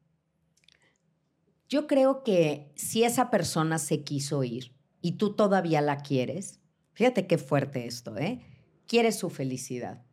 Yo 1.68 1.86
creo 1.86 2.22
que 2.22 2.70
si 2.76 3.02
esa 3.02 3.30
persona 3.30 3.78
se 3.78 4.04
quiso 4.04 4.44
ir 4.44 4.74
y 5.00 5.12
tú 5.12 5.34
todavía 5.34 5.80
la 5.80 5.98
quieres, 5.98 6.61
Fíjate 6.92 7.26
qué 7.26 7.38
fuerte 7.38 7.86
esto, 7.86 8.16
¿eh? 8.16 8.40
Quiere 8.86 9.12
su 9.12 9.30
felicidad. 9.30 10.04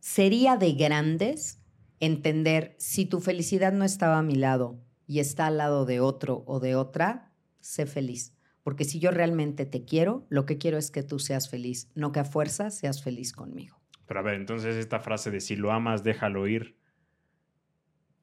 Sería 0.00 0.56
de 0.56 0.72
grandes 0.72 1.62
entender 2.00 2.74
si 2.78 3.06
tu 3.06 3.20
felicidad 3.20 3.72
no 3.72 3.84
estaba 3.84 4.18
a 4.18 4.22
mi 4.22 4.34
lado 4.34 4.80
y 5.06 5.20
está 5.20 5.46
al 5.46 5.58
lado 5.58 5.86
de 5.86 6.00
otro 6.00 6.44
o 6.46 6.60
de 6.60 6.74
otra, 6.74 7.32
sé 7.60 7.86
feliz. 7.86 8.34
Porque 8.62 8.84
si 8.84 8.98
yo 8.98 9.10
realmente 9.10 9.64
te 9.64 9.84
quiero, 9.84 10.26
lo 10.28 10.44
que 10.44 10.58
quiero 10.58 10.76
es 10.76 10.90
que 10.90 11.02
tú 11.02 11.18
seas 11.18 11.48
feliz, 11.48 11.90
no 11.94 12.12
que 12.12 12.20
a 12.20 12.24
fuerza 12.24 12.70
seas 12.70 13.02
feliz 13.02 13.32
conmigo. 13.32 13.80
Pero 14.06 14.20
a 14.20 14.22
ver, 14.22 14.34
entonces 14.34 14.76
esta 14.76 15.00
frase 15.00 15.30
de 15.30 15.40
si 15.40 15.56
lo 15.56 15.72
amas, 15.72 16.04
déjalo 16.04 16.46
ir. 16.46 16.76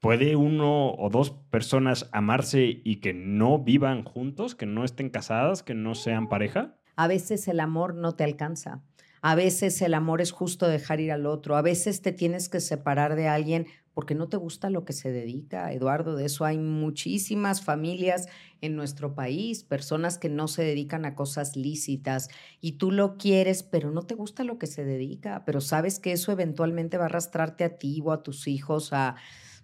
¿Puede 0.00 0.36
uno 0.36 0.92
o 0.94 1.08
dos 1.08 1.30
personas 1.30 2.10
amarse 2.12 2.82
y 2.84 2.96
que 2.96 3.14
no 3.14 3.58
vivan 3.58 4.04
juntos, 4.04 4.54
que 4.54 4.66
no 4.66 4.84
estén 4.84 5.08
casadas, 5.08 5.62
que 5.62 5.74
no 5.74 5.94
sean 5.94 6.28
pareja? 6.28 6.76
A 6.96 7.08
veces 7.08 7.48
el 7.48 7.60
amor 7.60 7.94
no 7.94 8.14
te 8.14 8.24
alcanza. 8.24 8.82
A 9.22 9.34
veces 9.34 9.80
el 9.80 9.94
amor 9.94 10.20
es 10.20 10.32
justo 10.32 10.68
dejar 10.68 11.00
ir 11.00 11.10
al 11.10 11.24
otro. 11.24 11.56
A 11.56 11.62
veces 11.62 12.02
te 12.02 12.12
tienes 12.12 12.48
que 12.48 12.60
separar 12.60 13.16
de 13.16 13.26
alguien 13.26 13.66
porque 13.94 14.14
no 14.14 14.28
te 14.28 14.36
gusta 14.36 14.68
lo 14.68 14.84
que 14.84 14.92
se 14.92 15.12
dedica. 15.12 15.72
Eduardo, 15.72 16.16
de 16.16 16.26
eso 16.26 16.44
hay 16.44 16.58
muchísimas 16.58 17.62
familias 17.62 18.26
en 18.60 18.76
nuestro 18.76 19.14
país, 19.14 19.62
personas 19.62 20.18
que 20.18 20.28
no 20.28 20.48
se 20.48 20.62
dedican 20.64 21.04
a 21.04 21.14
cosas 21.14 21.56
lícitas 21.56 22.28
y 22.60 22.72
tú 22.72 22.90
lo 22.90 23.16
quieres, 23.16 23.62
pero 23.62 23.90
no 23.92 24.02
te 24.02 24.14
gusta 24.14 24.44
lo 24.44 24.58
que 24.58 24.66
se 24.66 24.84
dedica, 24.84 25.44
pero 25.46 25.60
sabes 25.60 26.00
que 26.00 26.12
eso 26.12 26.32
eventualmente 26.32 26.98
va 26.98 27.04
a 27.04 27.06
arrastrarte 27.06 27.64
a 27.64 27.78
ti 27.78 28.02
o 28.04 28.12
a 28.12 28.22
tus 28.22 28.46
hijos 28.48 28.92
a 28.92 29.16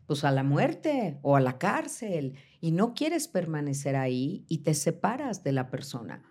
pues 0.06 0.24
a 0.24 0.32
la 0.32 0.42
muerte 0.42 1.18
o 1.22 1.36
a 1.36 1.40
la 1.40 1.58
cárcel 1.58 2.34
y 2.60 2.72
no 2.72 2.94
quieres 2.94 3.28
permanecer 3.28 3.94
ahí 3.94 4.44
y 4.48 4.58
te 4.58 4.74
separas 4.74 5.44
de 5.44 5.52
la 5.52 5.70
persona. 5.70 6.29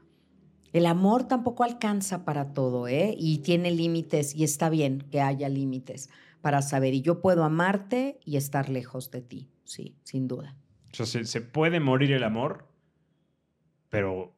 El 0.71 0.85
amor 0.85 1.27
tampoco 1.27 1.63
alcanza 1.63 2.25
para 2.25 2.53
todo, 2.53 2.87
¿eh? 2.87 3.15
Y 3.17 3.39
tiene 3.39 3.71
límites 3.71 4.35
y 4.35 4.43
está 4.43 4.69
bien 4.69 5.01
que 5.09 5.21
haya 5.21 5.49
límites 5.49 6.09
para 6.41 6.61
saber. 6.61 6.93
Y 6.93 7.01
yo 7.01 7.21
puedo 7.21 7.43
amarte 7.43 8.19
y 8.23 8.37
estar 8.37 8.69
lejos 8.69 9.09
de 9.11 9.21
ti, 9.21 9.49
sí, 9.63 9.97
sin 10.03 10.27
duda. 10.27 10.55
O 10.91 11.03
sea, 11.03 11.05
se, 11.05 11.41
puede 11.41 11.79
morir 11.79 12.11
el 12.11 12.23
amor, 12.23 12.67
pero 13.89 14.35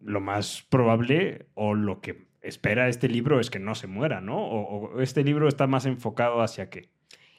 lo 0.00 0.20
más 0.20 0.64
probable 0.68 1.48
o 1.54 1.74
lo 1.74 2.00
que 2.00 2.28
espera 2.40 2.88
este 2.88 3.08
libro 3.08 3.40
es 3.40 3.50
que 3.50 3.58
no 3.58 3.74
se 3.74 3.86
muera, 3.86 4.20
¿no? 4.20 4.38
o 4.38 5.00
este 5.00 5.24
libro 5.24 5.48
está 5.48 5.66
más 5.66 5.86
enfocado 5.86 6.40
hacia 6.40 6.70
qué? 6.70 6.90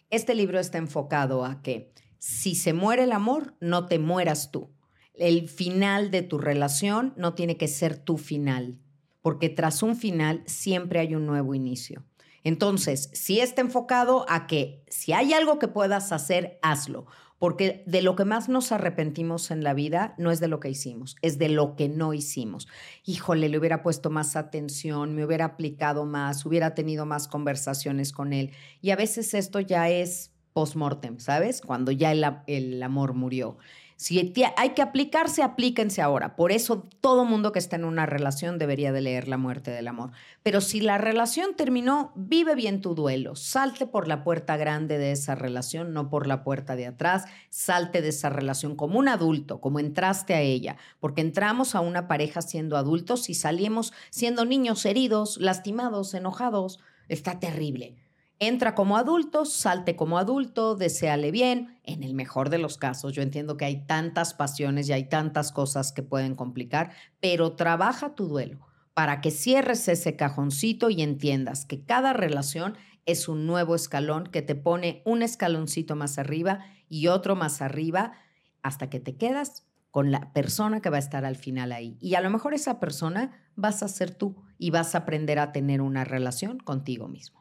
Este 0.10 0.36
libro 0.36 0.60
está 0.60 0.78
enfocado 0.78 1.46
a 1.46 1.62
que 1.62 1.94
si 2.18 2.56
se 2.56 2.74
muere 2.74 3.04
el 3.04 3.12
amor, 3.12 3.56
no 3.62 3.86
te 3.86 3.98
mueras 3.98 4.52
tú 4.52 4.72
el 5.20 5.50
final 5.50 6.12
de 6.12 6.22
tu 6.22 6.38
relación 6.38 7.14
no 7.18 7.34
tiene 7.34 7.58
que 7.58 7.68
ser 7.68 7.98
tu 7.98 8.18
final, 8.18 8.80
porque 9.22 9.50
tras 9.50 9.84
un 9.84 9.96
final 9.96 10.44
siempre 10.46 11.00
hay 11.00 11.16
un 11.16 11.26
nuevo 11.26 11.54
inicio. 11.54 12.04
Entonces, 12.44 13.10
si 13.14 13.42
está 13.42 13.62
enfocado 13.62 14.26
a 14.30 14.48
que 14.48 14.84
si 14.88 15.14
hay 15.14 15.34
algo 15.34 15.60
que 15.60 15.68
puedas 15.68 16.12
hacer, 16.12 16.58
hazlo, 16.62 17.06
porque 17.38 17.84
de 17.86 18.02
lo 18.02 18.16
que 18.16 18.26
más 18.26 18.50
nos 18.50 18.72
arrepentimos 18.72 19.50
en 19.50 19.64
la 19.64 19.74
vida 19.74 20.14
no 20.18 20.30
es 20.32 20.40
de 20.40 20.48
lo 20.48 20.60
que 20.60 20.70
hicimos, 20.70 21.16
es 21.22 21.38
de 21.38 21.50
lo 21.50 21.76
que 21.76 21.90
no 21.90 22.14
hicimos. 22.14 22.68
Híjole, 23.06 23.50
le 23.50 23.58
hubiera 23.58 23.82
puesto 23.82 24.10
más 24.10 24.36
atención, 24.36 25.16
me 25.16 25.26
hubiera 25.26 25.46
aplicado 25.46 26.06
más, 26.06 26.46
hubiera 26.46 26.76
tenido 26.76 27.06
más 27.06 27.28
conversaciones 27.28 28.12
con 28.12 28.34
él. 28.34 28.52
Y 28.82 28.92
a 28.92 28.98
veces 28.98 29.34
esto 29.34 29.60
ya 29.62 29.90
es 29.90 30.34
post-mortem, 30.54 31.20
¿sabes? 31.20 31.62
Cuando 31.62 31.92
ya 31.92 32.12
el, 32.12 32.26
el 32.48 32.84
amor 32.84 33.14
murió. 33.14 33.58
Si 34.00 34.18
hay 34.56 34.70
que 34.70 34.82
aplicarse, 34.82 35.44
aplíquense 35.44 36.02
ahora. 36.02 36.38
Por 36.38 36.54
eso 36.54 36.88
todo 37.02 37.26
mundo 37.26 37.52
que 37.52 37.60
está 37.60 37.76
en 37.76 37.84
una 37.84 38.06
relación 38.06 38.58
debería 38.58 38.94
de 38.94 39.02
leer 39.02 39.28
La 39.28 39.36
muerte 39.36 39.72
del 39.72 39.90
amor. 39.90 40.12
Pero 40.42 40.62
si 40.62 40.80
la 40.80 40.98
relación 40.98 41.54
terminó, 41.58 42.14
vive 42.16 42.56
bien 42.56 42.80
tu 42.80 42.96
duelo. 42.96 43.36
Salte 43.36 43.86
por 43.88 44.08
la 44.08 44.24
puerta 44.24 44.56
grande 44.56 44.98
de 44.98 45.12
esa 45.12 45.36
relación, 45.36 45.92
no 45.92 46.10
por 46.10 46.28
la 46.28 46.46
puerta 46.46 46.78
de 46.78 46.88
atrás. 46.88 47.26
Salte 47.50 48.02
de 48.02 48.08
esa 48.08 48.30
relación 48.30 48.78
como 48.78 49.00
un 49.00 49.10
adulto, 49.10 49.60
como 49.60 49.82
entraste 49.82 50.34
a 50.34 50.40
ella. 50.40 50.78
Porque 51.02 51.20
entramos 51.20 51.76
a 51.76 51.82
una 51.82 52.08
pareja 52.08 52.42
siendo 52.42 52.78
adultos 52.78 53.30
y 53.30 53.34
salimos 53.34 53.92
siendo 54.12 54.46
niños 54.46 54.86
heridos, 54.86 55.36
lastimados, 55.42 56.14
enojados. 56.14 56.80
Está 57.10 57.42
terrible. 57.42 57.98
Entra 58.42 58.74
como 58.74 58.96
adulto, 58.96 59.44
salte 59.44 59.98
como 59.98 60.18
adulto, 60.18 60.76
deseale 60.76 61.30
bien. 61.30 61.78
En 61.84 62.04
el 62.04 62.14
mejor 62.14 62.50
de 62.50 62.58
los 62.58 62.78
casos, 62.78 63.12
yo 63.12 63.22
entiendo 63.22 63.58
que 63.58 63.66
hay 63.66 63.86
tantas 63.86 64.34
pasiones 64.34 64.88
y 64.88 64.94
hay 64.94 65.10
tantas 65.10 65.52
cosas 65.52 65.92
que 65.92 66.04
pueden 66.04 66.36
complicar, 66.36 66.92
pero 67.20 67.58
trabaja 67.58 68.16
tu 68.16 68.30
duelo 68.30 68.66
para 68.94 69.20
que 69.20 69.32
cierres 69.32 69.90
ese 69.90 70.16
cajoncito 70.16 70.90
y 70.90 71.02
entiendas 71.02 71.66
que 71.66 71.84
cada 71.84 72.14
relación 72.14 72.78
es 73.06 73.28
un 73.28 73.46
nuevo 73.46 73.76
escalón 73.76 74.26
que 74.26 74.42
te 74.42 74.56
pone 74.56 75.02
un 75.04 75.22
escaloncito 75.22 75.98
más 75.98 76.18
arriba 76.18 76.60
y 76.88 77.08
otro 77.08 77.36
más 77.36 77.62
arriba 77.62 78.14
hasta 78.62 78.90
que 78.90 79.02
te 79.02 79.18
quedas 79.18 79.66
con 79.92 80.12
la 80.12 80.32
persona 80.32 80.82
que 80.82 80.90
va 80.90 80.98
a 80.98 81.00
estar 81.00 81.26
al 81.26 81.36
final 81.36 81.74
ahí. 81.74 81.98
Y 82.00 82.16
a 82.16 82.22
lo 82.22 82.30
mejor 82.30 82.54
esa 82.54 82.80
persona 82.80 83.50
vas 83.56 83.84
a 83.84 83.90
ser 83.90 84.16
tú 84.16 84.44
y 84.58 84.70
vas 84.70 84.96
a 84.96 85.00
aprender 85.00 85.40
a 85.40 85.52
tener 85.52 85.82
una 85.82 86.06
relación 86.06 86.58
contigo 86.60 87.10
mismo. 87.10 87.40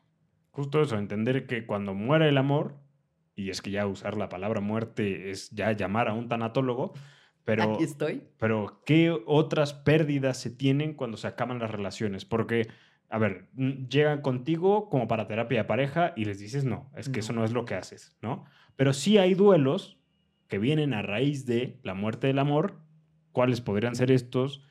Justo 0.58 0.82
eso, 0.82 0.98
entender 0.98 1.46
que 1.46 1.66
cuando 1.66 1.94
muere 1.94 2.28
el 2.28 2.36
amor, 2.36 2.74
y 3.36 3.50
es 3.50 3.62
que 3.62 3.70
ya 3.70 3.86
usar 3.86 4.16
la 4.16 4.28
palabra 4.28 4.60
muerte 4.60 5.30
es 5.30 5.50
ya 5.50 5.70
llamar 5.70 6.08
a 6.08 6.14
un 6.14 6.28
tanatólogo, 6.28 6.94
Pero, 7.44 7.74
Aquí 7.76 7.84
estoy. 7.84 8.24
pero, 8.38 8.82
¿qué 8.84 9.16
otras 9.24 9.72
pérdidas 9.72 10.36
se 10.38 10.50
tienen 10.50 10.94
cuando 10.94 11.16
se 11.16 11.28
acaban 11.28 11.60
las 11.60 11.70
relaciones? 11.70 12.24
Porque, 12.24 12.66
a 13.08 13.18
ver, 13.18 13.46
mm, 13.52 13.86
llegan 13.86 14.20
contigo 14.20 14.88
como 14.90 15.06
para 15.06 15.28
terapia 15.28 15.58
de 15.60 15.64
pareja 15.64 16.12
y 16.16 16.24
les 16.24 16.40
dices, 16.40 16.64
no, 16.64 16.90
es 16.96 17.06
que 17.08 17.18
No. 17.18 17.20
eso 17.20 17.32
no 17.34 17.44
es 17.44 17.52
lo 17.52 17.64
que 17.64 17.76
haces, 17.76 18.16
¿no? 18.20 18.44
Pero 18.74 18.92
sí 18.92 19.16
hay 19.16 19.34
duelos 19.34 20.00
que 20.48 20.58
vienen 20.58 20.92
a 20.92 21.02
raíz 21.02 21.46
de 21.46 21.78
la 21.84 21.94
muerte 21.94 22.26
del 22.26 22.40
amor. 22.40 22.80
¿Cuáles 23.30 23.60
podrían 23.60 23.94
ser 23.94 24.10
estos? 24.10 24.64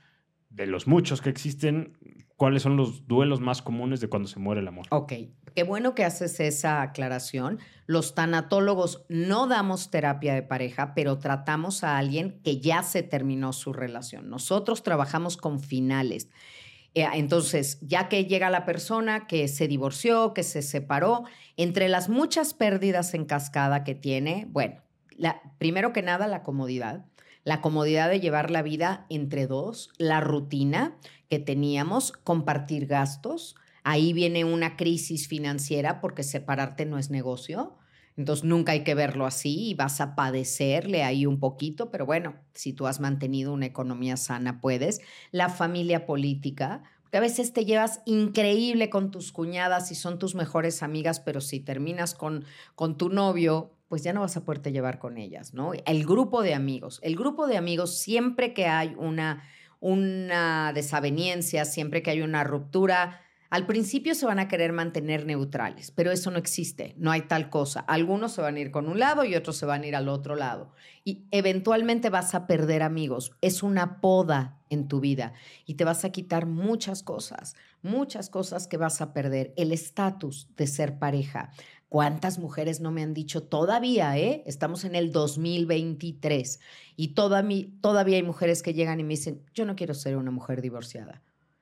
De 0.49 0.65
los 0.65 0.87
muchos 0.87 1.21
que 1.21 1.29
existen, 1.29 1.97
¿cuáles 2.35 2.63
son 2.63 2.77
los 2.77 3.05
duelos 3.07 3.41
más 3.41 3.61
comunes 3.61 3.99
de 3.99 4.07
cuando 4.07 4.27
se 4.27 4.39
muere 4.39 4.61
el 4.61 4.67
amor? 4.67 4.85
Ok, 4.91 5.13
qué 5.55 5.63
bueno 5.63 5.93
que 5.93 6.05
haces 6.05 6.39
esa 6.39 6.81
aclaración. 6.81 7.59
Los 7.85 8.15
tanatólogos 8.15 9.05
no 9.09 9.47
damos 9.47 9.91
terapia 9.91 10.33
de 10.33 10.43
pareja, 10.43 10.93
pero 10.95 11.19
tratamos 11.19 11.83
a 11.83 11.97
alguien 11.97 12.39
que 12.43 12.59
ya 12.59 12.81
se 12.83 13.03
terminó 13.03 13.53
su 13.53 13.73
relación. 13.73 14.29
Nosotros 14.29 14.83
trabajamos 14.83 15.35
con 15.37 15.59
finales. 15.59 16.29
Eh, 16.93 17.05
Entonces, 17.13 17.77
ya 17.81 18.07
que 18.09 18.25
llega 18.25 18.49
la 18.49 18.65
persona 18.65 19.27
que 19.27 19.47
se 19.49 19.67
divorció, 19.67 20.33
que 20.33 20.43
se 20.43 20.61
separó, 20.61 21.25
entre 21.57 21.89
las 21.89 22.07
muchas 22.09 22.53
pérdidas 22.53 23.13
en 23.13 23.25
cascada 23.25 23.83
que 23.83 23.93
tiene, 23.95 24.47
bueno, 24.49 24.81
la- 25.17 25.41
primero 25.59 25.93
que 25.93 26.01
nada 26.01 26.25
la 26.27 26.41
comodidad, 26.41 27.05
la 27.47 27.61
comodidad 27.61 28.09
de 28.09 28.19
llevar 28.19 28.51
la 28.51 28.61
vida 28.61 29.05
entre 29.09 29.47
dos, 29.47 29.89
la 29.97 30.19
rutina 30.19 30.97
que 31.29 31.39
teníamos, 31.39 32.11
compartir 32.11 32.87
gastos, 32.87 33.55
ahí 33.83 34.11
viene 34.11 34.43
una 34.43 34.75
crisis 34.75 35.29
financiera 35.29 36.01
porque 36.01 36.23
separarte 36.23 36.85
no 36.85 36.97
es 36.97 37.09
negocio. 37.09 37.77
Entonces 38.17 38.43
nunca 38.43 38.73
hay 38.73 38.83
que 38.83 38.95
verlo 38.95 39.25
así 39.25 39.69
y 39.69 39.75
vas 39.75 40.01
a 40.01 40.13
padecerle 40.13 41.03
ahí 41.03 41.25
un 41.25 41.39
poquito, 41.39 41.89
pero 41.89 42.05
bueno, 42.05 42.35
si 42.53 42.73
tú 42.73 42.85
has 42.85 42.99
mantenido 42.99 43.53
una 43.53 43.67
economía 43.67 44.17
sana, 44.17 44.59
puedes. 44.59 44.99
La 45.31 45.47
familia 45.47 46.05
política, 46.05 46.83
porque 47.03 47.19
a 47.19 47.21
veces 47.21 47.53
te 47.53 47.63
llevas 47.63 48.01
increíble 48.05 48.89
con 48.89 49.09
tus 49.09 49.31
cuñadas 49.31 49.89
y 49.89 49.95
son 49.95 50.19
tus 50.19 50.35
mejores 50.35 50.83
amigas, 50.83 51.21
pero 51.21 51.39
si 51.39 51.61
terminas 51.61 52.13
con, 52.13 52.43
con 52.75 52.97
tu 52.97 53.07
novio, 53.07 53.71
pues 53.87 54.03
ya 54.03 54.13
no 54.13 54.21
vas 54.21 54.37
a 54.37 54.43
poderte 54.43 54.71
llevar 54.71 54.99
con 54.99 55.17
ellas, 55.17 55.53
¿no? 55.53 55.71
El 55.85 56.05
grupo 56.05 56.41
de 56.41 56.53
amigos, 56.53 56.99
el 57.03 57.15
grupo 57.15 57.47
de 57.47 57.57
amigos, 57.57 57.97
siempre 57.97 58.53
que 58.53 58.67
hay 58.67 58.95
una, 58.97 59.43
una 59.79 60.71
desaveniencia, 60.73 61.65
siempre 61.65 62.01
que 62.01 62.11
hay 62.11 62.21
una 62.21 62.43
ruptura, 62.43 63.21
al 63.49 63.65
principio 63.65 64.13
se 64.13 64.25
van 64.25 64.39
a 64.39 64.49
querer 64.49 64.73
mantener 64.73 65.25
neutrales, 65.25 65.91
pero 65.91 66.11
eso 66.11 66.31
no 66.31 66.37
existe, 66.37 66.95
no 66.97 67.11
hay 67.11 67.21
tal 67.21 67.49
cosa. 67.49 67.79
Algunos 67.79 68.33
se 68.33 68.41
van 68.41 68.55
a 68.55 68.59
ir 68.59 68.71
con 68.71 68.89
un 68.89 68.99
lado 68.99 69.23
y 69.23 69.35
otros 69.35 69.55
se 69.55 69.65
van 69.65 69.83
a 69.83 69.87
ir 69.87 69.95
al 69.95 70.09
otro 70.09 70.35
lado. 70.35 70.73
Y 71.05 71.23
eventualmente 71.31 72.09
vas 72.09 72.35
a 72.35 72.45
perder 72.45 72.83
amigos. 72.83 73.31
Es 73.41 73.63
una 73.63 74.01
poda 74.01 74.59
en 74.69 74.89
tu 74.89 74.99
vida 74.99 75.31
y 75.65 75.75
te 75.75 75.85
vas 75.85 76.03
a 76.03 76.11
quitar 76.11 76.45
muchas 76.45 77.03
cosas, 77.03 77.55
muchas 77.81 78.29
cosas 78.29 78.67
que 78.67 78.75
vas 78.75 78.99
a 78.99 79.13
perder. 79.13 79.53
El 79.55 79.71
estatus 79.71 80.49
de 80.57 80.67
ser 80.67 80.99
pareja. 80.99 81.51
¿Cuántas 81.89 82.37
mujeres 82.37 82.81
no 82.81 82.91
me 82.91 83.01
han 83.01 83.13
dicho 83.13 83.43
todavía, 83.43 84.17
eh? 84.17 84.43
Estamos 84.45 84.83
en 84.83 84.95
el 84.95 85.13
2023 85.13 86.59
y 86.97 87.09
todavía 87.09 88.17
hay 88.17 88.23
mujeres 88.23 88.61
que 88.61 88.73
llegan 88.73 88.99
y 88.99 89.03
me 89.03 89.11
dicen, 89.11 89.41
yo 89.53 89.65
no 89.65 89.75
quiero 89.75 89.93
ser 89.93 90.17
una 90.17 90.31
mujer 90.31 90.61
divorciada. 90.61 91.21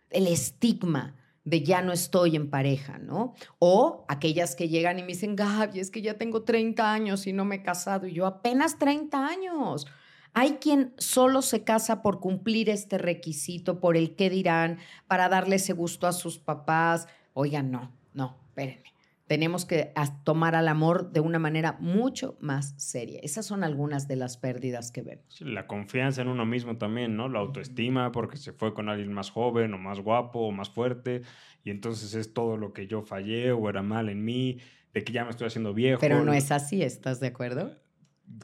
El 0.09 0.26
estigma 0.26 1.15
de 1.43 1.61
ya 1.61 1.84
no 1.84 1.93
estoy 1.93 2.36
en 2.36 2.49
pareja, 2.49 2.97
¿no? 2.97 3.36
O 3.59 4.03
aquellas 4.07 4.55
que 4.55 4.67
llegan 4.67 4.97
y 4.97 5.03
me 5.03 5.09
dicen, 5.09 5.36
Gaby, 5.36 5.80
es 5.80 5.91
que 5.91 6.01
ya 6.01 6.15
tengo 6.15 6.41
30 6.41 6.91
años 6.91 7.28
y 7.28 7.34
no 7.34 7.45
me 7.45 7.57
he 7.57 7.61
casado. 7.61 8.07
Y 8.07 8.13
yo 8.13 8.26
apenas 8.26 8.80
30 8.80 9.28
años. 9.28 9.86
Hay 10.34 10.53
quien 10.53 10.93
solo 10.97 11.43
se 11.43 11.63
casa 11.63 12.01
por 12.01 12.19
cumplir 12.19 12.69
este 12.69 12.97
requisito, 12.97 13.80
por 13.80 13.95
el 13.95 14.15
qué 14.15 14.32
dirán, 14.32 14.80
para 15.07 15.30
darle 15.30 15.57
ese 15.57 15.73
gusto 15.73 16.07
a 16.07 16.13
sus 16.13 16.39
papás. 16.39 17.07
Oigan, 17.34 17.69
no, 17.69 17.91
no, 18.13 18.36
espérenme. 18.47 18.95
Tenemos 19.28 19.65
que 19.65 19.91
tomar 20.23 20.53
al 20.53 20.67
amor 20.67 21.11
de 21.11 21.19
una 21.19 21.39
manera 21.39 21.78
mucho 21.80 22.38
más 22.39 22.76
seria. 22.78 23.19
Esas 23.23 23.45
son 23.47 23.63
algunas 23.63 24.07
de 24.07 24.15
las 24.17 24.38
pérdidas 24.38 24.91
que 24.91 25.01
vemos. 25.01 25.41
La 25.41 25.65
confianza 25.65 26.21
en 26.21 26.28
uno 26.28 26.45
mismo 26.45 26.78
también, 26.78 27.15
¿no? 27.17 27.28
La 27.28 27.39
autoestima 27.39 28.11
porque 28.11 28.38
se 28.38 28.53
fue 28.53 28.76
con 28.76 28.88
alguien 28.88 29.11
más 29.11 29.32
joven 29.32 29.73
o 29.73 29.80
más 29.80 29.99
guapo 29.99 30.41
o 30.41 30.51
más 30.51 30.69
fuerte 30.69 31.23
y 31.63 31.71
entonces 31.71 32.13
es 32.13 32.34
todo 32.34 32.55
lo 32.55 32.71
que 32.71 32.86
yo 32.86 33.01
fallé 33.01 33.51
o 33.51 33.67
era 33.67 33.82
mal 33.82 34.09
en 34.09 34.23
mí, 34.23 34.59
de 34.93 35.03
que 35.03 35.11
ya 35.11 35.23
me 35.23 35.32
estoy 35.32 35.47
haciendo 35.47 35.73
viejo. 35.73 35.99
Pero 35.99 36.23
no 36.23 36.34
es 36.34 36.51
así, 36.51 36.84
¿estás 36.84 37.19
de 37.19 37.28
acuerdo? 37.28 37.76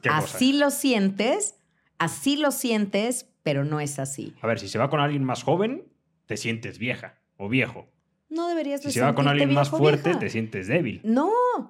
Así 0.10 0.54
lo 0.54 0.72
sientes, 0.72 1.60
así 2.00 2.38
lo 2.38 2.50
sientes, 2.50 3.30
pero 3.44 3.64
no 3.64 3.80
es 3.80 4.00
así. 4.00 4.34
A 4.42 4.48
ver, 4.48 4.60
si 4.60 4.68
se 4.68 4.80
va 4.80 4.90
con 4.90 5.00
alguien 5.00 5.24
más 5.24 5.44
joven, 5.44 5.88
te 6.26 6.38
sientes 6.38 6.80
vieja 6.80 7.22
o 7.38 7.50
viejo. 7.50 7.91
No 8.32 8.48
deberías 8.48 8.82
Si 8.82 8.88
de 8.88 8.94
se 8.94 9.02
va 9.02 9.14
con 9.14 9.28
alguien 9.28 9.54
más 9.54 9.70
fuerte, 9.70 10.10
vieja. 10.10 10.20
te 10.20 10.30
sientes 10.30 10.68
débil. 10.68 11.02
No, 11.04 11.30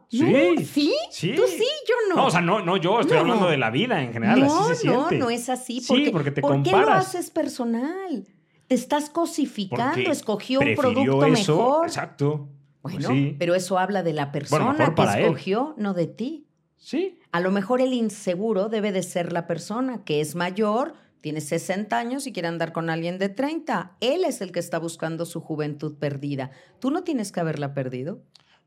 Sí. 0.09 0.21
no, 0.21 0.61
¿sí? 0.63 0.93
Sí. 1.09 1.33
Tú 1.35 1.41
sí, 1.47 1.65
yo 1.87 1.95
no. 2.09 2.15
No, 2.15 2.25
o 2.27 2.31
sea, 2.31 2.39
no, 2.39 2.61
no 2.63 2.77
yo, 2.77 2.99
estoy 3.01 3.15
No. 3.15 3.21
hablando 3.21 3.49
de 3.49 3.57
la 3.57 3.71
vida 3.71 4.01
en 4.01 4.13
general, 4.13 4.39
no, 4.39 4.69
así 4.69 4.75
se 4.81 4.87
no, 4.87 4.93
siente. 5.09 5.17
no 5.17 5.29
es 5.31 5.49
así. 5.49 5.81
Sí, 5.81 5.87
Porque, 5.89 6.11
porque 6.11 6.31
te 6.31 6.41
¿Por 6.41 6.61
qué 6.63 6.71
lo 6.71 6.77
comparas. 6.77 7.07
haces 7.07 7.29
personal? 7.31 8.25
Te 8.67 8.75
estás 8.75 9.09
cosificando, 9.09 9.93
Porque 9.95 10.11
escogió 10.11 10.59
un 10.61 10.75
producto 10.75 11.25
eso, 11.25 11.55
mejor. 11.57 11.87
Exacto. 11.87 12.47
Pues 12.81 12.93
Bueno, 12.95 13.09
sí. 13.09 13.35
pero 13.37 13.53
eso 13.55 13.77
habla 13.77 14.01
de 14.03 14.13
la 14.13 14.31
persona 14.31 14.93
que 14.95 15.01
él. 15.01 15.09
escogió, 15.25 15.73
no 15.77 15.93
de 15.93 16.07
ti. 16.07 16.47
Sí. 16.77 17.19
A 17.31 17.39
lo 17.39 17.51
mejor 17.51 17.81
el 17.81 17.93
inseguro 17.93 18.69
debe 18.69 18.91
de 18.91 19.03
ser 19.03 19.33
la 19.33 19.45
persona 19.45 20.03
que 20.03 20.19
es 20.21 20.35
mayor, 20.35 20.93
tiene 21.21 21.39
60 21.41 21.97
años 21.97 22.27
y 22.27 22.33
quiere 22.33 22.47
andar 22.47 22.71
con 22.73 22.89
alguien 22.89 23.17
de 23.19 23.29
30. 23.29 23.97
Él 24.01 24.23
es 24.25 24.41
el 24.41 24.51
que 24.51 24.59
está 24.59 24.79
buscando 24.79 25.25
su 25.25 25.39
juventud 25.39 25.97
perdida. 25.97 26.51
Tú 26.79 26.91
no 26.91 27.03
tienes 27.03 27.31
que 27.31 27.39
haberla 27.39 27.73
perdido. 27.73 28.23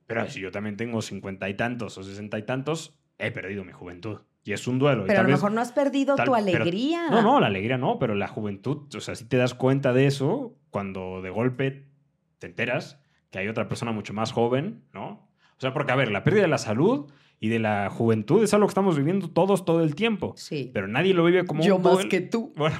Pero 0.06 0.28
si 0.30 0.40
yo 0.40 0.50
también 0.50 0.76
tengo 0.76 1.02
cincuenta 1.02 1.48
y 1.48 1.54
tantos 1.54 1.96
o 1.98 2.02
sesenta 2.02 2.38
y 2.38 2.42
tantos, 2.42 2.94
he 3.18 3.30
perdido 3.30 3.64
mi 3.64 3.72
juventud. 3.72 4.20
Y 4.44 4.52
es 4.52 4.66
un 4.68 4.78
duelo. 4.78 5.04
y 5.04 5.06
Pero 5.06 5.20
a 5.20 5.22
lo 5.22 5.30
mejor 5.30 5.52
no 5.52 5.60
has 5.62 5.72
perdido 5.72 6.14
tal- 6.16 6.26
tu 6.26 6.32
pero- 6.32 6.42
alegría. 6.42 7.08
No, 7.10 7.22
no, 7.22 7.40
la 7.40 7.46
alegría 7.46 7.78
no, 7.78 7.98
pero 7.98 8.14
la 8.14 8.28
juventud, 8.28 8.94
o 8.94 9.00
sea, 9.00 9.14
si 9.14 9.24
te 9.24 9.36
das 9.38 9.54
cuenta 9.54 9.92
de 9.94 10.06
eso 10.06 10.54
cuando 10.70 11.22
de 11.22 11.30
golpe 11.30 11.86
te 12.38 12.46
enteras 12.46 13.00
que 13.30 13.38
hay 13.38 13.48
otra 13.48 13.68
persona 13.68 13.90
mucho 13.92 14.12
más 14.12 14.32
joven, 14.32 14.84
¿no? 14.92 15.26
O 15.56 15.60
sea, 15.60 15.72
porque, 15.72 15.92
a 15.92 15.96
ver, 15.96 16.10
la 16.10 16.22
pérdida 16.24 16.42
de 16.42 16.48
la 16.48 16.58
salud 16.58 17.10
y 17.40 17.48
de 17.48 17.58
la 17.58 17.90
juventud 17.90 18.42
es 18.42 18.54
algo 18.54 18.66
que 18.66 18.70
estamos 18.70 18.96
viviendo 18.96 19.28
todos 19.28 19.64
todo 19.64 19.82
el 19.82 19.94
tiempo. 19.94 20.34
Sí. 20.36 20.70
Pero 20.72 20.88
nadie 20.88 21.14
lo 21.14 21.24
vive 21.24 21.44
como 21.44 21.62
Yo 21.62 21.76
un 21.76 21.82
más 21.82 21.94
duelo. 21.94 22.08
que 22.08 22.20
tú. 22.20 22.52
Bueno, 22.56 22.76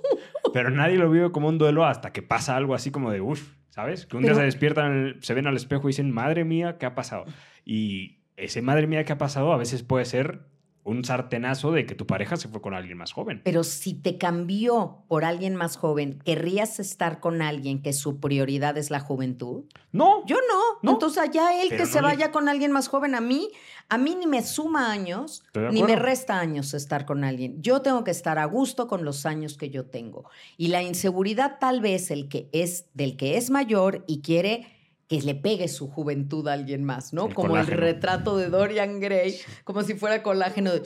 pero 0.52 0.70
nadie 0.70 0.96
lo 0.96 1.10
vive 1.10 1.30
como 1.32 1.48
un 1.48 1.58
duelo 1.58 1.84
hasta 1.84 2.12
que 2.12 2.22
pasa 2.22 2.56
algo 2.56 2.74
así 2.74 2.90
como 2.90 3.10
de, 3.10 3.20
uff, 3.20 3.54
¿sabes? 3.70 4.06
Que 4.06 4.16
un 4.16 4.22
día 4.22 4.34
se 4.34 4.42
despiertan, 4.42 5.16
se 5.20 5.34
ven 5.34 5.46
al 5.46 5.56
espejo 5.56 5.88
y 5.88 5.90
dicen, 5.90 6.10
madre 6.10 6.44
mía, 6.44 6.78
¿qué 6.78 6.86
ha 6.86 6.94
pasado? 6.94 7.24
Y 7.64 8.20
ese 8.36 8.62
madre 8.62 8.86
mía, 8.86 9.04
¿qué 9.04 9.12
ha 9.12 9.18
pasado? 9.18 9.52
A 9.52 9.56
veces 9.56 9.82
puede 9.82 10.04
ser 10.04 10.40
un 10.86 11.04
sartenazo 11.04 11.72
de 11.72 11.84
que 11.84 11.94
tu 11.96 12.06
pareja 12.06 12.36
se 12.36 12.46
fue 12.48 12.60
con 12.62 12.72
alguien 12.72 12.96
más 12.96 13.12
joven. 13.12 13.40
Pero 13.44 13.64
si 13.64 13.92
te 13.92 14.18
cambió 14.18 15.02
por 15.08 15.24
alguien 15.24 15.56
más 15.56 15.76
joven, 15.76 16.20
¿querrías 16.24 16.78
estar 16.78 17.18
con 17.18 17.42
alguien 17.42 17.82
que 17.82 17.92
su 17.92 18.20
prioridad 18.20 18.78
es 18.78 18.90
la 18.90 19.00
juventud? 19.00 19.64
No, 19.92 20.24
Yo 20.26 20.36
no. 20.36 20.60
No. 20.82 20.92
Entonces 20.92 21.18
allá 21.22 21.60
él 21.60 21.68
Pero 21.70 21.82
que 21.82 21.86
no 21.88 21.92
se 21.92 22.00
le- 22.00 22.06
vaya 22.06 22.30
con 22.30 22.48
alguien 22.48 22.70
más 22.70 22.86
joven. 22.86 23.14
A 23.16 23.20
mí, 23.20 23.48
a 23.88 23.98
mí 23.98 24.14
ni 24.14 24.26
me 24.28 24.42
suma 24.44 24.92
años, 24.92 25.42
ni 25.72 25.82
me 25.82 25.96
resta 25.96 26.38
años 26.38 26.72
estar 26.72 27.04
con 27.04 27.24
alguien. 27.24 27.60
Yo 27.60 27.82
tengo 27.82 28.04
que 28.04 28.12
estar 28.12 28.38
a 28.38 28.44
gusto 28.44 28.86
con 28.86 29.04
los 29.04 29.26
años 29.26 29.56
que 29.56 29.70
yo 29.70 29.86
tengo. 29.86 30.30
Y 30.56 30.68
la 30.68 30.82
inseguridad 30.82 31.58
tal 31.58 31.80
vez 31.80 32.10
el 32.12 32.28
que 32.28 32.48
es 32.52 32.86
del 32.94 33.16
que 33.16 33.36
es 33.36 33.50
mayor 33.50 34.04
y 34.06 34.20
quiere 34.20 34.66
que 35.08 35.22
le 35.22 35.34
pegue 35.34 35.68
su 35.68 35.88
juventud 35.88 36.46
a 36.48 36.52
alguien 36.52 36.84
más, 36.84 37.12
¿no? 37.12 37.26
El 37.26 37.34
como 37.34 37.48
colágeno. 37.48 37.76
el 37.76 37.82
retrato 37.82 38.36
de 38.36 38.48
Dorian 38.48 39.00
Gray, 39.00 39.36
como 39.64 39.82
si 39.82 39.94
fuera 39.94 40.22
colágeno 40.22 40.72
de 40.72 40.82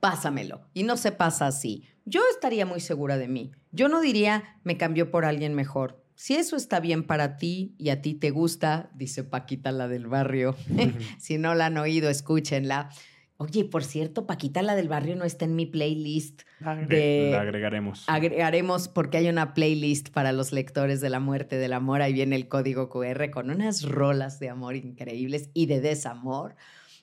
pásamelo. 0.00 0.62
Y 0.74 0.82
no 0.82 0.96
se 0.96 1.12
pasa 1.12 1.46
así. 1.46 1.84
Yo 2.04 2.20
estaría 2.34 2.66
muy 2.66 2.80
segura 2.80 3.16
de 3.16 3.28
mí. 3.28 3.52
Yo 3.70 3.88
no 3.88 4.00
diría 4.00 4.58
me 4.64 4.76
cambió 4.76 5.10
por 5.10 5.24
alguien 5.24 5.54
mejor. 5.54 6.02
Si 6.14 6.34
eso 6.34 6.56
está 6.56 6.78
bien 6.80 7.04
para 7.04 7.36
ti 7.36 7.74
y 7.78 7.88
a 7.88 8.02
ti 8.02 8.14
te 8.14 8.30
gusta, 8.30 8.90
dice 8.94 9.24
Paquita 9.24 9.72
la 9.72 9.88
del 9.88 10.06
barrio. 10.06 10.54
si 11.18 11.38
no 11.38 11.54
la 11.54 11.66
han 11.66 11.78
oído, 11.78 12.10
escúchenla. 12.10 12.90
Oye, 13.38 13.64
por 13.64 13.82
cierto, 13.82 14.26
Paquita 14.26 14.62
la 14.62 14.74
del 14.76 14.88
barrio 14.88 15.16
no 15.16 15.24
está 15.24 15.44
en 15.44 15.56
mi 15.56 15.66
playlist. 15.66 16.42
de- 16.88 17.30
La 17.32 17.40
agregaremos. 17.40 18.04
Agregaremos 18.06 18.86
porque 18.88 19.16
hay 19.18 19.28
una 19.28 19.52
playlist 19.54 20.10
para 20.10 20.30
los 20.32 20.52
lectores 20.52 21.00
de 21.00 21.10
la 21.10 21.18
muerte 21.18 21.56
del 21.56 21.72
amor. 21.72 22.02
Ahí 22.02 22.12
viene 22.12 22.36
el 22.36 22.46
código 22.48 22.88
QR 22.88 23.30
con 23.32 23.50
unas 23.50 23.82
rolas 23.82 24.38
de 24.38 24.48
amor 24.48 24.76
increíbles 24.76 25.50
y 25.54 25.66
de 25.66 25.80
desamor. 25.80 26.54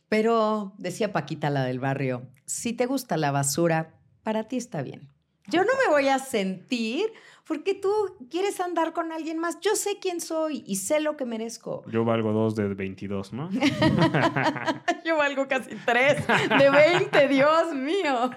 Pero 0.07 0.73
decía 0.77 1.11
Paquita 1.11 1.49
la 1.49 1.63
del 1.65 1.79
barrio, 1.79 2.23
si 2.45 2.73
te 2.73 2.85
gusta 2.85 3.17
la 3.17 3.31
basura, 3.31 3.93
para 4.23 4.45
ti 4.47 4.57
está 4.57 4.81
bien. 4.81 5.09
Yo 5.47 5.63
no 5.63 5.71
me 5.85 5.91
voy 5.91 6.07
a 6.07 6.19
sentir 6.19 7.07
porque 7.49 7.73
tú 7.73 7.89
quieres 8.29 8.59
andar 8.59 8.93
con 8.93 9.11
alguien 9.11 9.39
más. 9.39 9.59
Yo 9.59 9.75
sé 9.75 9.97
quién 9.99 10.21
soy 10.21 10.63
y 10.67 10.75
sé 10.75 10.99
lo 10.99 11.17
que 11.17 11.25
merezco. 11.25 11.83
Yo 11.91 12.05
valgo 12.05 12.31
dos 12.31 12.55
de 12.55 12.75
22, 12.75 13.33
¿no? 13.33 13.49
Yo 15.05 15.17
valgo 15.17 15.47
casi 15.47 15.71
tres 15.83 16.27
de 16.27 16.69
20, 16.69 17.27
Dios 17.27 17.73
mío. 17.73 18.29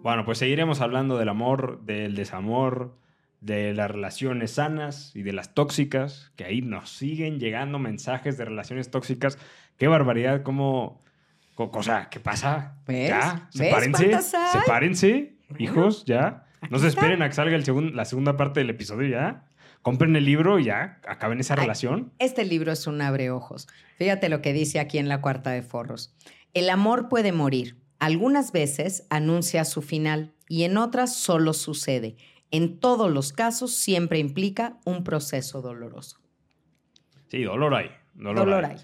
Bueno, 0.00 0.24
pues 0.24 0.38
seguiremos 0.38 0.80
hablando 0.80 1.18
del 1.18 1.28
amor, 1.28 1.82
del 1.82 2.14
desamor, 2.14 2.96
de 3.42 3.74
las 3.74 3.90
relaciones 3.90 4.52
sanas 4.52 5.14
y 5.14 5.24
de 5.24 5.34
las 5.34 5.52
tóxicas, 5.52 6.32
que 6.36 6.44
ahí 6.44 6.62
nos 6.62 6.88
siguen 6.88 7.38
llegando 7.38 7.78
mensajes 7.78 8.38
de 8.38 8.46
relaciones 8.46 8.90
tóxicas. 8.90 9.38
Qué 9.76 9.88
barbaridad, 9.88 10.42
cómo... 10.42 11.03
O 11.56 11.82
sea, 11.82 12.08
¿qué 12.10 12.20
pasa? 12.20 12.76
¿Ves? 12.86 13.08
Ya, 13.10 13.48
¿Ves 13.54 13.68
sepárense, 13.68 14.14
hay? 14.14 14.22
sepárense, 14.52 15.36
hijos, 15.58 16.04
ya. 16.04 16.44
No 16.70 16.78
se 16.78 16.88
esperen 16.88 17.22
a 17.22 17.28
que 17.28 17.34
salga 17.34 17.54
el 17.56 17.64
segun- 17.64 17.92
la 17.94 18.04
segunda 18.04 18.36
parte 18.36 18.60
del 18.60 18.70
episodio 18.70 19.08
ya. 19.08 19.44
Compren 19.82 20.16
el 20.16 20.24
libro 20.24 20.58
y 20.58 20.64
ya, 20.64 20.98
acaben 21.06 21.38
esa 21.40 21.54
Ay. 21.54 21.60
relación. 21.60 22.12
Este 22.18 22.44
libro 22.44 22.72
es 22.72 22.86
un 22.86 23.02
abreojos. 23.02 23.68
Fíjate 23.98 24.28
lo 24.30 24.40
que 24.40 24.52
dice 24.54 24.80
aquí 24.80 24.96
en 24.98 25.08
la 25.08 25.20
cuarta 25.20 25.50
de 25.50 25.62
forros. 25.62 26.14
El 26.54 26.70
amor 26.70 27.08
puede 27.08 27.32
morir. 27.32 27.78
Algunas 27.98 28.50
veces 28.50 29.06
anuncia 29.10 29.64
su 29.64 29.82
final 29.82 30.32
y 30.48 30.64
en 30.64 30.76
otras 30.78 31.14
solo 31.14 31.52
sucede. 31.52 32.16
En 32.50 32.78
todos 32.80 33.10
los 33.10 33.32
casos 33.32 33.74
siempre 33.74 34.18
implica 34.18 34.78
un 34.84 35.04
proceso 35.04 35.60
doloroso. 35.60 36.18
Sí, 37.28 37.42
dolor 37.42 37.74
hay. 37.74 37.90
Dolor, 38.14 38.36
Dolor 38.46 38.64
hay. 38.64 38.76
hay. 38.76 38.82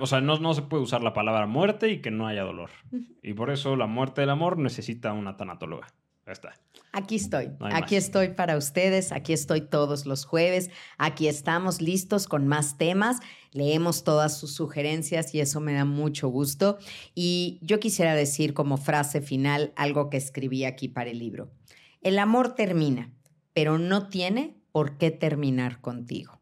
O 0.00 0.06
sea, 0.06 0.20
no, 0.20 0.38
no 0.38 0.54
se 0.54 0.62
puede 0.62 0.82
usar 0.82 1.02
la 1.02 1.12
palabra 1.12 1.46
muerte 1.46 1.90
y 1.90 2.00
que 2.00 2.10
no 2.10 2.26
haya 2.26 2.42
dolor. 2.42 2.70
Y 3.22 3.34
por 3.34 3.50
eso 3.50 3.76
la 3.76 3.86
muerte 3.86 4.20
del 4.20 4.30
amor 4.30 4.58
necesita 4.58 5.12
una 5.12 5.36
tanatóloga. 5.36 5.88
Ya 6.26 6.32
está. 6.32 6.54
Aquí 6.92 7.16
estoy, 7.16 7.50
No 7.58 7.66
aquí 7.66 7.94
más. 7.94 8.04
estoy 8.04 8.28
para 8.30 8.56
ustedes, 8.56 9.12
aquí 9.12 9.32
estoy 9.32 9.60
todos 9.60 10.06
los 10.06 10.24
jueves, 10.24 10.70
aquí 10.98 11.28
estamos 11.28 11.80
listos 11.80 12.26
con 12.26 12.48
más 12.48 12.78
temas, 12.78 13.20
leemos 13.52 14.02
todas 14.02 14.38
sus 14.38 14.54
sugerencias 14.54 15.32
y 15.34 15.40
eso 15.40 15.60
me 15.60 15.72
da 15.72 15.84
mucho 15.84 16.28
gusto. 16.28 16.78
Y 17.14 17.58
yo 17.62 17.78
quisiera 17.78 18.14
decir 18.14 18.54
como 18.54 18.76
frase 18.76 19.20
final 19.20 19.72
algo 19.76 20.10
que 20.10 20.16
escribí 20.16 20.64
aquí 20.64 20.88
para 20.88 21.10
el 21.10 21.20
libro. 21.20 21.52
El 22.00 22.18
amor 22.18 22.54
termina, 22.54 23.12
pero 23.52 23.78
no 23.78 24.08
tiene 24.08 24.56
por 24.72 24.98
qué 24.98 25.10
terminar 25.10 25.80
contigo. 25.80 26.39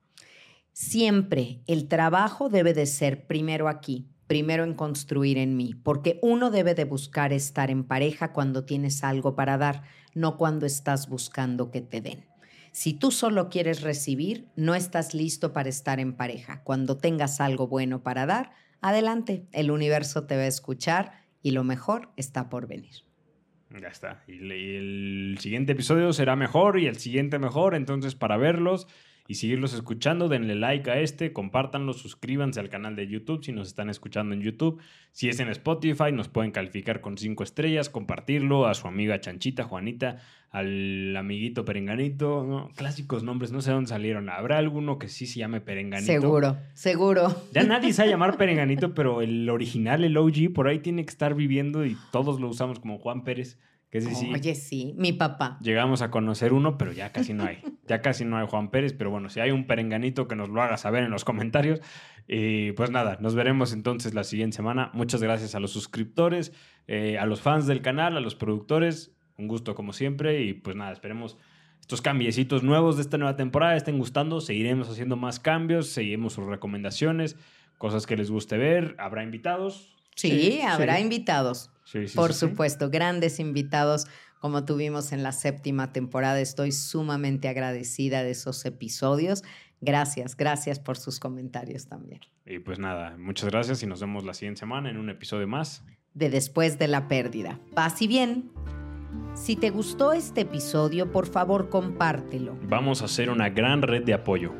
Siempre 0.80 1.58
el 1.66 1.88
trabajo 1.88 2.48
debe 2.48 2.72
de 2.72 2.86
ser 2.86 3.26
primero 3.26 3.66
aquí, 3.66 4.06
primero 4.28 4.62
en 4.62 4.74
construir 4.74 5.36
en 5.36 5.56
mí, 5.56 5.74
porque 5.74 6.20
uno 6.22 6.52
debe 6.52 6.76
de 6.76 6.84
buscar 6.84 7.32
estar 7.32 7.68
en 7.68 7.82
pareja 7.82 8.32
cuando 8.32 8.64
tienes 8.64 9.02
algo 9.02 9.34
para 9.34 9.58
dar, 9.58 9.82
no 10.14 10.36
cuando 10.36 10.66
estás 10.66 11.08
buscando 11.08 11.72
que 11.72 11.80
te 11.80 12.00
den. 12.00 12.26
Si 12.70 12.92
tú 12.92 13.10
solo 13.10 13.48
quieres 13.48 13.82
recibir, 13.82 14.46
no 14.54 14.76
estás 14.76 15.14
listo 15.14 15.52
para 15.52 15.68
estar 15.68 15.98
en 15.98 16.12
pareja. 16.12 16.62
Cuando 16.62 16.96
tengas 16.96 17.40
algo 17.40 17.66
bueno 17.66 18.04
para 18.04 18.24
dar, 18.24 18.52
adelante, 18.80 19.48
el 19.50 19.72
universo 19.72 20.28
te 20.28 20.36
va 20.36 20.42
a 20.42 20.46
escuchar 20.46 21.24
y 21.42 21.50
lo 21.50 21.64
mejor 21.64 22.12
está 22.16 22.48
por 22.48 22.68
venir. 22.68 23.02
Ya 23.70 23.88
está. 23.88 24.22
Y, 24.28 24.36
el 24.76 25.38
siguiente 25.40 25.72
episodio 25.72 26.12
será 26.12 26.36
mejor 26.36 26.78
y 26.78 26.86
el 26.86 26.98
siguiente 26.98 27.40
mejor. 27.40 27.74
Entonces, 27.74 28.14
para 28.14 28.36
verlos 28.36 28.86
y 29.30 29.34
seguirlos 29.34 29.74
escuchando, 29.74 30.30
denle 30.30 30.54
like 30.54 30.90
a 30.90 31.00
este, 31.00 31.34
compártanlo, 31.34 31.92
suscríbanse 31.92 32.60
al 32.60 32.70
canal 32.70 32.96
de 32.96 33.06
YouTube 33.06 33.44
si 33.44 33.52
nos 33.52 33.68
están 33.68 33.90
escuchando 33.90 34.34
en 34.34 34.40
YouTube. 34.40 34.80
Si 35.12 35.28
es 35.28 35.38
en 35.38 35.48
Spotify, 35.50 36.12
nos 36.12 36.28
pueden 36.28 36.50
calificar 36.50 37.02
con 37.02 37.18
cinco 37.18 37.44
estrellas, 37.44 37.90
compartirlo 37.90 38.66
a 38.66 38.72
su 38.72 38.88
amiga 38.88 39.20
Chanchita, 39.20 39.64
Juanita, 39.64 40.22
al 40.50 41.14
amiguito 41.14 41.66
Perenganito. 41.66 42.42
¿no? 42.42 42.70
Clásicos 42.74 43.22
nombres, 43.22 43.52
no 43.52 43.60
sé 43.60 43.70
dónde 43.70 43.90
salieron. 43.90 44.30
¿Habrá 44.30 44.56
alguno 44.56 44.98
que 44.98 45.08
sí 45.08 45.26
se 45.26 45.40
llame 45.40 45.60
Perenganito? 45.60 46.10
Seguro, 46.10 46.56
seguro. 46.72 47.28
Ya 47.52 47.62
nadie 47.64 47.92
sabe 47.92 48.08
llamar 48.08 48.38
Perenganito, 48.38 48.94
pero 48.94 49.20
el 49.20 49.50
original, 49.50 50.04
el 50.04 50.16
OG, 50.16 50.54
por 50.54 50.68
ahí 50.68 50.78
tiene 50.78 51.04
que 51.04 51.10
estar 51.10 51.34
viviendo 51.34 51.84
y 51.84 51.98
todos 52.12 52.40
lo 52.40 52.48
usamos 52.48 52.80
como 52.80 52.96
Juan 52.96 53.24
Pérez, 53.24 53.58
que 53.90 53.98
ese 53.98 54.14
sí. 54.14 54.32
Oye, 54.32 54.54
sí, 54.54 54.94
mi 54.98 55.12
papá. 55.12 55.58
Llegamos 55.62 56.02
a 56.02 56.10
conocer 56.10 56.52
uno, 56.52 56.76
pero 56.76 56.92
ya 56.92 57.12
casi 57.12 57.32
no 57.32 57.44
hay. 57.44 57.62
Ya 57.86 58.02
casi 58.02 58.24
no 58.24 58.36
hay 58.36 58.46
Juan 58.46 58.70
Pérez, 58.70 58.92
pero 58.92 59.10
bueno, 59.10 59.30
si 59.30 59.40
hay 59.40 59.50
un 59.50 59.66
perenganito 59.66 60.28
que 60.28 60.36
nos 60.36 60.50
lo 60.50 60.60
haga 60.60 60.76
saber 60.76 61.04
en 61.04 61.10
los 61.10 61.24
comentarios. 61.24 61.80
Y 62.26 62.72
pues 62.72 62.90
nada, 62.90 63.16
nos 63.20 63.34
veremos 63.34 63.72
entonces 63.72 64.12
la 64.12 64.24
siguiente 64.24 64.56
semana. 64.56 64.90
Muchas 64.92 65.22
gracias 65.22 65.54
a 65.54 65.60
los 65.60 65.70
suscriptores, 65.70 66.52
eh, 66.86 67.16
a 67.18 67.24
los 67.24 67.40
fans 67.40 67.66
del 67.66 67.80
canal, 67.80 68.16
a 68.16 68.20
los 68.20 68.34
productores. 68.34 69.12
Un 69.38 69.48
gusto 69.48 69.74
como 69.74 69.94
siempre. 69.94 70.42
Y 70.42 70.52
pues 70.52 70.76
nada, 70.76 70.92
esperemos 70.92 71.38
estos 71.80 72.02
cambiecitos 72.02 72.62
nuevos 72.62 72.96
de 72.96 73.02
esta 73.02 73.16
nueva 73.16 73.36
temporada 73.36 73.74
estén 73.74 73.96
gustando. 73.96 74.42
Seguiremos 74.42 74.90
haciendo 74.90 75.16
más 75.16 75.40
cambios, 75.40 75.88
seguiremos 75.88 76.34
sus 76.34 76.44
recomendaciones, 76.44 77.36
cosas 77.78 78.06
que 78.06 78.18
les 78.18 78.30
guste 78.30 78.58
ver. 78.58 78.94
Habrá 78.98 79.22
invitados. 79.22 79.97
Sí, 80.18 80.60
habrá 80.60 80.96
sí. 80.96 81.02
invitados. 81.02 81.70
Sí, 81.84 82.04
Por 82.14 82.34
supuesto, 82.34 82.90
grandes 82.90 83.40
invitados 83.40 84.06
como 84.40 84.64
tuvimos 84.64 85.12
en 85.12 85.22
la 85.22 85.32
séptima 85.32 85.92
temporada. 85.92 86.40
Estoy 86.40 86.72
sumamente 86.72 87.48
agradecida 87.48 88.22
de 88.22 88.32
esos 88.32 88.64
episodios. 88.64 89.42
Gracias, 89.80 90.36
gracias 90.36 90.80
por 90.80 90.96
sus 90.98 91.20
comentarios 91.20 91.86
también. 91.86 92.20
Y 92.44 92.58
pues 92.58 92.78
nada, 92.78 93.16
muchas 93.16 93.50
gracias 93.50 93.82
y 93.82 93.86
nos 93.86 94.00
vemos 94.00 94.24
la 94.24 94.34
siguiente 94.34 94.60
semana 94.60 94.90
en 94.90 94.96
un 94.96 95.08
episodio 95.08 95.46
más. 95.46 95.84
De 96.14 96.30
después 96.30 96.78
de 96.78 96.88
la 96.88 97.08
pérdida. 97.08 97.60
Paz 97.74 98.02
y 98.02 98.08
bien. 98.08 98.50
Si 99.34 99.54
te 99.56 99.70
gustó 99.70 100.12
este 100.12 100.42
episodio, 100.42 101.12
por 101.12 101.26
favor 101.26 101.68
compártelo. 101.68 102.58
Vamos 102.64 103.02
a 103.02 103.04
hacer 103.04 103.30
una 103.30 103.48
gran 103.50 103.82
red 103.82 104.04
de 104.04 104.14
apoyo. 104.14 104.52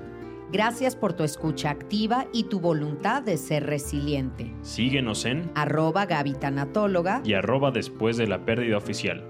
Gracias 0.51 0.96
por 0.96 1.12
tu 1.12 1.24
escucha 1.24 1.70
activa 1.70 2.26
y 2.32 2.44
tu 2.44 2.59
voluntad 2.61 3.22
de 3.22 3.36
ser 3.36 3.66
resiliente. 3.66 4.51
Síguenos 4.62 5.24
en 5.26 5.51
Arroba 5.55 6.07
Gaby 6.07 6.32
Tanatóloga. 6.34 7.20
y 7.24 7.34
arroba 7.34 7.70
después 7.70 8.16
de 8.16 8.26
la 8.26 8.44
pérdida 8.46 8.78
oficial 8.78 9.22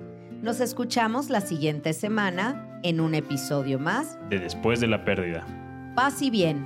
Nos 0.43 0.61
escuchamos 0.61 1.29
la 1.31 1.41
siguiente 1.41 1.93
semana 1.93 2.79
en 2.85 3.01
un 3.01 3.15
episodio 3.15 3.79
más. 3.81 4.17
de 4.31 4.39
después 4.39 4.79
de 4.81 4.87
la 4.87 5.05
pérdida. 5.05 5.45
Paz 5.97 6.23
y 6.23 6.31
bien. 6.31 6.65